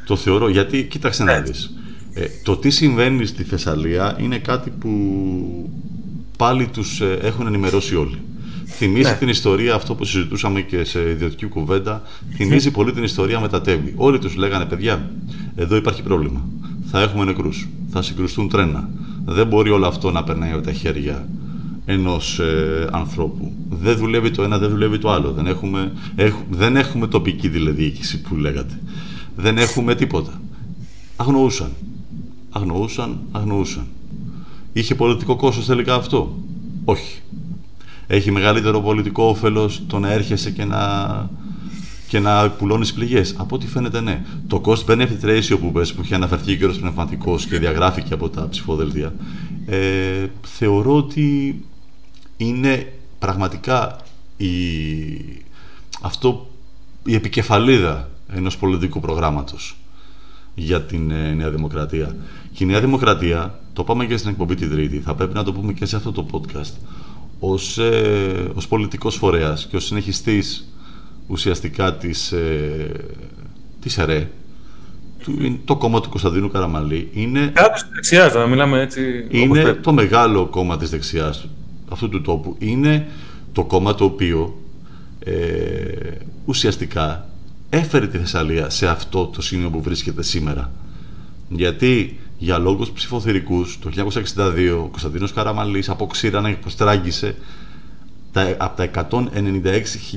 το 0.05 0.15
θεωρώ. 0.15 0.49
Γιατί, 0.49 0.83
κοίταξε 0.83 1.23
να 1.23 1.39
δεις. 1.39 1.73
Ε, 2.13 2.25
το 2.43 2.57
τι 2.57 2.69
συμβαίνει 2.69 3.25
στη 3.25 3.43
Θεσσαλία 3.43 4.17
είναι 4.19 4.37
κάτι 4.37 4.69
που 4.69 4.89
πάλι 6.37 6.67
τους 6.67 7.01
ε, 7.01 7.19
έχουν 7.21 7.47
ενημερώσει 7.47 7.95
όλοι. 7.95 8.21
Θυμίζει 8.71 9.09
ναι. 9.09 9.15
την 9.15 9.27
ιστορία, 9.27 9.73
αυτό 9.75 9.95
που 9.95 10.05
συζητούσαμε 10.05 10.61
και 10.61 10.83
σε 10.83 11.09
ιδιωτική 11.09 11.45
κουβέντα, 11.45 12.01
θυμίζει 12.35 12.71
πολύ 12.71 12.91
την 12.91 13.03
ιστορία 13.03 13.39
με 13.39 13.47
τα 13.47 13.61
τέμπη. 13.61 13.93
Όλοι 13.95 14.19
τους 14.19 14.35
λέγανε, 14.35 14.65
παιδιά, 14.65 15.11
εδώ 15.55 15.75
υπάρχει 15.75 16.03
πρόβλημα. 16.03 16.45
Θα 16.85 17.01
έχουμε 17.01 17.23
νεκρούς, 17.23 17.67
θα 17.91 18.01
συγκρουστούν 18.01 18.49
τρένα. 18.49 18.89
Δεν 19.25 19.47
μπορεί 19.47 19.69
όλο 19.69 19.87
αυτό 19.87 20.11
να 20.11 20.23
περνάει 20.23 20.51
από 20.51 20.61
τα 20.61 20.71
χέρια 20.71 21.27
ενός 21.85 22.39
ε, 22.39 22.87
ανθρώπου. 22.91 23.51
Δεν 23.69 23.97
δουλεύει 23.97 24.31
το 24.31 24.43
ένα, 24.43 24.57
δεν 24.57 24.69
δουλεύει 24.69 24.97
το 24.97 25.11
άλλο. 25.11 25.31
Δεν 25.31 25.47
έχουμε, 25.47 25.91
δεν 26.49 26.75
έχουμε 26.75 27.07
τοπική 27.07 27.49
τηλεδιοίκηση 27.49 28.21
που 28.21 28.35
λέγατε. 28.35 28.79
Δεν 29.35 29.57
έχουμε 29.57 29.95
τίποτα. 29.95 30.41
Αγνοούσαν. 31.15 31.71
Αγνοούσαν, 32.49 33.19
αγνοούσαν. 33.31 33.87
Είχε 34.73 34.95
πολιτικό 34.95 35.35
κόστος 35.35 35.65
τελικά 35.65 35.95
αυτό; 35.95 36.37
Όχι. 36.85 37.21
Έχει 38.13 38.31
μεγαλύτερο 38.31 38.81
πολιτικό 38.81 39.23
όφελος 39.23 39.81
το 39.87 39.99
να 39.99 40.11
έρχεσαι 40.11 40.51
και 40.51 40.65
να, 40.65 41.29
και 42.07 42.19
να 42.19 42.49
πουλώνεις 42.49 42.93
πληγές. 42.93 43.35
Από 43.37 43.55
ό,τι 43.55 43.67
φαίνεται, 43.67 44.01
ναι. 44.01 44.25
Το 44.47 44.61
cost 44.65 44.85
benefit 44.85 45.23
ratio 45.23 45.57
που 45.59 45.71
πες, 45.71 45.93
που 45.93 46.01
είχε 46.01 46.15
αναφερθεί 46.15 46.57
και 46.57 46.65
ο 46.65 46.71
πνευματικός 46.79 47.45
και 47.45 47.57
διαγράφηκε 47.57 48.13
από 48.13 48.29
τα 48.29 48.47
ψηφοδέλτια, 48.49 49.13
ε, 49.65 50.27
θεωρώ 50.41 50.95
ότι 50.95 51.61
είναι 52.37 52.93
πραγματικά 53.19 53.97
η, 54.37 54.49
αυτό 56.01 56.49
η 57.05 57.15
επικεφαλίδα 57.15 58.09
ενός 58.27 58.57
πολιτικού 58.57 58.99
προγράμματος 58.99 59.75
για 60.55 60.81
την 60.81 61.11
ε, 61.11 61.33
Νέα 61.33 61.49
Δημοκρατία. 61.49 62.15
Και 62.53 62.63
η 62.63 62.67
Νέα 62.67 62.79
Δημοκρατία, 62.79 63.59
το 63.73 63.83
πάμε 63.83 64.05
και 64.05 64.17
στην 64.17 64.29
εκπομπή 64.29 64.55
την 64.55 64.69
Τρίτη, 64.69 64.99
θα 64.99 65.15
πρέπει 65.15 65.33
να 65.33 65.43
το 65.43 65.53
πούμε 65.53 65.73
και 65.73 65.85
σε 65.85 65.95
αυτό 65.95 66.11
το 66.11 66.25
podcast, 66.31 66.73
ως, 67.43 67.77
ε, 67.77 68.51
ως 68.53 68.67
πολιτικός 68.67 69.15
φορέας 69.15 69.67
και 69.69 69.75
ως 69.75 69.85
συνεχιστής 69.85 70.73
ουσιαστικά 71.27 71.95
της, 71.95 72.31
ε, 72.31 72.91
της 73.81 73.97
ΕΡΕ, 73.97 74.29
το 75.65 75.75
κόμμα 75.75 76.01
του 76.01 76.09
Κωνσταντίνου 76.09 76.49
Καραμαλή 76.49 77.09
είναι... 77.13 77.51
Κάποιος 77.53 77.85
δεξιάς, 77.93 78.33
να 78.33 78.47
μιλάμε 78.47 78.81
έτσι... 78.81 79.27
Είναι 79.29 79.73
το 79.73 79.93
μεγάλο 79.93 80.45
κόμμα 80.45 80.77
της 80.77 80.89
δεξιάς 80.89 81.47
αυτού 81.89 82.09
του 82.09 82.21
τόπου. 82.21 82.55
Είναι 82.59 83.07
το 83.51 83.63
κόμμα 83.63 83.95
το 83.95 84.03
οποίο 84.03 84.61
ε, 85.19 85.33
ουσιαστικά 86.45 87.29
έφερε 87.69 88.07
τη 88.07 88.17
Θεσσαλία 88.17 88.69
σε 88.69 88.87
αυτό 88.87 89.25
το 89.25 89.41
σημείο 89.41 89.69
που 89.69 89.81
βρίσκεται 89.81 90.23
σήμερα. 90.23 90.71
Γιατί 91.49 92.19
για 92.43 92.57
λόγους 92.57 92.91
ψηφοθυρικούς 92.91 93.79
το 93.79 93.89
1962 94.35 94.77
ο 94.77 94.87
Κωνσταντίνος 94.87 95.33
Καραμαλής 95.33 95.89
αποξήρανε 95.89 96.49
και 96.49 96.57
προστράγγισε 96.61 97.35
τα, 98.31 98.55
από 98.57 98.77
τα 98.77 99.07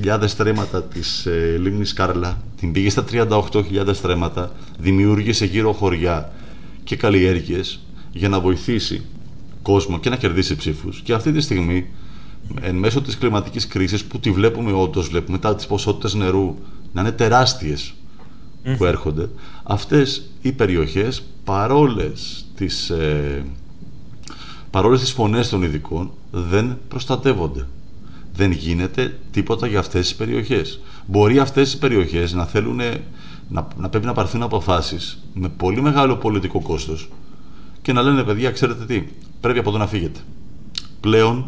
196.000 0.04 0.22
στρέμματα 0.26 0.82
της 0.82 1.26
ε, 1.26 1.56
λίμνης 1.60 1.92
Κάρλα 1.92 2.42
την 2.56 2.72
πήγε 2.72 2.90
στα 2.90 3.04
38.000 3.12 3.90
στρέμματα 3.92 4.52
δημιούργησε 4.78 5.44
γύρω 5.44 5.72
χωριά 5.72 6.32
και 6.84 6.96
καλλιέργειες 6.96 7.80
για 8.12 8.28
να 8.28 8.40
βοηθήσει 8.40 9.04
κόσμο 9.62 9.98
και 9.98 10.10
να 10.10 10.16
κερδίσει 10.16 10.56
ψήφους. 10.56 11.00
Και 11.00 11.12
αυτή 11.12 11.32
τη 11.32 11.40
στιγμή 11.40 11.86
εν 12.60 12.74
μέσω 12.74 13.02
της 13.02 13.18
κλιματικής 13.18 13.66
κρίσης 13.66 14.04
που 14.04 14.18
τη 14.18 14.30
βλέπουμε 14.30 14.72
όντως 14.72 15.08
βλέπουμε 15.08 15.32
μετά 15.36 15.54
τις 15.54 15.66
ποσότητες 15.66 16.14
νερού 16.14 16.56
να 16.92 17.00
είναι 17.00 17.12
τεράστιες 17.12 17.94
που 18.76 18.84
έρχονται 18.84 19.28
αυτές 19.64 20.30
οι 20.42 20.52
περιοχές 20.52 21.22
παρόλες 21.44 22.46
τις, 22.54 22.90
ε, 22.90 23.44
παρόλες 24.70 25.00
τις 25.00 25.12
φωνές 25.12 25.48
των 25.48 25.62
ειδικών 25.62 26.10
δεν 26.30 26.78
προστατεύονται. 26.88 27.66
Δεν 28.34 28.50
γίνεται 28.50 29.18
τίποτα 29.30 29.66
για 29.66 29.78
αυτές 29.78 30.00
τις 30.00 30.14
περιοχές. 30.14 30.80
Μπορεί 31.06 31.38
αυτές 31.38 31.70
τις 31.70 31.78
περιοχές 31.78 32.32
να 32.32 32.44
θέλουν 32.44 32.80
να, 33.48 33.68
να 33.76 33.88
πρέπει 33.88 34.06
να 34.06 34.12
πάρθουν 34.12 34.42
αποφάσεις 34.42 35.24
με 35.34 35.48
πολύ 35.48 35.80
μεγάλο 35.80 36.16
πολιτικό 36.16 36.60
κόστος 36.60 37.08
και 37.82 37.92
να 37.92 38.02
λένε 38.02 38.22
παιδιά 38.22 38.50
ξέρετε 38.50 38.84
τι 38.84 39.02
πρέπει 39.40 39.58
από 39.58 39.68
εδώ 39.68 39.78
να 39.78 39.86
φύγετε 39.86 40.20
πλέον 41.00 41.46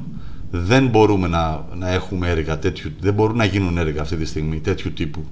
δεν 0.50 0.86
μπορούμε 0.86 1.28
να, 1.28 1.64
να 1.74 1.90
έχουμε 1.90 2.28
έργα 2.28 2.58
τέτοιου, 2.58 2.92
δεν 3.00 3.14
μπορούν 3.14 3.36
να 3.36 3.44
γίνουν 3.44 3.78
έργα 3.78 4.00
αυτή 4.00 4.16
τη 4.16 4.24
στιγμή 4.24 4.60
τέτοιου 4.60 4.92
τύπου 4.92 5.24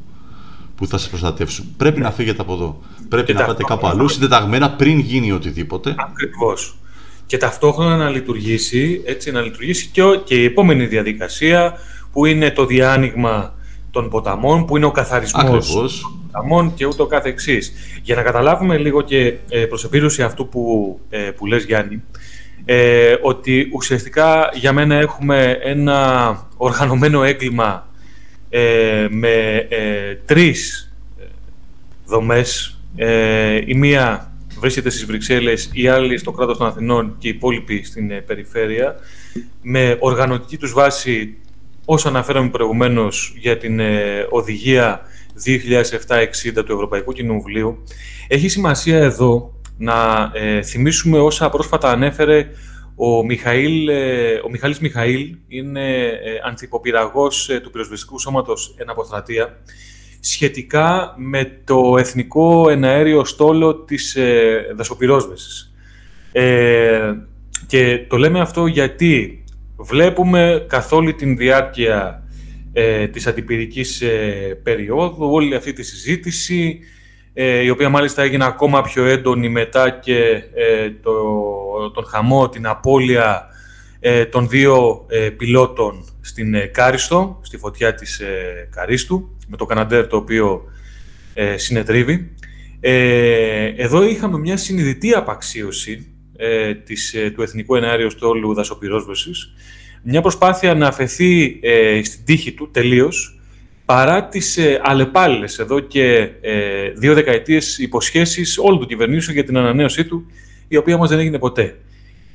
που 0.77 0.87
θα 0.87 0.99
σας 0.99 1.09
προστατεύσουν. 1.09 1.75
Πρέπει 1.77 2.01
να 2.01 2.11
φύγετε 2.11 2.43
από 2.43 2.53
εδώ. 2.53 2.81
Πρέπει 3.09 3.33
να 3.33 3.45
πάτε 3.45 3.63
κάπου 3.63 3.87
αλλού 3.87 4.09
συντεταγμένα 4.09 4.71
πριν 4.71 4.99
γίνει 4.99 5.33
οτιδήποτε. 5.33 5.95
Ακριβώς. 5.99 6.77
Και 7.27 7.37
ταυτόχρονα 7.37 7.97
να 7.97 8.09
λειτουργήσει, 8.09 9.03
έτσι, 9.05 9.31
να 9.31 9.41
λειτουργήσει 9.41 9.89
και, 9.93 10.03
και 10.25 10.35
η 10.35 10.45
επόμενη 10.45 10.87
διαδικασία 10.87 11.75
που 12.13 12.27
είναι 12.27 12.51
το 12.51 12.67
διάνοιγμα 12.67 13.55
των 13.91 14.09
ποταμών, 14.09 14.65
που 14.65 14.77
είναι 14.77 14.87
ο 14.87 14.91
καθαρισμός 14.91 15.71
των 15.73 15.89
ποταμών 16.33 16.75
και 16.75 16.87
ούτω 16.87 17.07
καθεξής. 17.07 17.73
Για 18.03 18.15
να 18.15 18.23
καταλάβουμε 18.23 18.77
λίγο 18.79 19.01
και 19.01 19.35
ε, 19.49 19.65
προς 19.65 19.85
επίρρωση 19.85 20.23
αυτού 20.23 20.49
που, 20.49 20.99
ε, 21.09 21.19
που 21.19 21.47
λες 21.47 21.65
Γιάννη, 21.65 22.03
ε, 22.65 23.15
ότι 23.23 23.69
ουσιαστικά 23.73 24.51
για 24.55 24.73
μένα 24.73 24.95
έχουμε 24.95 25.59
ένα 25.63 26.49
οργανωμένο 26.57 27.23
έγκλημα 27.23 27.87
ε, 28.57 29.07
με 29.11 29.67
ε, 29.69 30.15
τρεις 30.25 30.93
ε, 31.19 31.25
δομές. 32.07 32.79
Ε, 32.97 33.61
η 33.67 33.75
μία 33.75 34.33
βρίσκεται 34.59 34.91
στις 34.91 35.05
Βρυξέλλες, 35.05 35.71
η 35.73 35.89
άλλη 35.89 36.19
στο 36.19 36.33
κράτος 36.33 36.59
των 36.59 36.67
Αθηνών 36.67 37.15
και 37.19 37.29
η 37.29 37.31
υπόλοιπη 37.31 37.83
στην 37.85 38.25
περιφέρεια, 38.27 38.97
με 39.63 39.97
οργανωτική 40.01 40.57
τους 40.57 40.73
βάση, 40.73 41.37
όσο 41.85 42.09
αναφέραμε 42.09 42.49
προηγουμένως 42.49 43.35
για 43.39 43.59
την 43.59 43.81
οδηγία 44.31 45.01
2007-60 46.59 46.65
του 46.65 46.73
Ευρωπαϊκού 46.73 47.13
Κοινοβουλίου. 47.13 47.85
Έχει 48.29 48.49
σημασία 48.49 48.99
εδώ 48.99 49.53
να 49.79 50.31
ε, 50.35 50.63
θυμίσουμε 50.63 51.19
όσα 51.19 51.49
πρόσφατα 51.49 51.91
ανέφερε 51.91 52.49
ο, 52.95 53.25
Μιχαήλ, 53.25 53.89
ε, 53.89 54.35
ο 54.45 54.51
Μιχάλης 54.51 54.79
Μιχαήλ, 54.79 55.37
είναι 55.49 56.07
ε, 56.07 56.41
ανθυποπυραγός 56.47 57.49
ε, 57.49 57.61
του 57.61 57.71
πυροσβεστικού 57.71 58.19
σώματος 58.19 58.75
Εναποστρατεία, 58.79 59.63
σχετικά 60.21 61.15
με 61.17 61.61
το 61.65 61.97
εθνικό 61.99 62.69
εναέριο 62.71 63.25
στόλο 63.25 63.75
της 63.75 64.17
ε, 64.17 64.73
δασοπυρόσβεσης. 64.77 65.75
Ε, 66.33 67.15
και 67.67 68.05
το 68.09 68.17
λέμε 68.17 68.41
αυτό 68.41 68.67
γιατί 68.67 69.45
βλέπουμε 69.77 70.67
καθ' 70.69 70.93
όλη 70.93 71.15
την 71.15 71.37
διάρκεια 71.37 72.23
ε, 72.73 73.09
της 73.09 73.27
αντιπυρικής 73.27 74.03
περίοδου 74.63 75.33
όλη 75.33 75.55
αυτή 75.55 75.73
τη 75.73 75.83
συζήτηση 75.83 76.79
ε, 76.81 76.94
η 77.35 77.71
οποία 77.71 77.89
μάλιστα 77.89 78.23
έγινε 78.23 78.45
ακόμα 78.45 78.83
πιο 78.83 79.05
έντονη 79.05 79.49
μετά 79.49 79.91
και 79.91 80.19
ε, 80.55 80.91
το, 81.03 81.13
τον 81.95 82.05
χαμό, 82.07 82.49
την 82.49 82.67
απώλεια 82.67 83.47
ε, 84.01 84.25
των 84.25 84.49
δύο 84.49 85.07
πιλότων 85.37 86.05
στην 86.21 86.55
Κάριστο, 86.73 87.41
στη 87.43 87.57
φωτιά 87.57 87.95
της 87.95 88.21
Καρίστου, 88.71 89.37
με 89.49 89.57
το 89.57 89.65
Καναντέρ 89.65 90.07
το 90.07 90.17
οποίο 90.17 90.63
συνετρίβει. 91.57 92.35
Εδώ 93.77 94.05
είχαμε 94.05 94.39
μια 94.39 94.57
συνειδητή 94.57 95.13
απαξίωση 95.13 96.07
της, 96.85 97.15
του 97.35 97.43
Εθνικού 97.43 97.75
Ενάριου 97.75 98.11
Στόλου 98.11 98.55
Δασοπυρόσβεσης, 98.55 99.55
μια 100.03 100.21
προσπάθεια 100.21 100.75
να 100.75 100.87
αφαιθεί 100.87 101.61
στην 102.05 102.25
τύχη 102.25 102.53
του 102.53 102.71
τελείως, 102.71 103.39
παρά 103.85 104.29
τις 104.29 104.57
ε, 104.57 104.81
αλλεπάλληλες 104.83 105.59
εδώ 105.59 105.81
και 105.81 106.31
ε, 106.41 106.89
δύο 106.95 107.15
δεκαετίες 107.15 107.79
υποσχέσεις 107.79 108.59
όλου 108.59 108.79
του 108.79 108.87
κυβερνήσεων 108.87 109.35
για 109.35 109.45
την 109.45 109.57
ανανέωσή 109.57 110.05
του, 110.05 110.27
η 110.69 110.77
οποία 110.77 110.95
όμως 110.95 111.09
δεν 111.09 111.19
έγινε 111.19 111.39
ποτέ. 111.39 111.77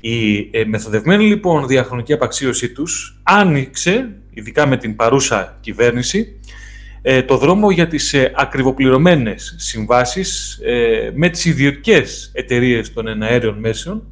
Η 0.02 0.50
ε, 0.52 0.66
μεθοδευμένη 0.66 1.24
λοιπόν 1.24 1.68
διαχρονική 1.68 2.14
απαξίωσή 2.14 2.70
τους 2.70 3.20
άνοιξε, 3.24 4.16
ειδικά 4.34 4.68
με 4.68 4.78
την 4.78 4.96
παρούσα 4.96 5.58
κυβέρνηση, 5.62 6.40
ε, 7.02 7.24
το 7.24 7.38
δρόμο 7.38 7.72
για 7.72 7.88
τις 7.88 8.14
ε, 8.14 8.32
ακριβοπληρωμένες 8.36 9.56
συμβάσεις 9.58 10.60
ε, 10.64 11.12
με 11.16 11.30
τις 11.30 11.46
ιδιωτικές 11.46 12.32
εταιρείες 12.34 12.94
των 12.94 13.08
εναέριων 13.08 13.60
μέσεων 13.60 14.04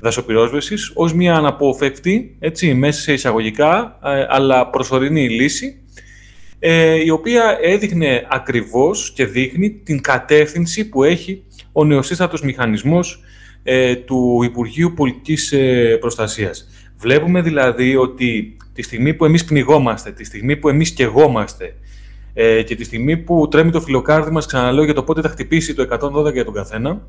δασοπυρόσβεσης 0.00 0.90
ως 0.94 1.14
μια 1.14 1.34
αναποφευκτή, 1.34 2.36
έτσι, 2.38 2.74
μέσα 2.74 3.00
σε 3.00 3.12
εισαγωγικά, 3.12 3.98
αλλά 4.28 4.66
προσωρινή 4.66 5.28
λύση 5.28 5.82
ε, 6.58 7.04
η 7.04 7.10
οποία 7.10 7.58
έδειχνε 7.62 8.26
ακριβώς 8.30 9.12
και 9.12 9.26
δείχνει 9.26 9.70
την 9.70 10.00
κατεύθυνση 10.00 10.88
που 10.88 11.04
έχει 11.04 11.42
ο 11.72 11.84
νεοσύστατος 11.84 12.42
μηχανισμός 12.42 13.20
ε, 13.62 13.96
του 13.96 14.40
Υπουργείου 14.44 14.92
Πολιτικής 14.96 15.52
ε, 15.52 15.96
Προστασίας. 16.00 16.68
Βλέπουμε 16.96 17.42
δηλαδή 17.42 17.96
ότι 17.96 18.56
τη 18.72 18.82
στιγμή 18.82 19.14
που 19.14 19.24
εμείς 19.24 19.44
πνιγόμαστε, 19.44 20.12
τη 20.12 20.24
στιγμή 20.24 20.56
που 20.56 20.68
εμείς 20.68 20.92
κεγόμαστε 20.92 21.74
ε, 22.34 22.62
και 22.62 22.74
τη 22.74 22.84
στιγμή 22.84 23.16
που 23.16 23.48
τρέμει 23.50 23.70
το 23.70 23.80
φιλοκάρδι 23.80 24.30
μας, 24.30 24.46
ξαναλέω, 24.46 24.84
για 24.84 24.94
το 24.94 25.02
πότε 25.02 25.20
θα 25.20 25.28
χτυπήσει 25.28 25.74
το 25.74 25.82
112 26.26 26.32
για 26.32 26.44
τον 26.44 26.54
καθένα, 26.54 27.06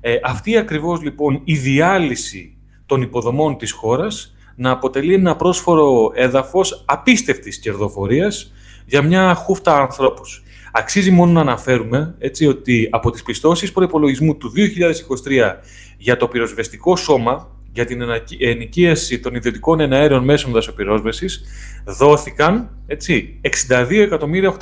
ε, 0.00 0.16
αυτή 0.22 0.56
ακριβώς 0.56 1.02
λοιπόν 1.02 1.40
η 1.44 1.56
διάλυση 1.56 2.56
των 2.86 3.02
υποδομών 3.02 3.56
της 3.56 3.72
χώρας 3.72 4.34
να 4.56 4.70
αποτελεί 4.70 5.14
ένα 5.14 5.36
πρόσφορο 5.36 6.12
έδαφος 6.14 6.84
απίστευτης 6.86 7.58
κερδοφορίας 7.58 8.52
για 8.86 9.02
μια 9.02 9.34
χούφτα 9.34 9.76
ανθρώπους. 9.76 10.42
Αξίζει 10.72 11.10
μόνο 11.10 11.32
να 11.32 11.40
αναφέρουμε 11.40 12.14
έτσι, 12.18 12.46
ότι 12.46 12.88
από 12.90 13.10
τις 13.10 13.22
πιστώσεις 13.22 13.72
προπολογισμού 13.72 14.36
του 14.36 14.52
2023 14.52 15.54
για 15.98 16.16
το 16.16 16.28
πυροσβεστικό 16.28 16.96
σώμα, 16.96 17.50
για 17.72 17.84
την 17.84 18.02
ενοικίαση 18.38 19.20
των 19.20 19.34
ιδιωτικών 19.34 19.80
εναέριων 19.80 20.24
μέσων 20.24 20.52
δασοπυρόσβεσης 20.52 21.44
δόθηκαν 21.84 22.70
έτσι, 22.86 23.40
62.800.000. 23.68 24.58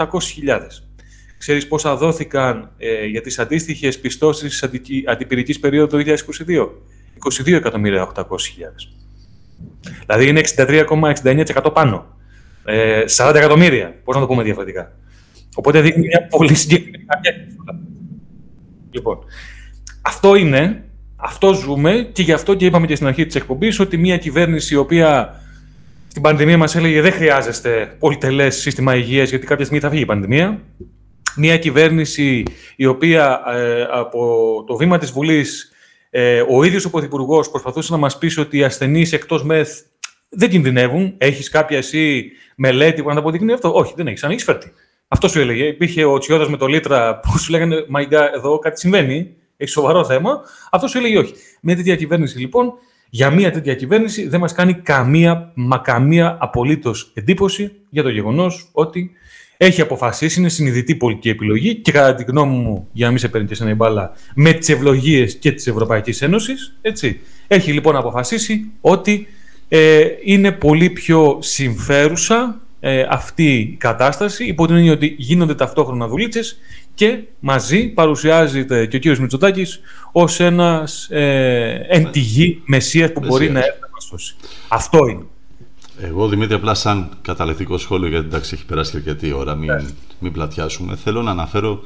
Ξέρεις 1.38 1.68
πόσα 1.68 1.96
δόθηκαν 1.96 2.70
ε, 2.78 3.04
για 3.04 3.20
τις 3.20 3.38
αντίστοιχες 3.38 4.00
πιστώσεις 4.00 4.60
της 4.60 4.70
αντιπυρικής 5.06 5.60
περίοδου 5.60 5.96
το 5.96 6.04
2022. 6.46 6.68
22.800.000. 7.44 8.24
Δηλαδή 10.06 10.28
είναι 10.28 10.40
63,69% 10.56 11.72
πάνω. 11.72 12.06
Ε, 12.64 13.04
40 13.16 13.34
εκατομμύρια, 13.34 13.94
πώς 14.04 14.14
να 14.14 14.20
το 14.20 14.26
πούμε 14.26 14.42
διαφορετικά. 14.42 14.92
Οπότε 15.54 15.80
δείχνει 15.80 16.06
μια 16.06 16.26
πολύ 16.30 16.54
συγκεκριμένη 16.54 17.04
Λοιπόν, 18.90 19.18
αυτό 20.02 20.34
είναι, 20.34 20.84
αυτό 21.16 21.52
ζούμε 21.52 22.08
και 22.12 22.22
γι' 22.22 22.32
αυτό 22.32 22.54
και 22.54 22.64
είπαμε 22.64 22.86
και 22.86 22.94
στην 22.94 23.06
αρχή 23.06 23.26
της 23.26 23.34
εκπομπής 23.34 23.80
ότι 23.80 23.96
μια 23.96 24.16
κυβέρνηση 24.16 24.74
η 24.74 24.76
οποία 24.76 25.40
στην 26.08 26.22
πανδημία 26.22 26.58
μας 26.58 26.76
έλεγε 26.76 27.00
δεν 27.00 27.12
χρειάζεστε 27.12 27.96
πολυτελές 27.98 28.56
σύστημα 28.56 28.96
υγείας 28.96 29.30
γιατί 29.30 29.46
κάποια 29.46 29.64
στιγμή 29.64 29.82
θα 29.82 29.90
φύγει 29.90 30.02
η 30.02 30.06
πανδημία. 30.06 30.60
Μια 31.36 31.58
κυβέρνηση 31.58 32.42
η 32.76 32.86
οποία 32.86 33.42
ε, 33.54 33.86
από 33.90 34.64
το 34.66 34.76
βήμα 34.76 34.98
της 34.98 35.10
Βουλής 35.10 35.72
ε, 36.10 36.42
ο 36.48 36.64
ίδιος 36.64 36.84
ο 36.84 36.90
Πρωθυπουργός 36.90 37.50
προσπαθούσε 37.50 37.92
να 37.92 37.98
μας 37.98 38.18
πει 38.18 38.40
ότι 38.40 38.58
οι 38.58 38.64
ασθενείς 38.64 39.12
εκτός 39.12 39.44
ΜΕΘ 39.44 39.68
δεν 40.28 40.48
κινδυνεύουν. 40.50 41.14
Έχεις 41.18 41.48
κάποια 41.48 41.76
εσύ 41.76 42.30
μελέτη 42.56 43.02
που 43.02 43.08
να 43.08 43.14
τα 43.14 43.20
αποδεικνύει 43.20 43.52
αυτό. 43.52 43.74
Όχι, 43.74 43.92
δεν 43.96 44.06
έχεις. 44.06 44.24
Αν 44.24 44.30
έχεις 44.30 44.44
φέρτη. 44.44 44.72
Αυτό 45.08 45.28
σου 45.28 45.40
έλεγε. 45.40 45.64
Υπήρχε 45.64 46.04
ο 46.04 46.18
Τσιόδας 46.18 46.48
με 46.48 46.56
το 46.56 46.66
Λίτρα 46.66 47.20
που 47.20 47.38
σου 47.38 47.50
λέγανε 47.50 47.84
Μαϊγκά, 47.88 48.34
εδώ 48.34 48.58
κάτι 48.58 48.80
συμβαίνει. 48.80 49.34
Έχεις 49.56 49.72
σοβαρό 49.72 50.04
θέμα. 50.04 50.40
Αυτό 50.70 50.88
σου 50.88 50.98
έλεγε 50.98 51.18
όχι. 51.18 51.32
Μια 51.60 51.76
τέτοια 51.76 51.96
κυβέρνηση 51.96 52.38
λοιπόν, 52.38 52.72
για 53.10 53.30
μια 53.30 53.50
τέτοια 53.50 53.74
κυβέρνηση 53.74 54.28
δεν 54.28 54.40
μας 54.40 54.52
κάνει 54.52 54.74
καμία, 54.74 55.52
μα 55.54 55.78
καμία 55.78 56.36
απολύτως 56.40 57.10
εντύπωση 57.14 57.72
για 57.90 58.02
το 58.02 58.08
γεγονός 58.08 58.68
ότι 58.72 59.10
έχει 59.56 59.80
αποφασίσει, 59.80 60.40
είναι 60.40 60.48
συνειδητή 60.48 60.94
πολιτική 60.94 61.28
επιλογή 61.28 61.74
και 61.74 61.92
κατά 61.92 62.14
τη 62.14 62.24
γνώμη 62.24 62.56
μου, 62.56 62.88
για 62.92 63.04
να 63.04 63.10
μην 63.10 63.20
σε 63.20 63.28
παίρνει 63.28 63.46
και 63.46 63.54
σε 63.54 63.64
ένα 63.64 63.74
μπάλα, 63.74 64.12
με 64.34 64.52
τις 64.52 64.68
ευλογίες 64.68 65.34
και 65.34 65.52
τη 65.52 65.70
Ευρωπαϊκή 65.70 66.24
Ένωσης. 66.24 66.76
Έχει 67.46 67.72
λοιπόν 67.72 67.96
αποφασίσει 67.96 68.72
ότι 68.80 69.26
ε, 69.68 70.04
είναι 70.22 70.52
πολύ 70.52 70.90
πιο 70.90 71.38
συμφέρουσα 71.40 72.60
ε, 72.80 73.06
αυτή 73.08 73.54
η 73.54 73.76
κατάσταση, 73.78 74.44
υπό 74.44 74.66
την 74.66 74.76
έννοια 74.76 74.92
ότι 74.92 75.14
γίνονται 75.18 75.54
ταυτόχρονα 75.54 76.08
δουλίτσες 76.08 76.58
και 76.94 77.18
μαζί 77.40 77.88
παρουσιάζεται 77.88 78.86
και 78.86 78.96
ο 78.96 78.98
κύριος 78.98 79.20
Μητσοτάκης 79.20 79.80
ως 80.12 80.40
ένας 80.40 81.08
ε, 81.10 81.86
εν 81.88 82.10
τη 82.10 82.20
γη 82.20 82.62
μεσίας 82.64 83.12
που 83.12 83.20
μπορεί 83.26 83.50
να 83.50 83.58
έρθει 83.58 83.80
να 83.80 84.00
σώσει. 84.00 84.34
Αυτό 84.68 85.06
είναι. 85.06 85.24
Εγώ, 86.00 86.28
Δημήτρη, 86.28 86.54
απλά 86.54 86.74
σαν 86.74 87.08
καταληκτικό 87.22 87.78
σχόλιο, 87.78 88.08
γιατί 88.08 88.26
εντάξει 88.26 88.54
έχει 88.54 88.66
περάσει 88.66 88.90
και 88.90 88.96
αρκετή 88.96 89.32
ώρα, 89.32 89.54
μην, 89.54 89.70
yeah. 89.70 89.92
μην 90.18 90.32
πλατιάσουμε, 90.32 90.96
θέλω 90.96 91.22
να 91.22 91.30
αναφέρω 91.30 91.82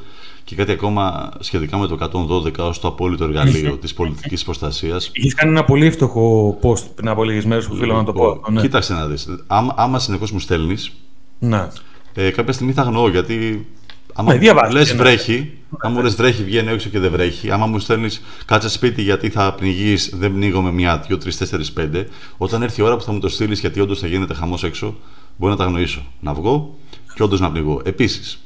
και 0.48 0.54
κάτι 0.54 0.72
ακόμα 0.72 1.32
σχετικά 1.38 1.78
με 1.78 1.86
το 1.86 1.98
112 2.12 2.58
ως 2.58 2.80
το 2.80 2.88
απόλυτο 2.88 3.24
εργαλείο 3.24 3.76
της 3.76 3.94
πολιτικής 3.94 4.44
προστασίας. 4.44 5.10
Είχε 5.12 5.34
κάνει 5.34 5.50
ένα 5.50 5.64
πολύ 5.64 5.86
εύστοχο 5.86 6.58
post 6.62 6.84
πριν 6.94 7.08
από 7.08 7.24
λίγες 7.24 7.44
μέρες 7.44 7.66
που 7.66 7.74
θέλω 7.74 7.96
να 7.96 8.04
το 8.04 8.12
πω. 8.12 8.28
Λοιπόν, 8.28 8.52
ναι. 8.52 8.60
Κοίταξε 8.60 8.92
να 8.92 9.06
δεις. 9.06 9.28
Άμα, 9.46 9.74
άμα 9.76 9.98
συνεχώς 9.98 10.30
μου 10.30 10.38
στέλνεις, 10.38 10.92
ναι. 11.38 11.68
ε, 12.14 12.30
κάποια 12.30 12.52
στιγμή 12.52 12.72
θα 12.72 12.82
γνωρώ 12.82 13.08
γιατί 13.10 13.66
Άμα 14.14 14.34
ναι, 14.34 14.52
λες 14.70 14.96
βρέχει, 14.96 15.52
άμα 15.78 15.94
μου 15.94 16.02
λες 16.02 16.14
βρέχει, 16.14 16.44
βγαίνει 16.44 16.70
έξω 16.70 16.88
και 16.88 16.98
δεν 16.98 17.10
βρέχει. 17.10 17.50
Άμα 17.50 17.66
μου 17.66 17.78
στέλνεις 17.78 18.22
κάτσε 18.44 18.68
σπίτι 18.68 19.02
γιατί 19.02 19.28
θα 19.30 19.52
πνιγείς, 19.54 20.12
δεν 20.14 20.32
πνίγω 20.32 20.60
με 20.60 20.72
μια, 20.72 20.98
δύο, 21.06 21.18
τρεις, 21.18 21.36
τέσσερις, 21.36 21.72
πέντε. 21.72 22.08
Όταν 22.36 22.62
έρθει 22.62 22.80
η 22.80 22.84
ώρα 22.84 22.96
που 22.96 23.02
θα 23.02 23.12
μου 23.12 23.18
το 23.18 23.28
στείλεις 23.28 23.60
γιατί 23.60 23.80
όντως 23.80 23.98
θα 23.98 24.06
γίνεται 24.06 24.34
χαμός 24.34 24.64
έξω, 24.64 24.96
μπορεί 25.36 25.52
να 25.52 25.58
τα 25.58 25.64
γνωρίσω. 25.64 26.02
Να 26.20 26.34
βγω 26.34 26.74
και 27.14 27.22
όντως 27.22 27.40
να 27.40 27.50
πνιγώ. 27.50 27.80
Επίσης, 27.84 28.38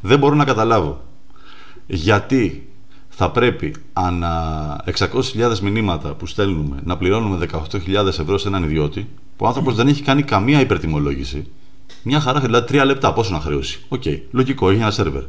δεν 0.00 0.18
μπορώ 0.18 0.34
να 0.34 0.44
καταλάβω 0.44 1.00
γιατί 1.86 2.68
θα 3.08 3.30
πρέπει 3.30 3.74
ανά 3.92 4.84
600.000 4.98 5.58
μηνύματα 5.58 6.14
που 6.14 6.26
στέλνουμε 6.26 6.80
να 6.84 6.96
πληρώνουμε 6.96 7.48
18.000 7.52 8.06
ευρώ 8.06 8.38
σε 8.38 8.48
έναν 8.48 8.62
ιδιώτη, 8.62 9.08
που 9.36 9.44
ο 9.44 9.46
άνθρωπος 9.46 9.74
δεν 9.74 9.88
έχει 9.88 10.02
κάνει 10.02 10.22
καμία 10.22 10.60
υπερτιμολόγηση 10.60 11.46
μια 12.02 12.20
χαρά, 12.20 12.40
δηλαδή 12.40 12.66
τρία 12.66 12.84
λεπτά 12.84 13.12
πόσο 13.12 13.32
να 13.32 13.40
χρεώσει. 13.40 13.80
OK, 13.88 14.02
okay. 14.04 14.20
λογικό, 14.30 14.70
έχει 14.70 14.80
ένα 14.80 14.90
σερβερ. 14.90 15.22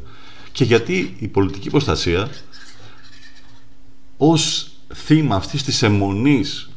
Και 0.51 0.63
γιατί 0.63 1.15
η 1.19 1.27
πολιτική 1.27 1.69
προστασία 1.69 2.29
ως 4.17 4.69
θύμα 4.93 5.35
αυτής 5.35 5.63
της 5.63 5.83
εμμονής 5.83 6.69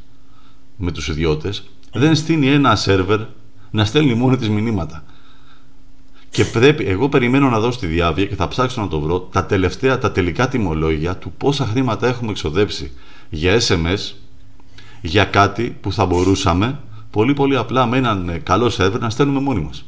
με 0.76 0.92
τους 0.92 1.08
ιδιώτες 1.08 1.64
δεν 1.92 2.14
στήνει 2.14 2.48
ένα 2.48 2.76
σερβερ 2.76 3.20
να 3.70 3.84
στέλνει 3.84 4.14
μόνο 4.14 4.36
της 4.36 4.48
μηνύματα. 4.48 5.04
Και 6.38 6.44
πρέπει, 6.44 6.84
εγώ 6.84 7.08
περιμένω 7.08 7.50
να 7.50 7.60
δω 7.60 7.70
στη 7.70 7.86
Διαύγεια 7.86 8.26
και 8.26 8.34
θα 8.34 8.48
ψάξω 8.48 8.80
να 8.80 8.88
το 8.88 9.00
βρω 9.00 9.20
τα 9.20 9.46
τελευταία, 9.46 9.98
τα 9.98 10.12
τελικά 10.12 10.48
τιμολόγια 10.48 11.16
του 11.16 11.32
πόσα 11.32 11.66
χρήματα 11.66 12.06
έχουμε 12.06 12.30
εξοδέψει 12.30 12.92
για 13.30 13.60
SMS 13.60 14.12
για 15.00 15.24
κάτι 15.24 15.76
που 15.80 15.92
θα 15.92 16.06
μπορούσαμε 16.06 16.80
πολύ 17.10 17.34
πολύ 17.34 17.56
απλά 17.56 17.86
με 17.86 17.96
έναν 17.96 18.28
ε, 18.28 18.38
καλό 18.38 18.70
σερβερ 18.70 19.00
να 19.00 19.10
στέλνουμε 19.10 19.40
μόνοι 19.40 19.60
μας. 19.60 19.84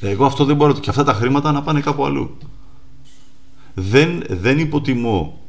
Εγώ 0.00 0.24
αυτό 0.24 0.44
δεν 0.44 0.56
μπορώ 0.56 0.72
και 0.72 0.90
αυτά 0.90 1.04
τα 1.04 1.12
χρήματα 1.12 1.52
να 1.52 1.62
πάνε 1.62 1.80
κάπου 1.80 2.04
αλλού. 2.04 2.36
Δεν, 3.74 4.22
δεν 4.28 4.58
υποτιμώ 4.58 5.40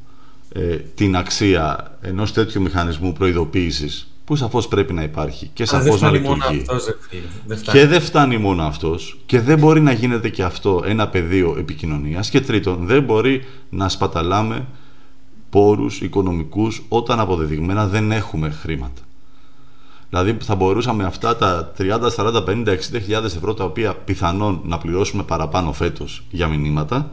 ε, 0.53 0.75
την 0.75 1.15
αξία 1.15 1.97
ενός 2.01 2.33
τέτοιου 2.33 2.61
μηχανισμού 2.61 3.13
προειδοποίησης 3.13 4.10
που 4.31 4.37
σαφώς 4.37 4.67
πρέπει 4.67 4.93
να 4.93 5.03
υπάρχει 5.03 5.49
και 5.53 5.65
σαφώς 5.65 6.01
να 6.01 6.11
λειτουργεί. 6.11 6.65
και 7.71 7.87
δεν 7.87 8.01
φτάνει 8.01 8.37
μόνο 8.37 8.63
αυτός 8.63 9.17
και 9.25 9.41
δεν 9.41 9.59
μπορεί 9.59 9.81
να 9.81 9.91
γίνεται 9.91 10.29
και 10.29 10.43
αυτό 10.43 10.83
ένα 10.85 11.07
πεδίο 11.07 11.55
επικοινωνίας 11.57 12.29
και 12.29 12.41
τρίτον 12.41 12.85
δεν 12.85 13.03
μπορεί 13.03 13.45
να 13.69 13.89
σπαταλάμε 13.89 14.65
πόρους 15.49 16.01
οικονομικούς 16.01 16.83
όταν 16.87 17.19
αποδεδειγμένα 17.19 17.87
δεν 17.87 18.11
έχουμε 18.11 18.49
χρήματα. 18.49 19.01
Δηλαδή 20.09 20.37
θα 20.41 20.55
μπορούσαμε 20.55 21.03
αυτά 21.03 21.35
τα 21.35 21.71
30, 21.77 22.09
40, 22.15 22.43
50, 22.47 22.67
60 22.67 22.77
χιλιάδες 22.91 23.35
ευρώ 23.35 23.53
τα 23.53 23.63
οποία 23.63 23.93
πιθανόν 23.93 24.61
να 24.63 24.77
πληρώσουμε 24.77 25.23
παραπάνω 25.23 25.73
φέτος 25.73 26.23
για 26.29 26.47
μηνύματα 26.47 27.11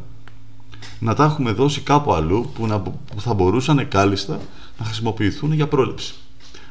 να 0.99 1.15
τα 1.15 1.25
έχουμε 1.25 1.53
δώσει 1.53 1.81
κάπου 1.81 2.13
αλλού 2.13 2.51
που, 2.55 2.67
να, 2.67 2.81
που 2.81 3.21
θα 3.21 3.35
μπορούσαν 3.35 3.89
κάλλιστα 3.89 4.41
να 4.79 4.85
χρησιμοποιηθούν 4.85 5.53
για 5.53 5.69
πρόληψη. 5.69 6.15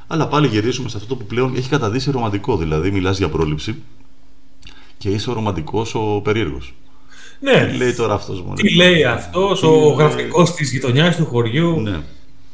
Αλλά 0.07 0.27
πάλι 0.27 0.47
γυρίζουμε 0.47 0.89
σε 0.89 0.97
αυτό 0.97 1.15
που 1.15 1.25
πλέον 1.25 1.55
έχει 1.55 1.69
καταδύσει 1.69 2.11
ρομαντικό. 2.11 2.57
Δηλαδή, 2.57 2.91
μιλάς 2.91 3.17
για 3.17 3.29
πρόληψη 3.29 3.75
και 4.97 5.09
είσαι 5.09 5.29
ο 5.29 5.33
ρομαντικός 5.33 5.95
ο 5.95 6.21
περίεργος. 6.23 6.73
Ναι. 7.39 7.67
Τι 7.71 7.77
λέει 7.77 7.93
τώρα 7.93 8.13
αυτός 8.13 8.41
μόνο. 8.41 8.53
Τι 8.53 8.75
λέει 8.75 9.03
αυτός, 9.03 9.63
ο 9.63 9.95
γραφικός 9.97 10.53
της 10.53 10.71
γειτονιάς 10.71 11.15
του 11.15 11.25
χωριού. 11.25 11.79
Ναι. 11.79 11.99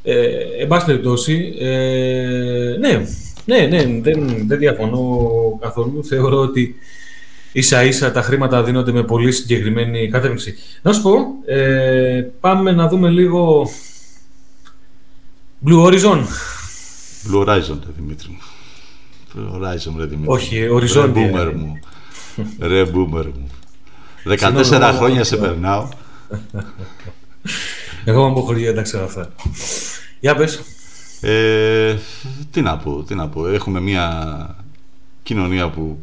Ε, 0.04 0.28
εν 0.60 0.68
πάση 0.68 0.86
περιπτώσει, 0.86 1.54
ε, 1.60 2.76
ναι, 2.80 3.06
ναι, 3.46 3.58
ναι, 3.58 4.00
δεν, 4.02 4.48
δεν 4.48 4.58
διαφωνώ 4.58 5.30
καθόλου. 5.62 6.06
Θεωρώ 6.06 6.38
ότι 6.38 6.76
ίσα 7.52 7.84
ίσα 7.84 8.12
τα 8.12 8.22
χρήματα 8.22 8.64
δίνονται 8.64 8.92
με 8.92 9.04
πολύ 9.04 9.32
συγκεκριμένη 9.32 10.10
κατεύθυνση. 10.10 10.56
Να 10.82 10.94
σου 10.94 11.02
πω, 11.02 11.16
ε, 11.46 12.26
πάμε 12.40 12.72
να 12.72 12.88
δούμε 12.88 13.10
λίγο 13.10 13.70
Blue 15.68 15.86
Horizon. 15.86 16.24
Blue 17.28 17.48
Horizon, 17.48 17.80
ρε 17.86 17.92
Δημήτρη 17.96 18.28
μου. 18.30 18.40
Blue 19.36 19.56
Horizon, 19.56 19.94
ρε 19.98 20.06
Δημήτρη. 20.06 20.34
Όχι, 20.34 20.68
Horizon. 20.72 21.06
Ρε 21.06 21.12
boomer 21.16 21.54
μου. 21.56 21.80
Ρε 22.60 22.84
boomer 22.84 23.26
μου. 23.26 23.50
14 24.40 24.94
χρόνια 24.96 25.24
σε 25.24 25.38
περνάω. 25.38 25.90
Εγώ 28.06 28.28
είμαι 28.28 28.40
από 28.40 28.54
δεν 28.54 28.76
τα 28.76 28.82
ξέρω 28.82 29.04
αυτά. 29.04 29.34
Για 30.20 30.36
πες. 30.36 30.62
Ε, 31.22 31.98
τι 32.52 32.62
να 32.62 32.78
πω, 32.78 33.04
τι 33.04 33.16
να 33.16 33.28
πω. 33.28 33.48
Έχουμε 33.48 33.80
μια 33.80 34.56
κοινωνία 35.24 35.70
που 35.70 36.00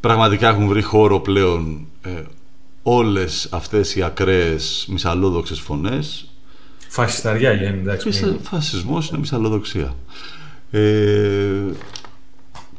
πραγματικά 0.00 0.48
έχουν 0.48 0.66
βρει 0.66 0.82
χώρο 0.82 1.20
πλέον 1.20 1.86
ε, 2.02 2.22
όλες 2.82 3.48
αυτές 3.50 3.96
οι 3.96 4.02
ακραίες 4.02 4.86
μυσαλλόδοξες 4.90 5.60
φωνές. 5.60 6.29
Φασισταριά 6.92 7.52
για 7.52 7.68
εντάξει. 7.68 8.10
Φασισμός 8.42 9.08
είναι 9.08 9.18
μυσαλλοδοξία. 9.18 9.94
Ε, 10.70 11.62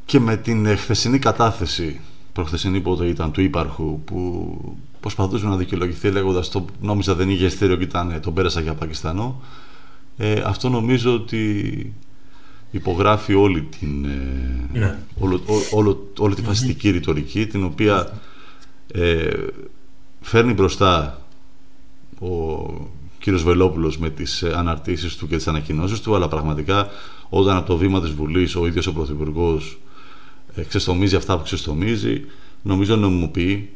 και 0.06 0.20
με 0.20 0.38
την 0.38 0.78
χθεσινή 0.78 1.20
κατάθεση, 1.20 2.00
προχθεσινή 2.34 2.82
πότε 2.82 3.06
ήταν, 3.06 3.32
του 3.32 3.42
ύπαρχου, 3.42 4.02
που 4.04 4.58
προσπαθούσε 5.00 5.46
να 5.46 5.56
δικαιολογηθεί 5.56 6.12
λέγοντας 6.12 6.50
το 6.50 6.66
νόμιζα 6.82 7.16
δεν 7.16 7.30
είχε 7.30 7.50
στήριο 7.50 7.76
και 7.76 7.84
ήταν, 7.84 8.20
τον 8.22 8.34
πέρασα 8.34 8.62
για 8.62 8.74
Πακιστανό. 8.74 9.42
Ε, 10.18 10.42
αυτό 10.46 10.70
νομίζω 10.70 11.14
ότι 11.14 11.94
υπογράφει 12.72 13.34
όλη 13.34 13.62
την 13.62 14.06
ε, 14.06 14.80
ναι. 14.80 14.98
όλο, 15.20 15.42
όλο, 15.72 16.12
όλη 16.18 16.36
τη 16.36 16.42
φασιστική 16.42 16.90
ρητορική 16.90 17.48
την 17.48 17.64
οποία 17.64 18.20
ε, 18.94 19.30
φέρνει 20.22 20.54
μπροστά 20.54 21.22
ο 22.20 22.30
κύριος 23.22 23.44
Βελόπουλος 23.44 23.98
με 23.98 24.10
τις 24.10 24.42
ε, 24.42 24.54
αναρτήσεις 24.56 25.16
του 25.16 25.28
και 25.28 25.36
τις 25.36 25.48
ανακοινώσεις 25.48 26.00
του, 26.00 26.16
αλλά 26.16 26.28
πραγματικά 26.28 26.90
όταν 27.30 27.58
από 27.58 27.68
το 27.68 27.78
βήμα 27.78 28.02
της 28.02 28.12
Βουλής 28.12 28.56
ο 28.56 28.68
ίδιος 28.68 28.88
ο 28.88 28.94
Πρωθυπουργός 28.94 29.80
ε, 30.56 30.64
ξεστομίζει 30.64 31.16
αυτά 31.16 31.38
που 31.38 31.44
ξεστομίζει, 31.44 32.26
νομίζω 32.62 32.96
νομιμοποιεί 32.96 33.70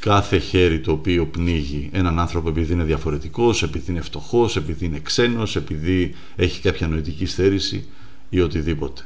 κάθε 0.00 0.38
χέρι 0.38 0.80
το 0.80 0.92
οποίο 0.92 1.26
πνίγει 1.26 1.88
έναν 1.92 2.18
άνθρωπο 2.18 2.48
επειδή 2.48 2.72
είναι 2.72 2.84
διαφορετικός, 2.84 3.62
επειδή 3.62 3.90
είναι 3.90 4.00
φτωχός, 4.00 4.56
επειδή 4.56 4.84
είναι 4.84 4.98
ξένος, 5.02 5.56
επειδή 5.56 6.14
έχει 6.36 6.60
κάποια 6.60 6.88
νοητική 6.88 7.26
στέρηση 7.26 7.86
ή 8.28 8.40
οτιδήποτε. 8.40 9.02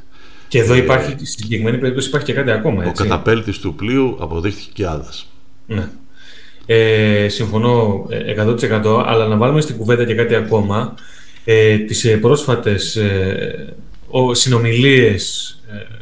Και 0.49 0.59
εδώ 0.59 0.75
υπάρχει, 0.75 1.11
στη 1.11 1.43
συγκεκριμένη 1.43 1.79
περίπτωση 1.79 2.09
υπάρχει 2.09 2.27
και 2.27 2.33
κάτι 2.33 2.51
ακόμα. 2.51 2.85
Έτσι. 2.85 3.03
Ο 3.03 3.07
καταπέλτης 3.07 3.59
του 3.59 3.75
πλοίου 3.75 4.17
αποδείχθηκε 4.21 4.71
και 4.73 4.87
άδας. 4.87 5.27
Ναι. 5.67 5.89
Ε, 6.67 7.29
συμφωνώ 7.29 8.07
100% 8.39 8.71
ε, 8.71 8.79
αλλά 9.05 9.27
να 9.27 9.37
βάλουμε 9.37 9.61
στην 9.61 9.77
κουβέντα 9.77 10.05
και 10.05 10.15
κάτι 10.15 10.35
ακόμα. 10.35 10.95
Ε, 11.45 11.79
τις 11.79 12.05
ε, 12.05 12.17
πρόσφατες 12.17 12.97
ε, 12.97 13.75
συνομιλίες 14.33 15.51
ε, 15.71 15.95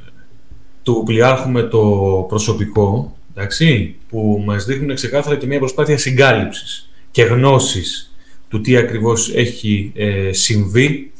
του 0.82 1.02
πλοιάρχου 1.06 1.50
με 1.50 1.62
το 1.62 1.80
προσωπικό 2.28 3.16
εντάξει, 3.34 3.94
που 4.08 4.42
μας 4.46 4.64
δείχνουν 4.64 4.94
ξεκάθαρα 4.94 5.36
και 5.36 5.46
μια 5.46 5.58
προσπάθεια 5.58 5.98
συγκάλυψης 5.98 6.90
και 7.10 7.22
γνώσης 7.22 8.14
του 8.48 8.60
τι 8.60 8.76
ακριβώς 8.76 9.34
έχει 9.34 9.92
ε, 9.94 10.32
συμβεί 10.32 11.12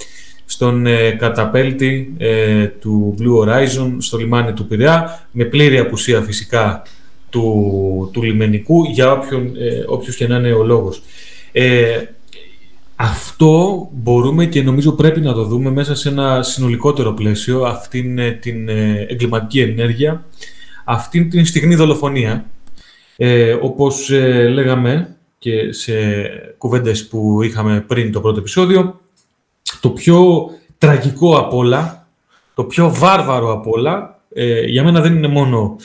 στον 0.45 0.87
ε, 0.87 1.11
καταπέλτη 1.11 2.15
ε, 2.19 2.67
του 2.67 3.15
Blue 3.19 3.49
Horizon 3.49 3.97
στο 3.99 4.17
λιμάνι 4.19 4.53
του 4.53 4.67
Πειραιά 4.67 5.27
με 5.31 5.45
πλήρη 5.45 5.79
απουσία 5.79 6.21
φυσικά 6.21 6.83
του, 7.35 8.11
του 8.13 8.23
λιμενικού 8.23 8.85
για 8.85 9.13
όποιον, 9.13 9.57
ε, 9.57 9.85
όποιος 9.87 10.17
και 10.17 10.27
να 10.27 10.37
είναι 10.37 10.53
ο 10.53 10.63
λόγος. 10.63 11.03
Ε, 11.53 12.03
αυτό 12.97 13.89
μπορούμε 13.93 14.47
και 14.47 14.63
νομίζω 14.63 14.93
πρέπει 14.93 15.21
να 15.21 15.33
το 15.33 15.45
δούμε 15.45 15.71
μέσα 15.71 15.95
σε 15.95 16.09
ένα 16.09 16.43
συνολικότερο 16.43 17.13
πλαίσιο 17.13 17.63
αυτήν 17.63 18.19
την 18.41 18.69
εγκληματική 19.09 19.61
ενέργεια 19.61 20.25
αυτήν 20.85 21.31
την 21.31 21.47
στιγμή 21.47 21.75
δολοφονία. 21.75 22.45
Ε, 23.17 23.53
όπως 23.53 24.11
ε, 24.11 24.49
λέγαμε 24.49 25.17
και 25.39 25.73
σε 25.73 25.93
κουβέντες 26.59 27.09
που 27.09 27.43
είχαμε 27.43 27.81
πριν 27.81 28.13
το 28.13 28.21
πρώτο 28.21 28.39
επεισόδιο, 28.39 29.01
το 29.81 29.91
πιο 29.91 30.51
τραγικό 30.79 31.39
απ' 31.39 31.55
όλα, 31.55 32.09
το 32.55 32.65
πιο 32.65 32.95
βάρβαρο 32.95 33.53
απ' 33.53 33.67
όλα, 33.67 34.21
ε, 34.35 34.61
για 34.61 34.85
μένα 34.85 35.01
δεν 35.01 35.15
είναι 35.15 35.29
μόνο, 35.29 35.77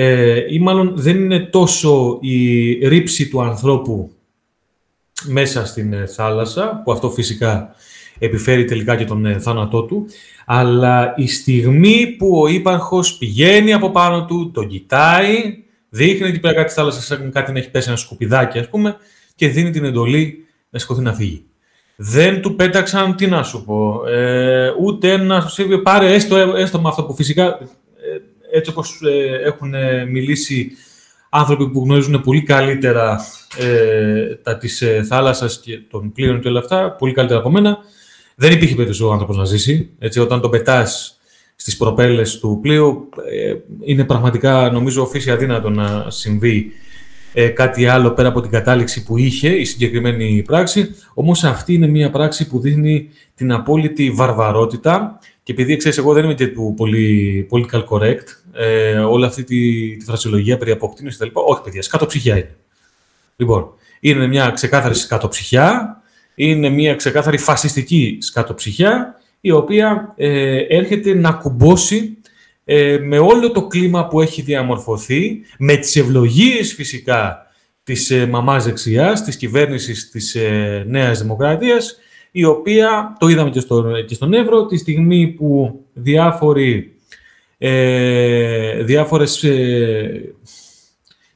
ε, 0.00 0.44
ή 0.48 0.58
μάλλον 0.58 0.92
δεν 0.96 1.16
είναι 1.16 1.38
τόσο 1.40 2.18
η 2.20 2.72
ρήψη 2.88 3.28
του 3.28 3.42
ανθρώπου 3.42 4.10
μέσα 5.24 5.66
στην 5.66 5.92
ε, 5.92 6.06
θάλασσα, 6.06 6.82
που 6.84 6.92
αυτό 6.92 7.10
φυσικά 7.10 7.74
επιφέρει 8.18 8.64
τελικά 8.64 8.96
και 8.96 9.04
τον 9.04 9.26
ε, 9.26 9.38
θάνατό 9.38 9.82
του, 9.82 10.06
αλλά 10.46 11.14
η 11.16 11.28
στιγμή 11.28 12.06
που 12.06 12.40
ο 12.40 12.48
ύπαρχος 12.48 13.16
πηγαίνει 13.16 13.72
από 13.72 13.90
πάνω 13.90 14.24
του, 14.24 14.50
τον 14.50 14.68
κοιτάει, 14.68 15.64
δείχνει 15.88 16.28
ότι 16.28 16.38
πέρα 16.38 16.54
κάτι 16.54 16.72
θάλασσας, 16.72 17.18
κάτι 17.32 17.52
να 17.52 17.58
έχει 17.58 17.70
πέσει 17.70 17.88
ένα 17.88 17.98
σκουπιδάκι 17.98 18.58
ας 18.58 18.68
πούμε, 18.68 18.96
και 19.34 19.48
δίνει 19.48 19.70
την 19.70 19.84
εντολή 19.84 20.46
να 20.70 20.78
σηκωθεί 20.78 21.00
να 21.00 21.12
φύγει. 21.12 21.44
Δεν 21.96 22.42
του 22.42 22.54
πέταξαν, 22.54 23.16
τι 23.16 23.26
να 23.26 23.42
σου 23.42 23.64
πω, 23.64 24.06
ε, 24.08 24.72
ούτε 24.80 25.12
ένα 25.12 25.40
σύμβιο, 25.40 25.82
πάρε 25.82 26.14
έστω, 26.14 26.36
έστω 26.36 26.80
με 26.80 26.88
αυτό 26.88 27.02
που 27.04 27.14
φυσικά, 27.14 27.44
ε, 27.46 27.66
έτσι 28.52 28.70
όπως 28.70 29.00
ε, 29.02 29.46
έχουν 29.46 29.74
μιλήσει 30.10 30.70
άνθρωποι 31.28 31.70
που 31.70 31.82
γνωρίζουν 31.84 32.20
πολύ 32.20 32.42
καλύτερα 32.42 33.20
ε, 33.58 34.34
τα 34.34 34.56
της 34.56 34.82
ε, 34.82 35.02
θάλασσας 35.08 35.60
και 35.60 35.80
των 35.90 36.12
πλοίων 36.12 36.40
και 36.40 36.48
όλα 36.48 36.58
αυτά, 36.58 36.92
πολύ 36.92 37.12
καλύτερα 37.12 37.40
από 37.40 37.50
μένα, 37.50 37.78
δεν 38.34 38.52
υπήρχε 38.52 38.74
περίπτωση 38.74 39.04
ο 39.04 39.12
άνθρωπος 39.12 39.36
να 39.36 39.44
ζήσει. 39.44 39.90
Έτσι, 39.98 40.20
όταν 40.20 40.40
τον 40.40 40.50
πετάς 40.50 41.18
στις 41.56 41.76
προπέλες 41.76 42.38
του 42.38 42.58
πλοίου, 42.62 43.08
ε, 43.30 43.54
είναι 43.84 44.04
πραγματικά 44.04 44.70
νομίζω 44.70 45.06
φύση 45.06 45.30
αδύνατο 45.30 45.70
να 45.70 46.10
συμβεί 46.10 46.72
ε, 47.32 47.48
κάτι 47.48 47.86
άλλο 47.86 48.10
πέρα 48.10 48.28
από 48.28 48.40
την 48.40 48.50
κατάληξη 48.50 49.02
που 49.02 49.16
είχε 49.16 49.48
η 49.48 49.64
συγκεκριμένη 49.64 50.42
πράξη. 50.46 50.94
Όμως 51.14 51.44
αυτή 51.44 51.74
είναι 51.74 51.86
μια 51.86 52.10
πράξη 52.10 52.48
που 52.48 52.60
δείχνει 52.60 53.08
την 53.34 53.52
απόλυτη 53.52 54.10
βαρβαρότητα. 54.10 55.18
Και 55.48 55.54
επειδή 55.54 55.76
ξέρεις, 55.76 55.98
εγώ 55.98 56.12
δεν 56.12 56.24
είμαι 56.24 56.34
και 56.34 56.46
του 56.46 56.74
πολύ 56.76 57.48
political 57.50 57.84
correct, 57.84 58.24
ε, 58.52 58.98
όλη 58.98 59.24
αυτή 59.24 59.44
τη, 59.44 59.96
τη 59.96 60.04
φρασιολογία 60.04 60.56
περί 60.56 60.70
αποκτήνωσης 60.70 61.18
κτλ. 61.18 61.28
Όχι, 61.32 61.62
παιδιά, 61.62 61.82
σκατοψυχιά 61.82 62.36
είναι. 62.36 62.56
Λοιπόν, 63.36 63.70
είναι 64.00 64.26
μια 64.26 64.50
ξεκάθαρη 64.50 64.94
σκατοψυχιά 64.94 66.02
είναι 66.34 66.68
μια 66.68 66.94
ξεκάθαρη 66.94 67.38
φασιστική 67.38 68.18
σκατοψυχιά 68.20 69.20
η 69.40 69.50
οποία 69.50 70.14
ε, 70.16 70.58
έρχεται 70.68 71.14
να 71.14 71.32
κουμπώσει 71.32 72.18
ε, 72.64 72.98
με 72.98 73.18
όλο 73.18 73.50
το 73.50 73.66
κλίμα 73.66 74.08
που 74.08 74.20
έχει 74.20 74.42
διαμορφωθεί, 74.42 75.40
με 75.58 75.76
τις 75.76 75.96
ευλογίες 75.96 76.74
φυσικά 76.74 77.46
της 77.82 78.10
ε, 78.10 78.26
μαμάς 78.26 78.64
δεξιάς, 78.64 79.24
της 79.24 79.36
κυβέρνησης 79.36 80.10
της 80.10 80.34
ε, 80.34 80.84
Νέας 80.88 81.20
Δημοκρατίας, 81.20 81.98
η 82.30 82.44
οποία, 82.44 83.16
το 83.18 83.28
είδαμε 83.28 83.50
και, 83.50 83.60
στο, 83.60 84.02
και 84.06 84.14
στον 84.14 84.34
Εύρο, 84.34 84.66
τη 84.66 84.76
στιγμή 84.76 85.26
που 85.26 85.80
διάφοροι, 85.92 86.94
ε, 87.58 88.82
διάφορες, 88.82 89.44
ε, 89.44 90.34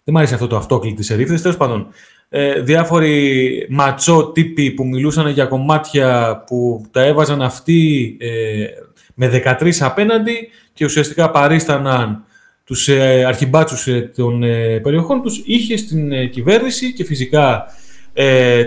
δεν 0.04 0.14
μ' 0.14 0.16
άρεσε 0.16 0.34
αυτό 0.34 0.46
το 0.46 0.56
αυτόκλητο 0.56 0.96
της 0.96 1.10
ερήφθης, 1.10 1.42
τέλος 1.42 1.56
πάντων, 1.56 1.86
ε, 2.28 2.60
διάφοροι 2.60 3.66
ματσό 3.70 4.30
τύποι 4.34 4.70
που 4.70 4.86
μιλούσαν 4.86 5.28
για 5.28 5.44
κομμάτια 5.44 6.42
που 6.46 6.84
τα 6.90 7.02
έβαζαν 7.02 7.42
αυτοί 7.42 8.16
ε, 8.20 8.66
με 9.14 9.42
13 9.60 9.72
απέναντι 9.80 10.48
και 10.72 10.84
ουσιαστικά 10.84 11.30
παρίσταναν 11.30 12.24
τους 12.64 12.88
ε, 12.88 13.24
αρχιμπάτσους 13.24 13.86
ε, 13.86 14.12
των 14.16 14.42
ε, 14.42 14.78
περιοχών 14.78 15.22
τους, 15.22 15.42
είχε 15.44 15.76
στην 15.76 16.30
κυβέρνηση 16.30 16.92
και 16.92 17.04
φυσικά 17.04 17.66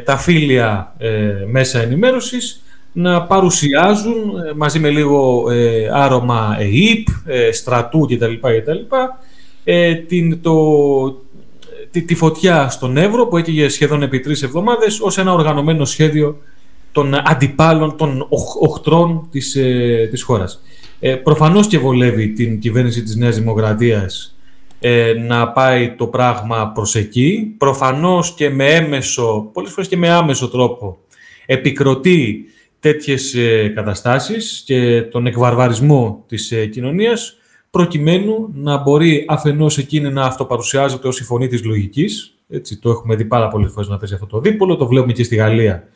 τα 0.06 0.18
φίλια 0.18 0.96
μέσα 1.52 1.82
ενημέρωσης 1.82 2.64
να 2.91 3.22
παρουσιάζουν 3.24 4.34
μαζί 4.56 4.80
με 4.80 4.89
λίγο 4.89 5.46
άρωμα 5.93 6.58
ΕΙΠ, 6.60 7.08
στρατού 7.52 8.08
κτλ. 8.10 8.34
κτλ 8.34 8.96
την, 10.08 10.41
το, 10.41 10.56
τη, 11.91 12.02
τη 12.02 12.16
φωτιά 12.16 12.70
στον 12.70 12.98
Εύρο 12.98 13.28
που 13.28 13.38
έτυχε 13.38 13.68
σχεδόν 13.68 14.02
επί 14.02 14.20
τρεις 14.20 14.43
εβδομάδες 14.43 15.00
ως 15.00 15.18
ένα 15.18 15.34
οργανωμένο 15.34 15.86
σχέδιο 15.86 16.38
των 16.91 17.14
αντιπάλων, 17.24 17.98
των 17.98 18.28
οχτρών 18.60 19.28
της, 19.32 19.56
ε, 19.56 20.08
της 20.12 20.24
χώρας. 20.24 20.62
Ε, 21.00 21.16
προφανώς 21.16 21.68
και 21.68 21.78
βολεύει 21.78 22.30
την 22.30 22.60
κυβέρνηση 22.60 23.04
της 23.04 23.16
Νέας 23.16 23.38
Δημοκρατίας 23.38 24.35
ε, 24.80 25.14
να 25.14 25.52
πάει 25.52 25.92
το 25.92 26.08
πράγμα 26.08 26.72
προς 26.72 26.96
εκεί. 26.96 27.56
Προφανώς 27.58 28.34
και 28.34 28.50
με 28.50 28.66
έμεσο, 28.66 29.50
πολλές 29.54 29.72
φορές 29.72 29.88
και 29.88 29.98
με 29.98 30.10
άμεσο 30.10 30.50
τρόπο, 30.50 30.98
επικροτεί 31.46 32.46
τέτοιες 32.80 33.34
ε, 33.34 33.72
καταστάσεις 33.76 34.64
και 34.66 35.02
τον 35.02 35.26
εκβαρβαρισμό 35.26 36.24
της 36.28 36.52
ε, 36.52 36.66
κοινωνίας 36.66 37.38
προκειμένου 37.70 38.50
να 38.54 38.78
μπορεί 38.78 39.26
αφενός 39.28 39.78
εκείνη 39.78 40.10
να 40.12 40.24
αυτοπαρουσιάζεται 40.24 41.08
ως 41.08 41.20
η 41.20 41.24
φωνή 41.24 41.48
της 41.48 41.64
λογικής, 41.64 42.36
έτσι, 42.50 42.78
το 42.80 42.90
έχουμε 42.90 43.16
δει 43.16 43.26
πάρα 43.26 43.48
πολλές 43.48 43.72
φορές 43.72 43.90
να 43.90 43.98
θέσει 43.98 44.14
αυτό 44.14 44.26
το 44.26 44.40
δίπολο, 44.40 44.76
το 44.76 44.88
βλέπουμε 44.88 45.14
και 45.14 45.24
στη 45.24 45.36
Γαλλία. 45.36 45.88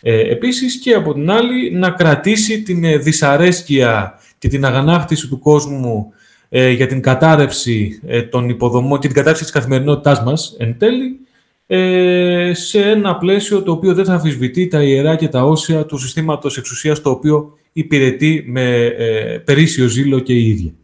Ε, 0.00 0.20
επίσης 0.20 0.78
και 0.78 0.94
από 0.94 1.12
την 1.12 1.30
άλλη 1.30 1.70
να 1.70 1.90
κρατήσει 1.90 2.62
την 2.62 2.84
ε, 2.84 2.96
δυσαρέσκεια 2.96 4.18
και 4.38 4.48
την 4.48 4.64
αγανάκτηση 4.64 5.28
του 5.28 5.38
κόσμου 5.38 6.12
ε, 6.48 6.70
για 6.70 6.86
την 6.86 7.00
κατάρρευση 7.00 8.00
ε, 8.06 8.22
των 8.22 8.48
υποδομών 8.48 8.98
και 8.98 9.06
την 9.06 9.16
κατάρρευση 9.16 9.44
της 9.44 9.52
καθημερινότητάς 9.52 10.22
μας 10.22 10.56
εν 10.58 10.78
τέλει, 10.78 11.20
ε, 11.66 12.52
σε 12.54 12.90
ένα 12.90 13.16
πλαίσιο 13.16 13.62
το 13.62 13.72
οποίο 13.72 13.94
δεν 13.94 14.04
θα 14.04 14.14
αμφισβητεί 14.14 14.68
τα 14.68 14.82
ιερά 14.82 15.16
και 15.16 15.28
τα 15.28 15.44
όσια 15.44 15.86
του 15.86 15.98
συστήματος 15.98 16.56
εξουσίας 16.56 17.00
το 17.00 17.10
οποίο 17.10 17.58
υπηρετεί 17.72 18.44
με 18.46 18.84
ε, 18.84 19.38
περίσσιο 19.38 19.86
ζήλο 19.88 20.18
και 20.18 20.32
η 20.32 20.48
ίδια. 20.48 20.74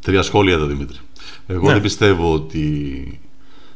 Τρία 0.00 0.22
σχόλια 0.22 0.54
εδώ, 0.54 0.66
Δημήτρη. 0.66 0.98
Εγώ 1.46 1.66
ναι. 1.66 1.72
δεν 1.72 1.82
πιστεύω 1.82 2.32
ότι 2.32 3.20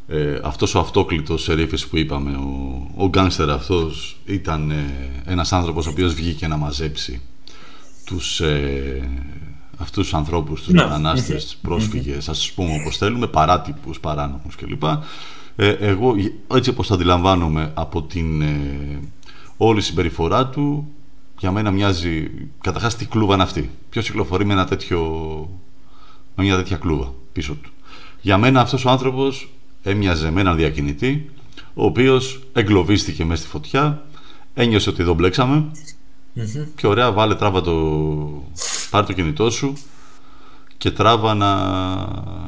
ε, 0.09 0.41
αυτός 0.43 0.75
ο 0.75 0.79
αυτόκλητος 0.79 1.49
ερήφης 1.49 1.87
που 1.87 1.97
είπαμε, 1.97 2.37
ο, 2.37 2.87
ο 2.97 3.09
γκάνστερ 3.09 3.51
αυτός 3.51 4.17
ήταν 4.25 4.71
ε, 4.71 5.13
ένας 5.25 5.53
άνθρωπος 5.53 5.87
ο 5.87 5.91
οποίος 5.91 6.15
βγήκε 6.15 6.47
να 6.47 6.57
μαζέψει 6.57 7.21
τους, 8.05 8.41
ε, 8.41 9.09
αυτούς 9.77 10.03
τους 10.05 10.15
ανθρώπους, 10.15 10.63
τους 10.63 10.73
ναι. 10.73 10.83
μετανάστες, 10.83 11.59
πρόσφυγες, 11.63 12.29
ας 12.29 12.39
τους 12.39 12.53
πούμε 12.53 12.75
όπως 12.81 12.97
θέλουμε, 12.97 13.27
παράτυπους, 13.27 14.01
παράνομους 14.01 14.57
κλπ. 14.57 14.83
Ε, 15.57 15.71
εγώ 15.71 16.15
έτσι 16.55 16.71
όπως 16.71 16.87
το 16.87 16.95
αντιλαμβάνομαι 16.95 17.73
από 17.75 18.03
την 18.03 18.43
ε, 18.43 19.01
όλη 19.57 19.81
συμπεριφορά 19.81 20.47
του, 20.47 20.89
για 21.39 21.53
μένα 21.53 21.71
μοιάζει, 21.71 22.31
καταρχάς 22.61 22.97
τι 22.97 23.07
κλούβα 23.07 23.35
είναι 23.35 23.43
αυτή. 23.43 23.71
Ποιος 23.91 24.07
κυκλοφορεί 24.07 24.45
με 24.45 24.53
ένα 24.53 24.65
τέτοιο 24.65 25.01
με 26.37 26.45
μια 26.45 26.57
τέτοια 26.57 26.77
κλούβα 26.77 27.13
πίσω 27.33 27.55
του. 27.55 27.71
Για 28.21 28.39
μένα 28.39 28.61
αυτός 28.61 28.85
ο 28.85 28.91
άνθρωπος 28.91 29.49
έμοιαζε 29.83 30.31
με 30.31 30.41
έναν 30.41 30.57
διακινητή, 30.57 31.31
ο 31.74 31.85
οποίος 31.85 32.43
εγκλωβίστηκε 32.53 33.24
μέσα 33.24 33.41
στη 33.41 33.51
φωτιά, 33.51 34.05
ένιωσε 34.55 34.91
ότι 34.91 35.03
εδώ 35.03 35.14
μπλέξαμε 35.14 35.70
και 36.76 36.87
ωραία 36.87 37.12
βάλε 37.12 37.35
τράβα 37.35 37.61
το... 37.61 37.72
πάρε 38.91 39.07
το 39.07 39.12
κινητό 39.12 39.51
σου 39.51 39.72
και 40.79 40.91
τράβα 40.91 41.35
να, 41.35 41.57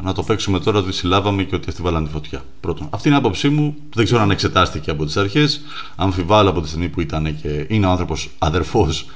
να 0.03 0.13
το 0.15 0.23
παίξουμε 0.23 0.61
τώρα 0.61 0.79
ότι 0.79 0.93
συλλάβαμε 0.93 1.43
και 1.43 1.55
ότι 1.55 1.69
αυτοί 1.69 1.83
βάλαν 1.83 2.05
τη 2.05 2.11
φωτιά. 2.11 2.45
Πρώτον. 2.61 2.89
Αυτή 2.91 3.09
είναι 3.09 3.17
η 3.17 3.21
άποψή 3.21 3.49
μου. 3.49 3.77
Δεν 3.95 4.05
ξέρω 4.05 4.21
αν 4.21 4.31
εξετάστηκε 4.31 4.91
από 4.91 5.05
τις 5.05 5.17
αρχές. 5.17 5.61
Αμφιβάλλω 5.97 6.51
από 6.51 6.61
τη 6.61 6.69
στιγμή 6.69 6.89
που 6.89 7.01
ήταν 7.01 7.41
και 7.43 7.67
είναι 7.69 7.87
ο 7.87 7.91
άνθρωπος 7.91 8.31
αδερφός 8.39 9.07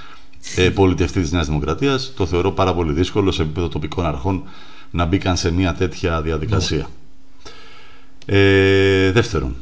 ε, 0.57 0.71
πολιτευτής 0.71 1.23
της 1.23 1.33
Νέας 1.33 1.47
Δημοκρατίας. 1.47 2.13
Το 2.17 2.27
θεωρώ 2.27 2.53
πάρα 2.53 2.75
πολύ 2.75 2.93
δύσκολο 2.93 3.31
σε 3.31 3.43
επίπεδο 3.43 3.69
τοπικών 3.69 4.07
αρχών 4.07 4.43
να 4.91 5.05
μπήκαν 5.05 5.37
σε 5.37 5.53
μια 5.53 5.75
τέτοια 5.75 6.23
διαδικασία. 6.23 6.89
Ε, 8.27 9.13
δεύτερον, 9.13 9.57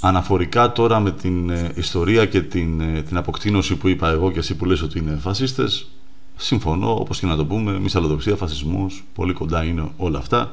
αναφορικά 0.00 0.72
τώρα 0.72 1.00
με 1.00 1.10
την 1.10 1.50
ε, 1.50 1.72
ιστορία 1.74 2.26
και 2.26 2.40
την, 2.40 2.80
ε, 2.80 3.02
την 3.02 3.16
αποκτήνωση 3.16 3.76
που 3.76 3.88
είπα 3.88 4.08
εγώ 4.08 4.32
και 4.32 4.38
εσύ 4.38 4.54
που 4.54 4.64
λες 4.64 4.82
ότι 4.82 4.98
είναι 4.98 5.18
φασίστες, 5.20 5.88
συμφωνώ, 6.36 6.98
όπως 7.00 7.18
και 7.18 7.26
να 7.26 7.36
το 7.36 7.44
πούμε, 7.46 7.78
μυσαλλοδοξία, 7.78 8.36
φασισμός, 8.36 9.04
πολύ 9.14 9.32
κοντά 9.32 9.64
είναι 9.64 9.88
όλα 9.96 10.18
αυτά. 10.18 10.52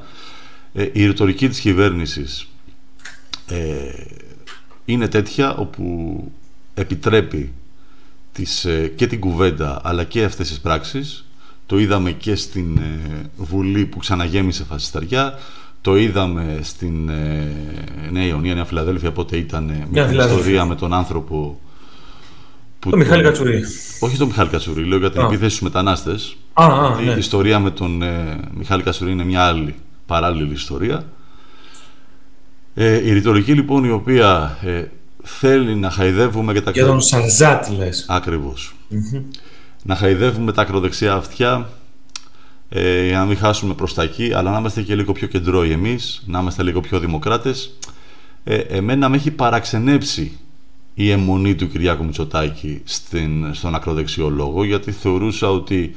Ε, 0.72 0.88
η 0.92 1.06
ρητορική 1.06 1.48
της 1.48 1.60
κυβέρνησης 1.60 2.46
ε, 3.46 3.92
είναι 4.84 5.08
τέτοια 5.08 5.54
όπου 5.54 6.32
επιτρέπει 6.74 7.52
τις, 8.32 8.66
και 8.96 9.06
την 9.06 9.20
κουβέντα 9.20 9.80
αλλά 9.84 10.04
και 10.04 10.24
αυτές 10.24 10.48
τις 10.48 10.60
πράξεις. 10.60 11.24
Το 11.66 11.78
είδαμε 11.78 12.12
και 12.12 12.34
στην 12.34 12.80
Βουλή 13.36 13.86
που 13.86 13.98
ξαναγέμισε 13.98 14.64
φασισταριά, 14.64 15.38
το 15.86 15.96
είδαμε 15.96 16.58
στην 16.62 17.08
ε, 17.08 17.54
Νέα 18.10 18.24
Ιωνία, 18.24 18.54
Νέα 18.54 18.64
Φιλαδέλφια, 18.64 19.12
πότε 19.12 19.36
ήταν 19.36 19.68
ε, 19.68 19.86
μια 19.90 20.12
ιστορία 20.12 20.64
με 20.64 20.74
τον 20.74 20.92
άνθρωπο. 20.92 21.60
Που 22.78 22.90
το 22.90 22.96
Μιχάλη 22.96 23.22
Κατσουρί. 23.22 23.62
Όχι 24.00 24.16
τον 24.16 24.26
Μιχάλη 24.26 24.48
Κατσουρί, 24.48 24.84
λέω 24.84 24.98
για 24.98 25.10
την 25.10 25.20
επίθεση 25.20 25.48
στους 25.48 25.60
μετανάστες. 25.60 26.36
Ναι. 27.04 27.12
Η 27.12 27.18
ιστορία 27.18 27.58
με 27.58 27.70
τον 27.70 28.02
ε, 28.02 28.38
Μιχάλη 28.54 28.82
Κατσουρί 28.82 29.10
είναι 29.10 29.24
μια 29.24 29.42
άλλη 29.42 29.74
παράλληλη 30.06 30.52
ιστορία. 30.52 31.04
Ε, 32.74 33.08
η 33.08 33.12
ρητορική 33.12 33.52
λοιπόν 33.52 33.84
η 33.84 33.90
οποία 33.90 34.58
ε, 34.62 34.84
θέλει 35.22 35.74
να 35.74 35.90
χαϊδεύουμε 35.90 36.52
και 36.52 36.60
τα 36.60 36.70
Για 36.70 36.86
τον 36.86 37.00
Σαρζάτ 37.00 37.68
λες. 37.78 38.04
Να 39.82 39.96
χαϊδεύουμε 39.96 40.52
τα 40.52 40.62
ακροδεξιά 40.62 41.14
αυτιά 41.14 41.68
ε, 42.68 43.06
για 43.06 43.18
να 43.18 43.24
μην 43.24 43.36
χάσουμε 43.36 43.74
προς 43.74 43.94
τα 43.94 44.02
εκεί, 44.02 44.32
αλλά 44.34 44.50
να 44.50 44.58
είμαστε 44.58 44.82
και 44.82 44.94
λίγο 44.94 45.12
πιο 45.12 45.26
κεντρώοι 45.26 45.70
εμείς, 45.70 46.22
να 46.26 46.40
είμαστε 46.40 46.62
λίγο 46.62 46.80
πιο 46.80 46.98
δημοκράτες. 46.98 47.78
Ε, 48.44 48.56
εμένα 48.56 49.08
με 49.08 49.16
έχει 49.16 49.30
παραξενέψει 49.30 50.38
η 50.94 51.10
αιμονή 51.10 51.54
του 51.54 51.68
Κυριάκου 51.68 52.04
Μητσοτάκη 52.04 52.80
στην, 52.84 53.54
στον 53.54 53.74
ακροδεξιό 53.74 54.28
λόγο, 54.28 54.64
γιατί 54.64 54.92
θεωρούσα 54.92 55.50
ότι 55.50 55.94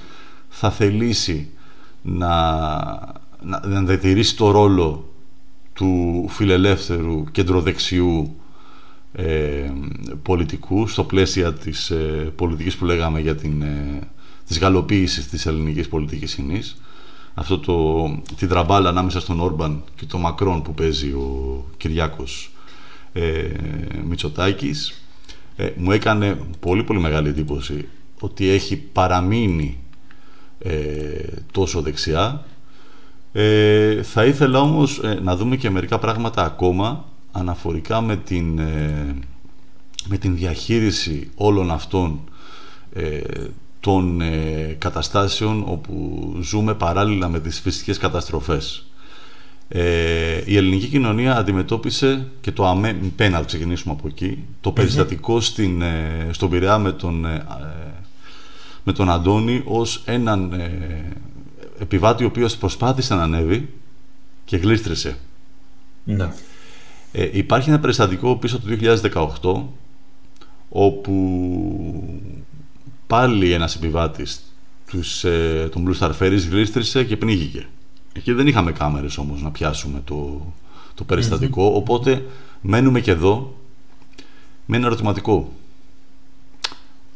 θα 0.50 0.72
θελήσει 0.72 1.50
να, 2.02 2.30
να, 3.42 3.68
να 3.68 3.82
διατηρήσει 3.82 4.36
το 4.36 4.52
ρόλο 4.52 5.14
του 5.74 6.26
φιλελεύθερου 6.30 7.24
κεντροδεξιού 7.32 8.36
ε, 9.14 9.72
πολιτικού 10.22 10.88
στο 10.88 11.04
πλαίσιο 11.04 11.54
της 11.54 11.90
ε, 11.90 12.32
πολιτικής 12.36 12.76
που 12.76 12.86
λέγαμε 12.86 13.20
για 13.20 13.36
την 13.36 13.62
ε, 13.62 14.00
της 14.50 14.60
γαλοποίησης 14.60 15.28
της 15.28 15.46
ελληνικής 15.46 15.88
πολιτικής 15.88 16.32
σκηνής. 16.32 16.82
Αυτό 17.34 17.60
το, 17.60 18.08
την 18.36 18.48
τραμπάλα 18.48 18.90
ανάμεσα 18.90 19.20
στον 19.20 19.40
Όρμπαν 19.40 19.84
και 19.96 20.06
τον 20.06 20.20
Μακρόν 20.20 20.62
που 20.62 20.74
παίζει 20.74 21.12
ο 21.12 21.66
Κυριάκος 21.78 22.52
ε, 23.14 23.50
Μητσοτάκης 24.08 25.04
ε, 25.56 25.70
μου 25.78 25.92
έκανε 25.92 26.38
πολύ 26.60 26.84
πολύ 26.84 27.00
μεγάλη 27.00 27.28
εντύπωση 27.30 27.88
ότι 28.20 28.50
έχει 28.50 28.78
παραμείνει 28.78 29.78
ε, 30.60 30.74
τόσο 31.52 31.82
δεξιά. 31.82 32.46
Ε, 33.32 34.04
θα 34.04 34.26
ήθελα 34.26 34.62
όμως 34.62 35.00
ε, 35.04 35.20
να 35.24 35.36
δούμε 35.36 35.56
και 35.56 35.70
μερικά 35.70 36.00
πράγματα 36.00 36.44
ακόμα 36.44 37.06
αναφορικά 37.32 38.02
με 38.02 38.16
την, 38.16 38.60
με 40.08 40.18
την 40.20 40.36
διαχείριση 40.36 41.30
όλων 41.36 41.72
αυτών 41.72 42.20
των 43.80 44.22
ε, 44.22 44.76
καταστάσεων 44.78 45.64
όπου 45.68 46.36
ζούμε 46.42 46.74
παράλληλα 46.74 47.30
με 47.30 47.40
τις 47.40 47.60
φυσικές 47.60 47.98
καταστροφές. 47.98 48.84
Ε, 49.72 50.42
η 50.46 50.58
ελληνική 50.58 50.88
κοινωνία 50.88 51.38
αντιμετώπισε 51.38 52.28
και 52.42 52.52
το 52.52 52.68
αμέ, 52.68 52.94
πένα, 53.16 53.44
ξεκινήσουμε 53.44 53.96
από 53.98 54.08
εκεί, 54.08 54.44
το 54.62 54.72
περιστατικό 54.72 55.40
στην, 55.40 55.82
ε, 55.82 56.30
στον 56.32 56.50
Πειραιά 56.50 56.78
με 56.78 56.92
τον, 56.92 57.26
ε, 57.26 57.46
με 58.84 58.94
τον 58.94 59.10
Αντώνη 59.10 59.62
ως 59.66 60.02
έναν 60.06 60.62
επιβάτη 61.80 62.24
ο 62.24 62.28
οποίος 62.28 62.58
προσπάθησε 62.58 63.16
να 63.16 63.24
ανέβει 63.24 63.70
και 64.46 64.58
γλίστρησε. 64.58 65.18
Ναι. 66.04 66.30
υπάρχει 67.32 67.70
ένα 67.70 67.80
περιστατικό 67.80 68.36
πίσω 68.36 68.60
του 68.60 68.68
2018 68.68 69.64
όπου 70.70 71.14
πάλι 73.10 73.52
ένας 73.52 73.76
επιβάτης 73.76 74.42
τους, 74.88 75.24
ε, 75.24 75.70
τον 75.72 75.88
Blue 75.88 76.00
Star 76.00 76.12
Ferries 76.20 76.48
γλίστρησε 76.50 77.04
και 77.04 77.18
πνίγηκε. 77.18 77.68
Εκεί 78.14 78.32
δεν 78.32 78.48
είχαμε 78.48 78.72
κάμερες 78.72 79.18
όμως 79.18 79.42
να 79.42 79.52
πιάσουμε 79.52 80.02
το, 80.06 80.46
το 80.94 81.04
περιστατικο 81.04 81.66
οπότε 81.66 82.26
μένουμε 82.62 83.00
και 83.00 83.12
εδώ 83.12 83.56
με 84.66 84.78
ένα 84.78 84.86
ερωτηματικό. 84.86 85.52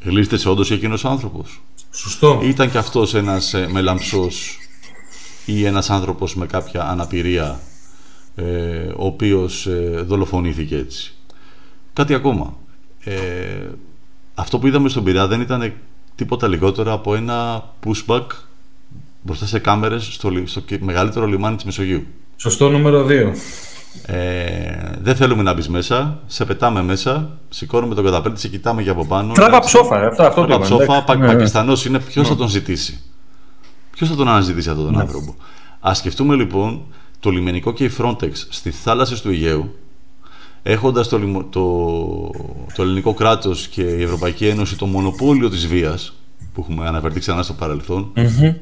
Γλίστρησε 0.04 0.50
όντως 0.50 0.72
εκείνος 0.72 1.04
ο 1.04 1.10
άνθρωπος. 1.10 1.62
Σωστό. 1.92 2.40
Ήταν 2.44 2.72
και 2.72 2.78
αυτός 2.78 3.14
ένας 3.14 3.54
ε, 3.54 3.68
μελαμψός 3.72 4.58
ή 5.46 5.66
ένας 5.66 5.90
άνθρωπος 5.90 6.36
με 6.36 6.46
κάποια 6.46 6.84
αναπηρία 6.84 7.60
ε, 8.36 8.44
ο 8.96 9.06
οποίος 9.06 9.68
ε, 9.68 10.04
δολοφονήθηκε 10.08 10.76
έτσι. 10.76 11.14
Κάτι 11.94 12.14
ακόμα. 12.14 12.58
Ε, 13.04 13.68
αυτό 14.36 14.60
που 14.60 14.68
είδαμε 14.68 14.90
στον 14.90 15.04
Πειραιά 15.04 15.28
δεν 15.28 15.42
ήταν 15.42 15.74
τίποτα 16.16 16.48
λιγότερο 16.48 16.94
από 16.94 17.16
ένα 17.16 17.64
pushback 17.86 18.26
μπροστά 19.22 19.46
σε 19.46 19.60
κάμερες 19.60 20.04
στο, 20.14 20.32
στο 20.46 20.62
μεγαλύτερο 20.80 21.26
λιμάνι 21.26 21.56
της 21.56 21.66
Μεσογείου. 21.66 22.06
Σωστό 22.36 22.70
νούμερο 22.70 23.06
2. 23.10 23.32
Ε, 24.06 24.92
δεν 25.02 25.16
θέλουμε 25.16 25.44
να 25.44 25.54
μπεις 25.54 25.70
μέσα, 25.70 26.20
σε 26.28 26.46
πετάμε 26.46 26.84
μέσα, 26.84 27.38
σηκώνουμε 27.50 27.96
τον 27.96 28.04
καταπέλτη, 28.04 28.40
σε 28.40 28.48
κοιτάμε 28.48 28.82
για 28.82 28.92
από 28.92 29.06
πάνω. 29.06 29.34
Τράβα 29.34 29.60
ψόφα, 29.60 30.02
ε, 30.02 30.06
αυτό, 30.06 30.24
αυτό 30.24 30.46
Τράβα 30.46 30.64
ψόφα, 30.64 31.04
πα, 31.04 31.16
ναι, 31.16 31.28
Πακιστανός 31.28 31.86
είναι, 31.86 32.00
ποιος 32.00 32.28
θα 32.28 32.34
ναι. 32.34 32.40
τον 32.40 32.48
ζητήσει; 32.48 33.00
Ποιος 33.92 34.10
θα 34.10 34.16
τον 34.16 34.28
αναζητήσει 34.28 34.70
αυτόν 34.70 34.86
τον 34.86 34.96
ναι. 34.96 35.02
άνθρωπο; 35.02 35.36
Α 35.80 35.94
σκεφτούμε 35.94 36.36
λοιπόν 36.36 36.86
το 37.20 37.30
λιμενικό 37.30 37.74
και 37.74 37.84
η 37.84 37.92
Frontex 37.98 38.32
στι 38.50 38.72
θάλασσε 38.72 39.22
του 39.22 39.30
Αιγαίου 39.30 39.76
έχοντας 40.64 41.08
το, 41.08 41.20
το, 41.50 42.32
το 42.76 42.82
ελληνικό 42.84 43.14
κράτος 43.14 43.68
και 43.68 43.82
η 43.82 44.02
Ευρωπαϊκή 44.02 44.48
Ένωση 44.48 44.78
το 44.78 44.86
μονοπόλιο 44.86 45.50
της 45.50 45.68
βίας 45.68 46.14
που 46.54 46.62
έχουμε 46.62 46.88
αναφερθεί 46.88 47.20
ξανά 47.20 47.44
στο 47.44 47.54
παρελθον 47.54 48.12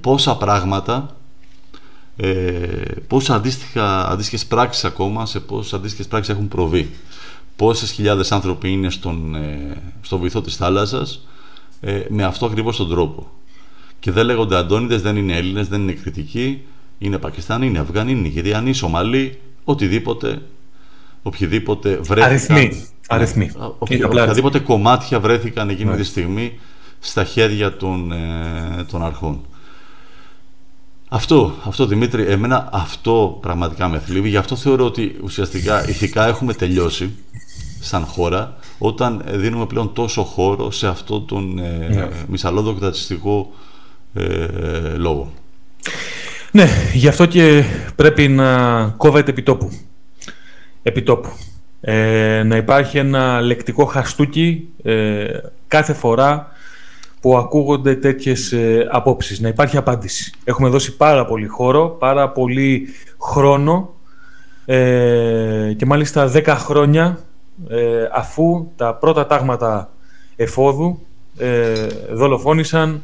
πόσα 0.02 0.38
πράγματα 0.38 1.16
ε, 2.18 2.28
πόσα 3.08 3.36
αντίστοιχα, 3.36 4.10
αντίστοιχες 4.10 4.46
πράξεις 4.46 4.86
ακόμα 4.86 5.26
σε 5.26 5.40
πόσες 5.40 5.74
αντίστοιχες 5.74 6.08
πράξεις 6.08 6.34
έχουν 6.34 6.48
προβεί. 6.48 6.90
Πόσες 7.56 7.92
χιλιάδες 7.92 8.32
άνθρωποι 8.32 8.72
είναι 8.72 8.90
στον, 8.90 9.36
ε, 9.36 9.78
στο 10.02 10.18
βυθό 10.18 10.42
της 10.42 10.56
θάλασσας 10.56 11.28
ε, 11.82 12.02
με 12.10 12.24
αυτό 12.24 12.46
ακριβώς 12.46 12.78
τον 12.78 12.90
τρόπο. 12.90 13.32
Και 14.00 14.12
δεν 14.12 14.26
λέγονται 14.26 14.56
Αντώνιδες, 14.56 15.02
δεν 15.02 15.16
είναι 15.16 15.34
Έλληνες, 15.36 15.68
δεν 15.68 15.82
είναι 15.82 15.92
κριτικοί 15.92 16.62
είναι 17.02 17.18
Πακιστάνοι, 17.18 17.68
είναι 17.68 17.80
Αφγανοί, 17.80 18.12
είναι 18.12 18.22
Νιγηριανοί, 18.22 18.74
Σομαλοί 18.74 19.40
οτιδήποτε 19.64 20.42
οποιοδήποτε 21.22 22.00
βρέθηκαν... 22.02 22.58
Αριθμοί. 22.58 22.86
Αριθμοί. 23.08 23.52
οποιαδήποτε 23.78 24.60
κομμάτια 24.60 25.20
βρέθηκαν 25.20 25.70
εκείνη 25.70 25.96
τη 25.96 26.04
στιγμή 26.04 26.60
στα 27.00 27.24
χέρια 27.24 27.78
των, 27.78 28.12
ε, 28.12 28.84
των 28.92 29.06
αρχών. 29.06 29.46
Αυτό, 31.14 31.54
αυτό 31.64 31.86
Δημήτρη, 31.86 32.26
εμένα 32.26 32.70
αυτό 32.72 33.38
πραγματικά 33.42 33.88
με 33.88 34.00
θλίβει. 34.00 34.30
Γι' 34.30 34.38
αυτό 34.38 34.56
θεωρώ 34.56 34.86
ότι 34.86 35.16
ουσιαστικά 35.24 35.90
ηθικά 35.90 36.28
έχουμε 36.28 36.54
τελειώσει 36.54 37.14
σαν 37.80 38.06
χώρα 38.06 38.56
όταν 38.78 39.24
δίνουμε 39.28 39.66
πλέον 39.66 39.94
τόσο 39.94 40.24
χώρο 40.24 40.72
σε 40.72 40.88
αυτό 40.88 41.22
τον 41.22 41.60
ε, 41.60 41.88
ναι. 41.94 42.08
μυσαλόδοκτο 42.28 42.92
ε, 44.14 44.48
λόγο. 44.96 45.32
Ναι, 46.52 46.68
γι' 46.94 47.08
αυτό 47.08 47.26
και 47.26 47.64
πρέπει 47.96 48.28
να 48.28 48.84
κόβεται 48.88 49.32
επιτόπου 49.32 49.72
επιτόπου. 50.84 51.30
Ε, 51.82 52.44
να 52.46 52.56
υπάρχει 52.56 52.98
ένα 52.98 53.42
λεκτικό 53.42 53.86
χαστούκι 53.86 54.70
ε, 54.84 55.26
κάθε 55.68 55.94
φορά 55.94 56.52
που 57.22 57.38
ακούγονται 57.38 57.96
τέτοιες 57.96 58.52
ε, 58.52 58.88
απόψεις, 58.92 59.40
να 59.40 59.48
υπάρχει 59.48 59.78
απάντηση. 59.78 60.34
Έχουμε 60.44 60.70
δώσει 60.70 60.96
πάρα 60.96 61.26
πολύ 61.26 61.48
χώρο, 61.48 61.90
πάρα 61.90 62.30
πολύ 62.30 62.88
χρόνο 63.22 63.94
ε, 64.66 65.74
και 65.78 65.86
μάλιστα 65.86 66.32
10 66.34 66.46
χρόνια 66.48 67.20
ε, 67.70 68.08
αφού 68.12 68.72
τα 68.76 68.94
πρώτα 68.96 69.26
τάγματα 69.26 69.92
εφόδου 70.36 71.06
ε, 71.38 71.88
δολοφόνησαν 72.12 73.04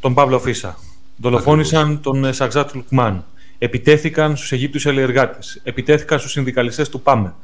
τον 0.00 0.14
Παύλο 0.14 0.38
Φίσα. 0.38 0.76
Δολοφόνησαν 1.16 2.00
τον 2.00 2.32
Σαξάτ 2.32 2.74
Λουκμάν. 2.74 3.24
Επιτέθηκαν 3.64 4.36
στους 4.36 4.52
Αιγύπτιους 4.52 4.86
ελεργάτες. 4.86 5.60
Επιτέθηκαν 5.62 6.18
στους 6.18 6.30
συνδικαλιστές 6.30 6.88
του 6.88 7.00
ΠΑΜΕ. 7.00 7.34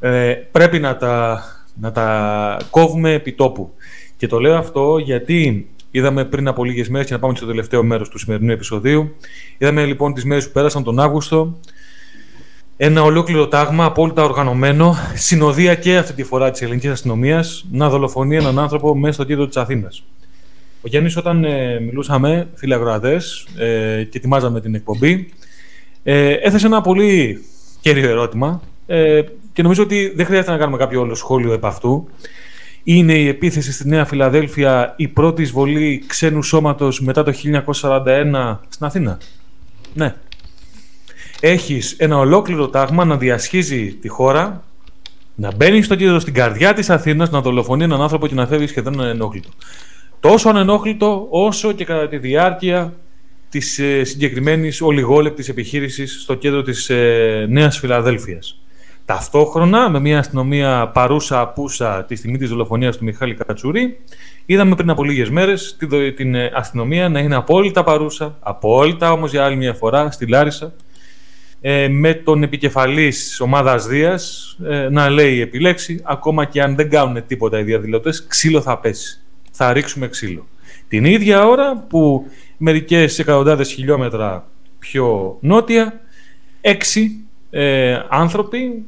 Ε, 0.00 0.32
πρέπει 0.32 0.78
να 0.78 0.96
τα, 0.96 1.44
να 1.74 1.92
τα 1.92 2.56
κόβουμε 2.70 3.12
επί 3.12 3.32
τόπου. 3.32 3.74
Και 4.16 4.26
το 4.26 4.38
λέω 4.40 4.56
αυτό 4.56 4.98
γιατί 4.98 5.68
είδαμε 5.90 6.24
πριν 6.24 6.48
από 6.48 6.64
λίγες 6.64 6.88
μέρες, 6.88 7.06
και 7.06 7.12
να 7.12 7.18
πάμε 7.18 7.36
στο 7.36 7.46
τελευταίο 7.46 7.82
μέρος 7.82 8.08
του 8.08 8.18
σημερινού 8.18 8.52
επεισοδίου, 8.52 9.16
είδαμε 9.58 9.84
λοιπόν 9.84 10.14
τις 10.14 10.24
μέρες 10.24 10.46
που 10.46 10.52
πέρασαν 10.52 10.82
τον 10.82 11.00
Αύγουστο, 11.00 11.58
ένα 12.76 13.02
ολόκληρο 13.02 13.48
τάγμα, 13.48 13.84
απόλυτα 13.84 14.24
οργανωμένο, 14.24 14.96
συνοδεία 15.14 15.74
και 15.74 15.96
αυτή 15.96 16.12
τη 16.12 16.22
φορά 16.22 16.50
της 16.50 16.62
ελληνικής 16.62 16.90
αστυνομίας, 16.90 17.64
να 17.70 17.88
δολοφονεί 17.88 18.36
έναν 18.36 18.58
άνθρωπο 18.58 18.94
μέσα 18.94 19.12
στο 19.12 19.24
κέντρο 19.24 19.46
της 19.46 19.56
Αθήνας. 19.56 20.04
Ο 20.84 20.88
Γιάννης, 20.88 21.16
όταν 21.16 21.44
ε, 21.44 21.80
μιλούσαμε, 21.80 22.48
φίλοι 22.54 22.74
αγροατέ, 22.74 23.20
ε, 23.58 24.02
και 24.04 24.18
ετοιμάζαμε 24.18 24.60
την 24.60 24.74
εκπομπή, 24.74 25.28
ε, 26.02 26.32
έθεσε 26.32 26.66
ένα 26.66 26.80
πολύ 26.80 27.44
κέριο 27.80 28.08
ερώτημα 28.08 28.62
ε, 28.86 29.20
και 29.52 29.62
νομίζω 29.62 29.82
ότι 29.82 30.12
δεν 30.16 30.26
χρειάζεται 30.26 30.50
να 30.50 30.58
κάνουμε 30.58 30.76
κάποιο 30.76 31.00
όλο 31.00 31.14
σχόλιο 31.14 31.52
επ' 31.52 31.66
αυτού. 31.66 32.08
Είναι 32.82 33.12
η 33.12 33.28
επίθεση 33.28 33.72
στη 33.72 33.88
Νέα 33.88 34.04
Φιλαδέλφια 34.04 34.94
η 34.96 35.08
πρώτη 35.08 35.42
εισβολή 35.42 36.04
ξένου 36.06 36.42
σώματος 36.42 37.00
μετά 37.00 37.22
το 37.22 37.32
1941 37.82 38.58
στην 38.68 38.86
Αθήνα; 38.86 39.18
Ναι. 39.94 40.14
Έχεις 41.40 41.92
ένα 41.92 42.18
ολόκληρο 42.18 42.68
τάγμα 42.68 43.04
να 43.04 43.16
διασχίζει 43.16 43.94
τη 43.94 44.08
χώρα, 44.08 44.64
να 45.34 45.54
μπαίνει 45.54 45.82
στο 45.82 45.94
κέντρο 45.94 46.18
στην 46.18 46.34
καρδιά 46.34 46.72
της 46.72 46.90
Αθήνας, 46.90 47.30
να 47.30 47.40
δολοφονεί 47.40 47.84
έναν 47.84 48.02
άνθρωπο 48.02 48.26
και 48.26 48.34
να 48.34 48.46
φεύγεις 48.46 48.70
σχεδόν 48.70 49.00
ανενόχλητο. 49.00 49.48
Τόσο 50.24 50.48
ανενόχλητο 50.48 51.26
όσο 51.30 51.72
και 51.72 51.84
κατά 51.84 52.08
τη 52.08 52.18
διάρκεια 52.18 52.92
της 53.48 53.78
ε, 53.78 54.04
συγκεκριμένης 54.04 54.80
ολιγόλεπτης 54.80 55.48
επιχείρησης 55.48 56.20
στο 56.22 56.34
κέντρο 56.34 56.62
της 56.62 56.90
ε, 56.90 57.46
Νέας 57.48 57.78
Φιλαδέλφειας. 57.78 58.60
Ταυτόχρονα, 59.04 59.90
με 59.90 60.00
μια 60.00 60.18
αστυνομία 60.18 60.90
παρούσα 60.94 61.40
απούσα 61.40 62.04
τη 62.04 62.14
στιγμή 62.14 62.38
της 62.38 62.48
δολοφονίας 62.48 62.96
του 62.96 63.04
Μιχάλη 63.04 63.34
Κατσουρή, 63.34 64.00
είδαμε 64.46 64.74
πριν 64.74 64.90
από 64.90 65.04
λίγες 65.04 65.30
μέρες 65.30 65.76
την 66.16 66.34
ε, 66.34 66.50
αστυνομία 66.54 67.08
να 67.08 67.20
είναι 67.20 67.36
απόλυτα 67.36 67.84
παρούσα, 67.84 68.38
απόλυτα 68.40 69.12
όμως 69.12 69.30
για 69.30 69.44
άλλη 69.44 69.56
μια 69.56 69.74
φορά, 69.74 70.10
στη 70.10 70.26
Λάρισα, 70.26 70.74
ε, 71.60 71.88
με 71.88 72.14
τον 72.14 72.42
επικεφαλής 72.42 73.28
της 73.28 73.40
ομάδας 73.40 73.86
Δίας 73.86 74.56
ε, 74.68 74.88
να 74.90 75.08
λέει 75.08 75.40
επιλέξει, 75.40 76.00
ακόμα 76.04 76.44
και 76.44 76.62
αν 76.62 76.74
δεν 76.74 76.90
κάνουν 76.90 77.26
τίποτα 77.26 77.58
οι 77.58 77.62
διαδηλωτές, 77.62 78.26
ξύλο 78.26 78.60
θα 78.60 78.78
πέσει. 78.78 79.18
Θα 79.56 79.72
ρίξουμε 79.72 80.08
ξύλο. 80.08 80.46
Την 80.88 81.04
ίδια 81.04 81.46
ώρα 81.46 81.84
που 81.88 82.30
μερικές 82.56 83.18
εκατοντάδες 83.18 83.72
χιλιόμετρα 83.72 84.46
πιο 84.78 85.36
νότια, 85.40 86.00
έξι 86.60 87.24
ε, 87.50 87.98
άνθρωποι, 88.08 88.84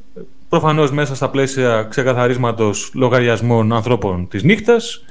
προφανώς 0.49 0.91
μέσα 0.91 1.15
στα 1.15 1.29
πλαίσια 1.29 1.87
ξεκαθαρίσματος 1.89 2.91
λογαριασμών 2.93 3.73
ανθρώπων 3.73 4.27
της 4.27 4.43
νύχτας, 4.43 5.03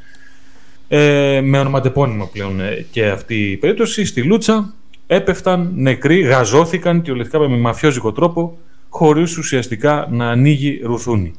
ε, 0.89 1.41
με 1.45 1.59
ονοματεπώνυμο 1.59 2.31
πλέον 2.33 2.61
ε, 2.61 2.87
και 2.91 3.07
αυτή 3.07 3.51
η 3.51 3.57
περίπτωση, 3.57 4.05
στη 4.05 4.23
Λούτσα, 4.23 4.75
έπεφταν 5.07 5.73
νεκροί, 5.75 6.21
γαζώθηκαν 6.21 7.03
κυριολεκτικά 7.03 7.39
με 7.39 7.57
μαφιόζικο 7.57 8.13
τρόπο, 8.13 8.59
χωρίς 8.89 9.37
ουσιαστικά 9.37 10.09
να 10.11 10.29
ανοίγει 10.29 10.81
ρουθούνη. 10.85 11.33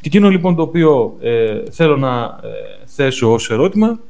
Και 0.00 0.08
εκείνο 0.08 0.28
λοιπόν 0.28 0.56
το 0.56 0.62
οποίο 0.62 1.16
ε, 1.20 1.62
θέλω 1.70 1.96
να 1.96 2.38
ε, 2.42 2.86
θέσω 3.02 3.32
ως 3.32 3.50
ερώτημα, 3.50 4.00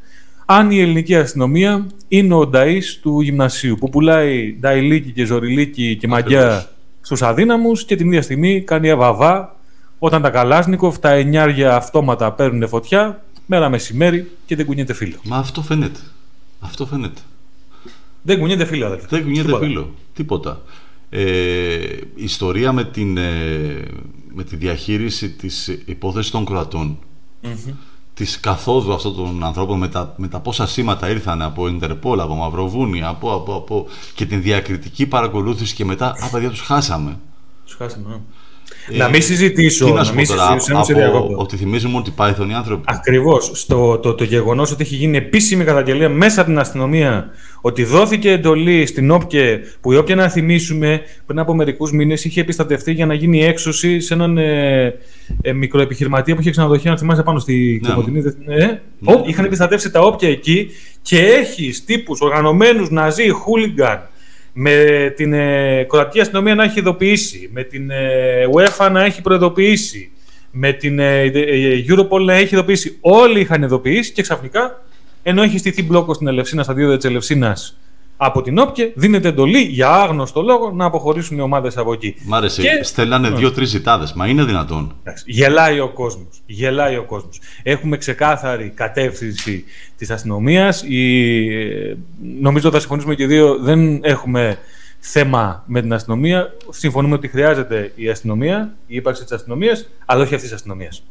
αν 0.46 0.70
η 0.70 0.80
ελληνική 0.80 1.16
αστυνομία 1.16 1.86
είναι 2.08 2.34
ο 2.34 2.50
νταΐς 2.52 2.98
του 3.02 3.20
γυμνασίου, 3.20 3.76
που 3.76 3.88
πουλάει 3.88 4.56
νταϊλίκι 4.60 5.10
και 5.10 5.24
ζωριλίκι 5.24 5.96
και 5.96 6.08
μαγιά 6.08 6.70
στους 7.00 7.22
αδύναμους 7.22 7.84
και 7.84 7.96
την 7.96 8.06
ίδια 8.06 8.22
στιγμή 8.22 8.60
κάνει 8.60 8.90
αβαβά 8.90 9.56
όταν 9.98 10.22
τα 10.22 10.30
Καλάσνικοφ, 10.30 10.98
τα 10.98 11.10
εννιάρια 11.10 11.74
αυτόματα 11.76 12.32
παίρνουν 12.32 12.68
φωτιά, 12.68 13.24
μέρα 13.46 13.68
μεσημέρι 13.68 14.30
και 14.46 14.56
δεν 14.56 14.66
κουνιέται 14.66 14.92
φίλο. 14.92 15.16
Μα 15.24 15.36
αυτό 15.36 15.62
φαίνεται. 15.62 16.00
Αυτό 16.60 16.86
φαίνεται. 16.86 17.20
Δεν 18.22 18.38
κουνιέται 18.38 18.64
φίλο, 18.64 18.86
αδελφέ. 18.86 19.06
Δεν 19.10 19.22
κουνιέται 19.22 19.58
φίλο. 19.58 19.94
Τίποτα. 20.14 20.62
Ε, 21.10 21.24
ιστορία 22.14 22.72
με, 22.72 22.84
την, 22.84 23.16
ε, 23.16 23.82
με 24.34 24.44
τη 24.44 24.56
διαχείριση 24.56 25.30
της 25.30 25.82
υπόθεσης 25.84 26.30
των 26.30 26.44
κροατων 26.44 26.98
mm-hmm. 27.42 27.72
Της 28.20 28.40
καθόδου 28.40 28.92
αυτών 28.92 29.14
των 29.14 29.44
ανθρώπων 29.44 29.78
με 29.78 29.88
τα, 29.88 30.14
με 30.16 30.28
τα 30.28 30.40
πόσα 30.40 30.66
σήματα 30.66 31.08
ήρθαν 31.08 31.42
από 31.42 31.68
Ιντερπόλ, 31.68 32.20
από 32.20 32.34
Μαυροβούνια, 32.34 33.08
από, 33.08 33.34
από, 33.34 33.54
από, 33.54 33.86
και 34.14 34.26
την 34.26 34.42
διακριτική 34.42 35.06
παρακολούθηση 35.06 35.74
και 35.74 35.84
μετά, 35.84 36.06
α, 36.06 36.28
παιδιά, 36.30 36.50
τους 36.50 36.60
χάσαμε. 36.60 37.18
Τους 37.64 37.74
χάσαμε, 37.74 38.08
ναι. 38.08 38.20
Ε, 38.92 38.96
να 38.96 39.08
μην 39.08 39.22
συζητήσω. 39.22 39.84
Τι 39.84 39.92
να 39.92 40.04
σου 40.04 40.14
πω 40.14 40.22
τώρα, 40.26 41.06
από, 41.06 41.34
ότι 41.36 41.56
θυμίζουμε 41.56 41.96
ότι 41.96 42.12
Python 42.16 42.48
οι 42.50 42.54
άνθρωποι. 42.54 42.82
Ακριβώς. 42.86 43.66
Το, 43.66 43.98
το, 43.98 44.14
το 44.14 44.24
γεγονός 44.24 44.72
ότι 44.72 44.82
έχει 44.82 44.94
γίνει 44.94 45.16
επίσημη 45.16 45.64
καταγγελία 45.64 46.08
μέσα 46.08 46.40
από 46.40 46.50
την 46.50 46.58
αστυνομία 46.58 47.30
ότι 47.60 47.84
δόθηκε 47.84 48.30
εντολή 48.30 48.86
στην 48.86 49.10
ΟΠΚΕ, 49.10 49.60
που 49.80 49.92
η 49.92 49.96
ΟΠΚΕ 49.96 50.14
να 50.14 50.28
θυμίσουμε 50.28 51.00
πριν 51.26 51.38
από 51.38 51.54
μερικούς 51.54 51.92
μήνες 51.92 52.24
είχε 52.24 52.40
επιστατευτεί 52.40 52.92
για 52.92 53.06
να 53.06 53.14
γίνει 53.14 53.44
έξωση 53.44 54.00
σε 54.00 54.14
έναν 54.14 54.38
ε, 54.38 54.94
ε, 55.42 55.52
μικροεπιχειρηματία 55.52 56.34
που 56.34 56.40
είχε 56.40 56.50
ξενοδοχεία, 56.50 56.90
να 56.90 56.98
θυμάσαι 56.98 57.22
πάνω 57.22 57.38
στη 57.38 57.80
Κομωτινή. 57.86 58.20
Ναι. 58.20 58.54
Ε, 58.54 58.80
ναι. 58.98 59.22
Είχαν 59.26 59.44
επιστατεύσει 59.44 59.90
τα 59.90 60.00
ΟΠΚΕ 60.00 60.26
εκεί 60.26 60.70
και 61.02 61.18
έχει 61.18 61.72
τύπου 61.86 62.16
οργανωμένους 62.18 62.90
ναζί, 62.90 63.28
χούλιγκαν, 63.28 64.08
με 64.52 65.12
την 65.16 65.32
ε, 65.32 65.82
κροατική 65.88 66.20
αστυνομία 66.20 66.54
να 66.54 66.64
έχει 66.64 66.78
ειδοποιήσει, 66.78 67.50
με 67.52 67.62
την 67.62 67.90
ε, 67.90 68.44
UEFA 68.54 68.90
να 68.92 69.04
έχει 69.04 69.22
προειδοποιήσει, 69.22 70.12
με 70.50 70.72
την 70.72 70.98
ε, 70.98 71.22
ε, 71.22 71.84
Europol 71.88 72.20
να 72.24 72.32
έχει 72.34 72.54
ειδοποιήσει. 72.54 72.96
Όλοι 73.00 73.40
είχαν 73.40 73.62
ειδοποιήσει 73.62 74.12
και 74.12 74.22
ξαφνικά, 74.22 74.82
ενώ 75.22 75.42
έχει 75.42 75.58
στηθεί 75.58 75.82
μπλόκο 75.82 76.14
στην 76.14 76.26
Ελευσίνα, 76.26 76.62
στα 76.62 76.74
δύο 76.74 76.96
τη 76.96 77.08
Ελευσίνας 77.08 77.76
από 78.22 78.42
την 78.42 78.58
Όπκε, 78.58 78.92
δίνεται 78.94 79.28
εντολή 79.28 79.60
για 79.60 79.88
άγνωστο 79.88 80.42
λόγο 80.42 80.70
να 80.70 80.84
αποχωρήσουν 80.84 81.38
οι 81.38 81.40
ομάδες 81.40 81.76
από 81.76 81.92
εκεί. 81.92 82.14
Μ' 82.24 82.34
άρεσε. 82.34 82.62
Και... 82.62 82.82
Στέλνανε 82.82 83.28
ναι. 83.28 83.36
δύο-τρει 83.36 83.64
ζητάδες. 83.64 84.12
Μα 84.12 84.26
είναι 84.26 84.44
δυνατόν. 84.44 84.94
Γελάει 85.26 85.80
ο 85.80 85.88
κόσμος. 85.88 86.42
Γελάει 86.46 86.96
ο 86.96 87.04
κόσμος. 87.04 87.40
Έχουμε 87.62 87.96
ξεκάθαρη 87.96 88.72
κατεύθυνση 88.74 89.64
της 89.96 90.10
αστυνομίας. 90.10 90.82
Η... 90.82 91.66
Νομίζω 92.40 92.70
θα 92.70 92.78
συμφωνήσουμε 92.78 93.14
και 93.14 93.26
δύο. 93.26 93.58
Δεν 93.58 94.04
έχουμε 94.04 94.58
θέμα 94.98 95.64
με 95.66 95.80
την 95.80 95.92
αστυνομία. 95.92 96.56
Συμφωνούμε 96.70 97.14
ότι 97.14 97.28
χρειάζεται 97.28 97.92
η 97.94 98.08
αστυνομία, 98.08 98.74
η 98.86 98.96
ύπαρξη 98.96 99.22
της 99.22 99.32
αστυνομίας, 99.32 99.88
αλλά 100.06 100.22
όχι 100.22 100.34
αυτής 100.34 100.48
της 100.48 100.58
αστυνομίας. 100.58 101.02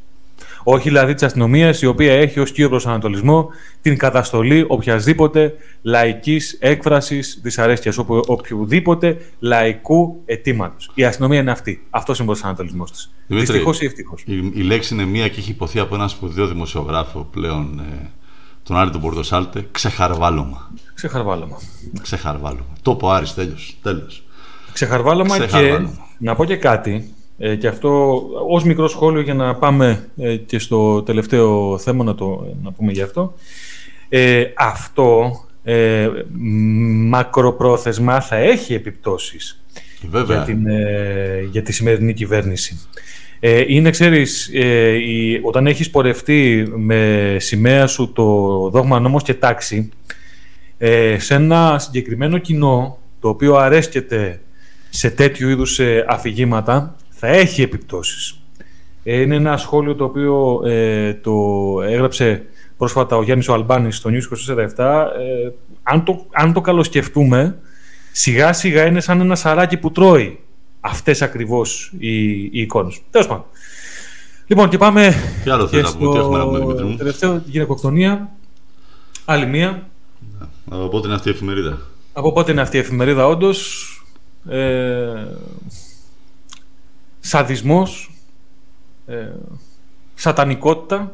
Όχι 0.64 0.88
δηλαδή 0.88 1.14
τη 1.14 1.26
αστυνομία, 1.26 1.76
η 1.82 1.86
οποία 1.86 2.14
έχει 2.14 2.40
ως 2.40 2.52
κύριο 2.52 2.70
προσανατολισμό 2.70 3.50
την 3.82 3.98
καταστολή 3.98 4.66
οποιασδήποτε 4.68 5.54
λαϊκής 5.82 6.58
έκφρασης 6.60 7.40
δυσαρέσκειας, 7.44 7.98
οποιοδήποτε 8.28 9.18
λαϊκού 9.40 10.22
αιτήματος. 10.26 10.92
Η 10.94 11.04
αστυνομία 11.04 11.40
είναι 11.40 11.52
αυτή. 11.52 11.86
Αυτός 11.90 12.20
είναι 12.20 12.28
ο 12.30 12.32
προσανατολισμός 12.32 12.92
της. 12.92 13.12
Δυστυχώς 13.28 13.82
ή 13.82 13.86
ευτυχώς. 13.86 14.24
Η, 14.26 14.52
η 14.54 14.62
λέξη 14.62 14.94
είναι 14.94 15.06
μία 15.06 15.28
και 15.28 15.40
έχει 15.40 15.52
υποθεί 15.52 15.80
από 15.80 15.96
ένα 15.96 16.08
σπουδαίο 16.08 16.48
δημοσιογράφο 16.48 17.28
πλέον, 17.32 17.80
ε, 17.80 18.10
τον 18.64 18.78
Άρη 18.78 18.90
τον 18.90 19.02
Πορτοσάλτε, 19.02 19.68
ξεχαρβάλωμα. 19.72 20.72
Ξεχαρβάλωμα. 20.94 21.58
Ξεχαρβάλωμα. 22.02 22.66
Το 22.82 22.96
πω 22.96 23.10
Άρης, 23.10 23.34
τέλος. 23.82 24.24
Ξεχαρβάλωμα, 24.74 25.46
και 25.46 25.88
να 26.18 26.36
πω 26.36 26.46
και 26.46 26.56
κάτι 26.56 27.14
ε, 27.42 27.56
και 27.56 27.68
αυτό 27.68 28.22
ως 28.48 28.64
μικρό 28.64 28.88
σχόλιο 28.88 29.22
για 29.22 29.34
να 29.34 29.56
πάμε 29.56 30.10
ε, 30.18 30.36
και 30.36 30.60
στο 30.60 31.02
τελευταίο 31.02 31.78
θέμα 31.78 32.04
να, 32.04 32.16
το, 32.16 32.56
να 32.64 32.72
πούμε 32.72 32.92
γι' 32.92 33.02
αυτό. 33.02 33.34
Ε, 34.10 34.44
αυτό 34.58 35.32
ε, 35.64 36.10
μακροπρόθεσμα 37.10 38.22
θα 38.22 38.36
έχει 38.36 38.74
επιπτώσεις 38.74 39.64
για, 40.26 40.44
την, 40.44 40.68
ε, 40.68 41.48
για 41.52 41.62
τη 41.62 41.72
σημερινή 41.72 42.14
κυβέρνηση. 42.14 42.80
Ε, 43.40 43.64
είναι, 43.68 43.90
ξέρεις, 43.90 44.48
η, 45.06 45.40
όταν 45.44 45.68
έχεις 45.68 45.90
πορευτεί 45.90 46.72
με 46.76 47.36
σημαία 47.40 47.88
σου 47.88 48.12
το 48.12 48.24
δόγμα 48.70 49.00
νόμος 49.00 49.24
και 49.24 49.34
τάξη 49.34 49.90
σε 51.18 51.34
ένα 51.34 51.80
συγκεκριμένο 51.80 52.38
κοινό 52.38 52.98
το 53.20 53.30
οποίο 53.30 53.56
αρέσκεται 53.56 54.42
σε 54.90 55.10
τέτοιου 55.10 55.50
είδους 55.50 55.80
αφηγήματα 56.08 56.96
θα 57.20 57.28
έχει 57.28 57.62
επιπτώσεις. 57.62 58.40
Ε, 59.04 59.22
είναι 59.22 59.36
ένα 59.36 59.58
σχόλιο 59.58 59.96
το 59.96 60.04
οποίο 60.04 60.62
ε, 60.66 61.14
το 61.14 61.34
έγραψε 61.82 62.46
πρόσφατα 62.78 63.18
ο 63.18 63.24
Γιάννης 63.24 63.48
ο 63.48 63.54
Αλμπάνης 63.54 63.96
στο 63.96 64.10
News 64.10 64.56
24-7, 64.56 64.66
ε, 64.78 65.50
αν, 65.84 66.04
το, 66.04 66.26
αν 66.32 66.54
το 66.54 66.62
καλοσκεφτούμε, 66.62 67.58
σιγά 68.12 68.54
σιγά 68.54 68.86
είναι 68.86 69.00
σαν 69.00 69.20
ένα 69.20 69.36
σαράκι 69.36 69.78
που 69.78 69.92
τρώει 69.92 70.40
αυτές 70.80 71.22
ακριβώς 71.22 71.94
οι, 71.98 72.44
οι 72.44 72.50
εικόνες. 72.52 73.00
Τέλος 73.12 73.28
πάντων. 73.28 73.46
Λοιπόν, 74.48 74.70
και 74.70 74.78
πάμε 74.78 75.14
Τι 75.44 75.50
άλλο 75.50 75.64
και 75.64 75.70
θέλει 75.70 75.82
να 75.82 75.96
πούμε, 75.96 76.12
τι 76.12 76.18
έχουμε 76.18 76.38
να 76.38 76.44
πούμε, 76.46 76.58
Δημήτρη 76.58 76.78
στο 76.78 76.88
μου; 76.88 76.98
τελευταίο 76.98 77.42
γυναικοκτονία. 77.46 78.30
Άλλη 79.26 79.46
μία. 79.46 79.88
Από 80.70 80.88
πότε 80.88 81.08
είναι 81.08 81.16
αυτή 81.16 81.30
η 81.30 81.32
εφημερίδα; 81.32 81.78
Από 82.14 82.32
πότε 82.32 82.52
είναι 82.52 82.62
αυτή 82.62 82.78
η 82.78 82.80
εφημερίδα, 82.80 83.28
όντως. 83.28 83.84
Ε, 84.50 85.26
σαδισμός, 87.30 88.12
ε, 89.08 89.28
σατανικότητα, 90.16 91.12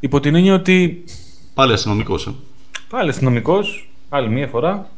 υπό 0.00 0.20
την 0.20 0.34
έννοια 0.34 0.54
ότι 0.54 1.04
Πάλι 1.54 1.72
αστυνομικός, 1.72 2.26
ε. 2.26 2.32
πάλι 2.88 3.08
αστυνομικός, 3.08 3.90
άλλη 4.08 4.28
μία 4.28 4.46
φορά. 4.48 4.88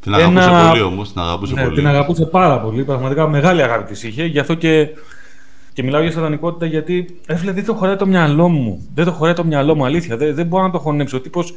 Την 0.00 0.14
αγαπούσε 0.14 0.48
Ένα- 0.48 0.68
πολύ 0.68 0.80
όμως. 0.82 1.12
Την 1.12 1.20
αγαπούσε 1.20 1.54
Ναι, 1.54 1.62
πολύ. 1.64 1.74
την 1.76 1.86
αγαπούσε 1.86 2.24
πάρα 2.24 2.60
πολύ, 2.60 2.84
πραγματικά 2.84 3.28
μεγάλη 3.28 3.62
αγάπη 3.62 3.84
της 3.92 4.02
είχε, 4.02 4.24
γι' 4.24 4.38
αυτό 4.38 4.54
και, 4.54 4.88
και 5.72 5.82
μιλάω 5.82 6.02
για 6.02 6.12
σατανικότητα 6.12 6.66
γιατί 6.66 7.20
έφυλε 7.26 7.52
δεν 7.52 7.64
το 7.64 7.74
χωράει 7.74 7.96
το 7.96 8.06
μυαλό 8.06 8.48
μου, 8.48 8.86
δεν 8.94 9.04
το 9.04 9.12
χωράει 9.12 9.34
το 9.34 9.44
μυαλό 9.44 9.74
μου, 9.74 9.84
αλήθεια, 9.84 10.16
δεν, 10.16 10.34
δεν 10.34 10.46
μπορώ 10.46 10.62
να 10.62 10.70
το 10.70 10.78
χωνέψω. 10.78 11.16
Ο 11.16 11.20
τύπος 11.20 11.54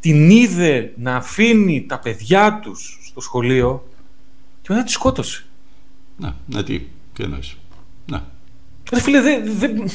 την 0.00 0.30
είδε 0.30 0.92
να 0.96 1.16
αφήνει 1.16 1.86
τα 1.88 1.98
παιδιά 1.98 2.60
τους 2.62 2.98
στο 3.04 3.20
σχολείο 3.20 3.88
και 4.62 4.68
μετά 4.72 4.82
τη 4.84 4.90
σκότωσε. 4.90 5.44
Ναι, 6.16 6.32
ναι, 6.46 6.62
τι, 6.62 6.80
τι 7.18 7.24
εννοείς. 7.24 7.56
Ναι. 8.10 8.20
Ρε 8.92 9.00
φίλε, 9.00 9.20
δεν 9.20 9.42
δεν 9.58 9.90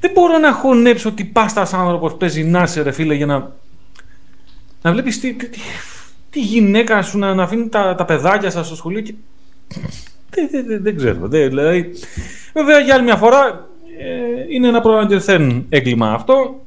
δεν 0.00 0.10
μπορώ 0.14 0.38
να 0.38 0.52
χωνέψω 0.52 1.08
ότι 1.08 1.24
πας 1.24 1.56
άνθρωπος 1.56 2.16
παίζει 2.16 2.44
να 2.44 2.66
σε 2.66 2.82
ρε 2.82 2.90
φίλε 2.90 3.14
για 3.14 3.26
να, 3.26 3.52
να 4.82 4.92
βλέπεις 4.92 5.20
τι, 5.20 5.34
τι, 5.34 5.48
τι, 5.48 5.58
τη 6.30 6.40
γυναίκα 6.40 7.02
σου 7.02 7.18
να, 7.18 7.34
να 7.34 7.42
αφήνει 7.42 7.68
τα, 7.68 7.94
τα 7.94 8.04
παιδάκια 8.04 8.50
σας 8.50 8.66
στο 8.66 8.76
σχολείο 8.76 9.00
και 9.00 9.14
δεν, 10.30 10.48
δεν, 10.50 10.66
δεν, 10.66 10.82
δεν 10.82 10.96
ξέρω. 10.96 11.28
Δεν, 11.28 11.48
δηλαδή, 11.48 11.92
βέβαια 12.54 12.78
για 12.78 12.94
άλλη 12.94 13.04
μια 13.04 13.16
φορά 13.16 13.68
ε, 13.98 14.54
είναι 14.54 14.68
ένα 14.68 14.80
προαναγγελθέν 14.80 15.66
έγκλημα 15.68 16.12
αυτό. 16.12 16.66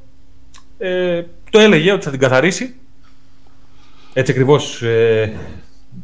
Ε, 0.78 1.22
το 1.50 1.58
έλεγε 1.58 1.92
ότι 1.92 2.04
θα 2.04 2.10
την 2.10 2.20
καθαρίσει. 2.20 2.74
Έτσι 4.12 4.32
ακριβώς 4.32 4.82
ε, 4.82 5.32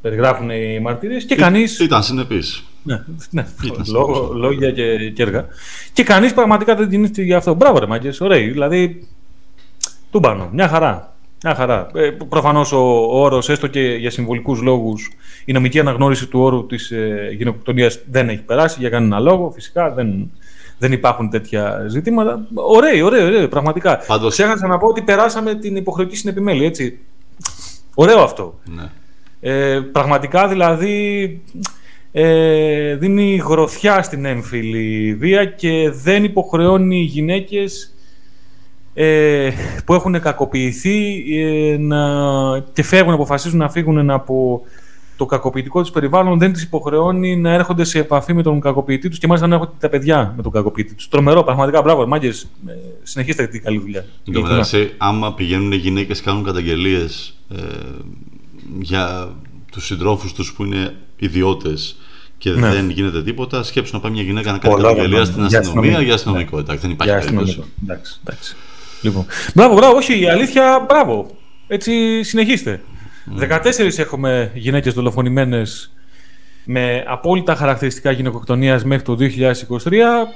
περιγράφουν 0.02 0.50
οι 0.50 0.80
μαρτυρίες 0.80 1.24
και 1.24 1.34
κανείς... 1.34 1.78
Ήταν 1.78 2.02
συνεπής. 2.02 2.65
Ναι, 2.86 3.02
ναι. 3.30 3.46
Ήταν 3.64 3.84
Λόγο, 3.88 4.14
σωστό. 4.14 4.34
λόγια 4.34 4.70
και, 4.70 5.10
και 5.10 5.22
έργα. 5.22 5.46
Και 5.92 6.02
κανείς 6.04 6.34
πραγματικά 6.34 6.74
δεν 6.74 6.88
την 6.88 7.02
ήρθε 7.02 7.22
για 7.22 7.36
αυτό. 7.36 7.54
Μπράβο, 7.54 7.78
ρε 7.78 7.86
Μάγκες, 7.86 8.20
ωραίοι. 8.20 8.48
Δηλαδή, 8.48 9.06
τούμπανο, 10.10 10.48
μια 10.52 10.68
χαρά. 10.68 11.14
Μια 11.44 11.54
χαρά. 11.54 11.86
Ε, 11.94 12.10
Προφανώς 12.28 12.72
ο, 12.72 12.78
ο 13.10 13.20
όρος, 13.20 13.48
έστω 13.48 13.66
και 13.66 13.80
για 13.80 14.10
συμβολικούς 14.10 14.60
λόγους, 14.62 15.10
η 15.44 15.52
νομική 15.52 15.80
αναγνώριση 15.80 16.26
του 16.26 16.40
όρου 16.40 16.66
της 16.66 16.90
ε, 16.90 17.34
γυναικοκτονίας 17.38 18.00
δεν 18.10 18.28
έχει 18.28 18.42
περάσει 18.42 18.76
για 18.80 18.88
κανένα 18.88 19.18
λόγο. 19.20 19.50
Φυσικά 19.54 19.90
δεν, 19.90 20.30
δεν 20.78 20.92
υπάρχουν 20.92 21.30
τέτοια 21.30 21.84
ζητήματα. 21.88 22.46
Ωραίοι, 22.54 23.00
ωραίοι, 23.02 23.22
ωραίοι, 23.24 23.48
πραγματικά. 23.48 23.98
Πάντως- 24.06 24.32
Ξέχασα 24.32 24.66
να 24.66 24.78
πω 24.78 24.86
ότι 24.86 25.02
περάσαμε 25.02 25.54
την 25.54 25.76
υποχρεωτική 25.76 26.16
συνεπιμέλεια, 26.16 26.66
έτσι. 26.66 26.98
Ωραίο 27.94 28.20
αυτό. 28.22 28.58
Ναι. 28.64 28.84
Ε, 29.40 29.80
πραγματικά 29.92 30.48
δηλαδή 30.48 31.42
ε, 32.18 32.94
δίνει 32.94 33.36
γροθιά 33.36 34.02
στην 34.02 34.24
έμφυλη 34.24 35.14
βία 35.14 35.44
και 35.44 35.90
δεν 35.90 36.24
υποχρεώνει 36.24 37.00
γυναίκες 37.00 37.94
ε, 38.94 39.50
που 39.84 39.94
έχουν 39.94 40.20
κακοποιηθεί 40.20 41.24
ε, 41.38 41.76
να, 41.78 41.98
και 42.72 42.82
φεύγουν, 42.82 43.12
αποφασίζουν 43.12 43.58
να 43.58 43.68
φύγουν 43.68 44.10
από 44.10 44.62
το 45.16 45.26
κακοποιητικό 45.26 45.80
τους 45.80 45.90
περιβάλλον 45.90 46.38
δεν 46.38 46.52
τις 46.52 46.62
υποχρεώνει 46.62 47.36
να 47.36 47.52
έρχονται 47.52 47.84
σε 47.84 47.98
επαφή 47.98 48.34
με 48.34 48.42
τον 48.42 48.60
κακοποιητή 48.60 49.08
τους 49.08 49.18
και 49.18 49.26
μάλιστα 49.26 49.48
να 49.48 49.54
έρχονται 49.54 49.76
τα 49.78 49.88
παιδιά 49.88 50.32
με 50.36 50.42
τον 50.42 50.52
κακοποιητή 50.52 50.94
τους. 50.94 51.08
Τρομερό, 51.08 51.42
πραγματικά, 51.42 51.82
μπράβο, 51.82 52.06
μάγκες, 52.06 52.50
ε, 52.66 52.72
συνεχίστε 53.02 53.46
την 53.46 53.62
καλή 53.62 53.78
δουλειά. 53.78 54.04
Εν 54.26 54.32
τω 54.32 54.40
μεταξύ, 54.40 54.92
άμα 54.96 55.34
πηγαίνουν 55.34 55.72
οι 55.72 55.76
γυναίκες 55.76 56.20
και 56.20 56.24
κάνουν 56.28 56.44
καταγγελίες 56.44 57.38
ε, 57.50 57.62
για 58.80 59.34
τους 59.72 59.86
συντρόφους 59.86 60.32
τους 60.32 60.52
που 60.52 60.64
είναι 60.64 60.94
ιδιώτες 61.16 61.96
και 62.38 62.50
Ναι. 62.50 62.68
δεν 62.70 62.90
γίνεται 62.90 63.22
τίποτα, 63.22 63.62
σκέψου 63.62 63.94
να 63.94 64.00
πάει 64.00 64.12
μια 64.12 64.22
γυναίκα 64.22 64.52
να 64.52 64.58
κάνει 64.58 64.74
Πολλά, 64.74 64.88
καταγγελία 64.88 65.18
ναι, 65.18 65.24
στην 65.24 65.46
για 65.46 65.58
αστυνομία 65.58 65.90
αστυνομικό. 65.90 66.02
για 66.04 66.14
αστυνομικό. 66.14 66.58
Εντάξει, 66.58 66.80
δεν 66.80 66.90
υπάρχει 66.90 67.12
Για 67.12 67.20
περίπτωση. 67.22 67.50
αστυνομικό. 67.50 67.74
Εντάξει, 67.84 68.18
εντάξει. 68.24 68.56
Λοιπόν. 69.02 69.26
Μπράβο, 69.54 69.74
μπράβο, 69.74 69.96
όχι, 69.96 70.20
η 70.20 70.28
αλήθεια, 70.28 70.84
μπράβο. 70.88 71.30
Έτσι 71.66 72.22
συνεχίστε. 72.22 72.80
14 73.38 73.98
έχουμε 73.98 74.50
γυναίκες 74.54 74.94
δολοφονημένες 74.94 75.90
με 76.64 77.04
απόλυτα 77.06 77.54
χαρακτηριστικά 77.54 78.10
γυναικοκτονίας 78.10 78.84
μέχρι 78.84 79.04
το 79.04 79.14
2023. 79.14 80.28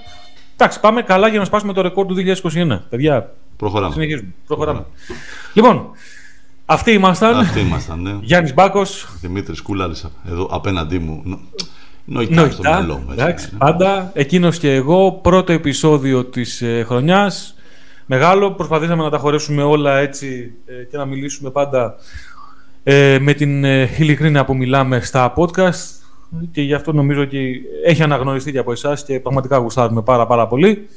Εντάξει, 0.57 0.81
πάμε 0.81 1.03
καλά 1.03 1.29
για 1.29 1.39
να 1.39 1.45
σπάσουμε 1.45 1.73
το 1.73 1.81
ρεκόρ 1.81 2.07
του 2.07 2.15
2021. 2.15 2.87
Παιδιά, 2.89 3.33
Προχωράμε. 3.57 3.93
συνεχίζουμε. 3.93 4.29
Προχωράμε. 4.47 4.85
Λοιπόν, 5.53 5.91
αυτοί 6.73 6.93
ήμασταν. 6.93 7.37
Αυτοί 7.37 7.61
ήμασταν, 7.61 8.03
ναι. 8.03 8.17
Γιάννης 8.21 8.55
Μπάκος, 8.55 9.09
Δημήτρης 9.21 9.61
Κούλαλης 9.61 10.07
εδώ 10.31 10.49
απέναντί 10.51 10.99
μου. 10.99 11.23
Νο- 11.25 11.39
Νοητά 12.05 12.51
στο 12.51 12.63
Νοητά, 12.63 12.79
μυαλό 12.79 12.95
μου. 12.95 13.05
έτσι, 13.11 13.23
εντάξει, 13.23 13.49
ναι. 13.53 13.59
πάντα. 13.59 14.11
Εκείνος 14.15 14.59
και 14.59 14.75
εγώ, 14.75 15.13
πρώτο 15.13 15.53
επεισόδιο 15.53 16.25
της 16.25 16.63
ε, 16.63 16.85
χρονιάς. 16.87 17.55
Μεγάλο, 18.07 18.51
προσπαθήσαμε 18.53 19.03
να 19.03 19.11
τα 19.11 19.19
χωρέσουμε 19.19 19.63
όλα 19.63 19.99
έτσι 19.99 20.53
ε, 20.67 20.73
και 20.85 20.97
να 20.97 21.05
μιλήσουμε 21.05 21.51
πάντα 21.51 21.95
ε, 22.83 23.19
με 23.21 23.33
την 23.33 23.65
ε, 23.65 23.89
ειλικρίνεια 23.99 24.45
που 24.45 24.57
μιλάμε 24.57 25.01
στα 25.01 25.33
podcast 25.37 25.99
και 26.53 26.63
γι' 26.63 26.75
αυτό 26.75 26.93
νομίζω 26.93 27.23
ότι 27.23 27.63
έχει 27.87 28.03
αναγνωριστεί 28.03 28.53
και 28.53 28.59
από 28.59 28.73
εσάς 28.73 29.05
και 29.05 29.21
πραγματικά 29.21 29.57
γουστάρουμε 29.57 30.03
πάρα 30.03 30.27
πάρα 30.27 30.47
πολύ. 30.47 30.89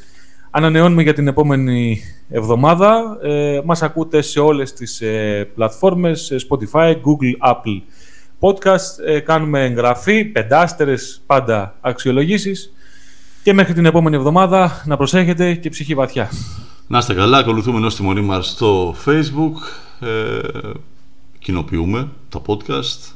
Ανανεώνουμε 0.55 1.01
για 1.01 1.13
την 1.13 1.27
επόμενη 1.27 2.01
εβδομάδα. 2.29 3.17
Ε, 3.21 3.61
μας 3.65 3.81
ακούτε 3.81 4.21
σε 4.21 4.39
όλες 4.39 4.73
τις 4.73 5.01
ε, 5.01 5.49
πλατφόρμες, 5.55 6.31
ε, 6.31 6.35
Spotify, 6.49 6.91
Google, 6.91 7.51
Apple 7.51 7.81
podcast. 8.39 9.05
Ε, 9.05 9.19
κάνουμε 9.19 9.63
εγγραφή, 9.63 10.25
πεντάστερες 10.25 11.21
πάντα 11.25 11.75
αξιολογήσεις. 11.81 12.73
Και 13.43 13.53
μέχρι 13.53 13.73
την 13.73 13.85
επόμενη 13.85 14.15
εβδομάδα 14.15 14.83
να 14.85 14.97
προσέχετε 14.97 15.53
και 15.53 15.69
ψυχή 15.69 15.95
βαθιά. 15.95 16.29
Να 16.87 16.97
είστε 16.97 17.13
καλά, 17.13 17.37
ακολουθούμε 17.37 17.77
ενώ 17.77 17.89
στη 17.89 18.03
μονή 18.03 18.21
μας 18.21 18.47
στο 18.47 18.95
facebook, 19.05 19.55
ε, 20.07 20.39
κοινοποιούμε 21.39 22.07
τα 22.29 22.41
podcast, 22.45 23.13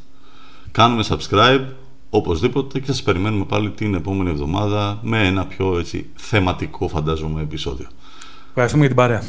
κάνουμε 0.71 1.03
subscribe 1.09 1.65
οπωσδήποτε 2.09 2.79
και 2.79 2.85
σας 2.85 3.03
περιμένουμε 3.03 3.45
πάλι 3.45 3.71
την 3.71 3.93
επόμενη 3.93 4.29
εβδομάδα 4.29 4.99
με 5.01 5.27
ένα 5.27 5.45
πιο 5.45 5.79
έτσι, 5.79 6.09
θεματικό 6.15 6.87
φαντάζομαι 6.87 7.41
επεισόδιο. 7.41 7.87
Ευχαριστούμε 8.49 8.85
για 8.85 8.95
την 8.95 9.03
παρέα. 9.03 9.23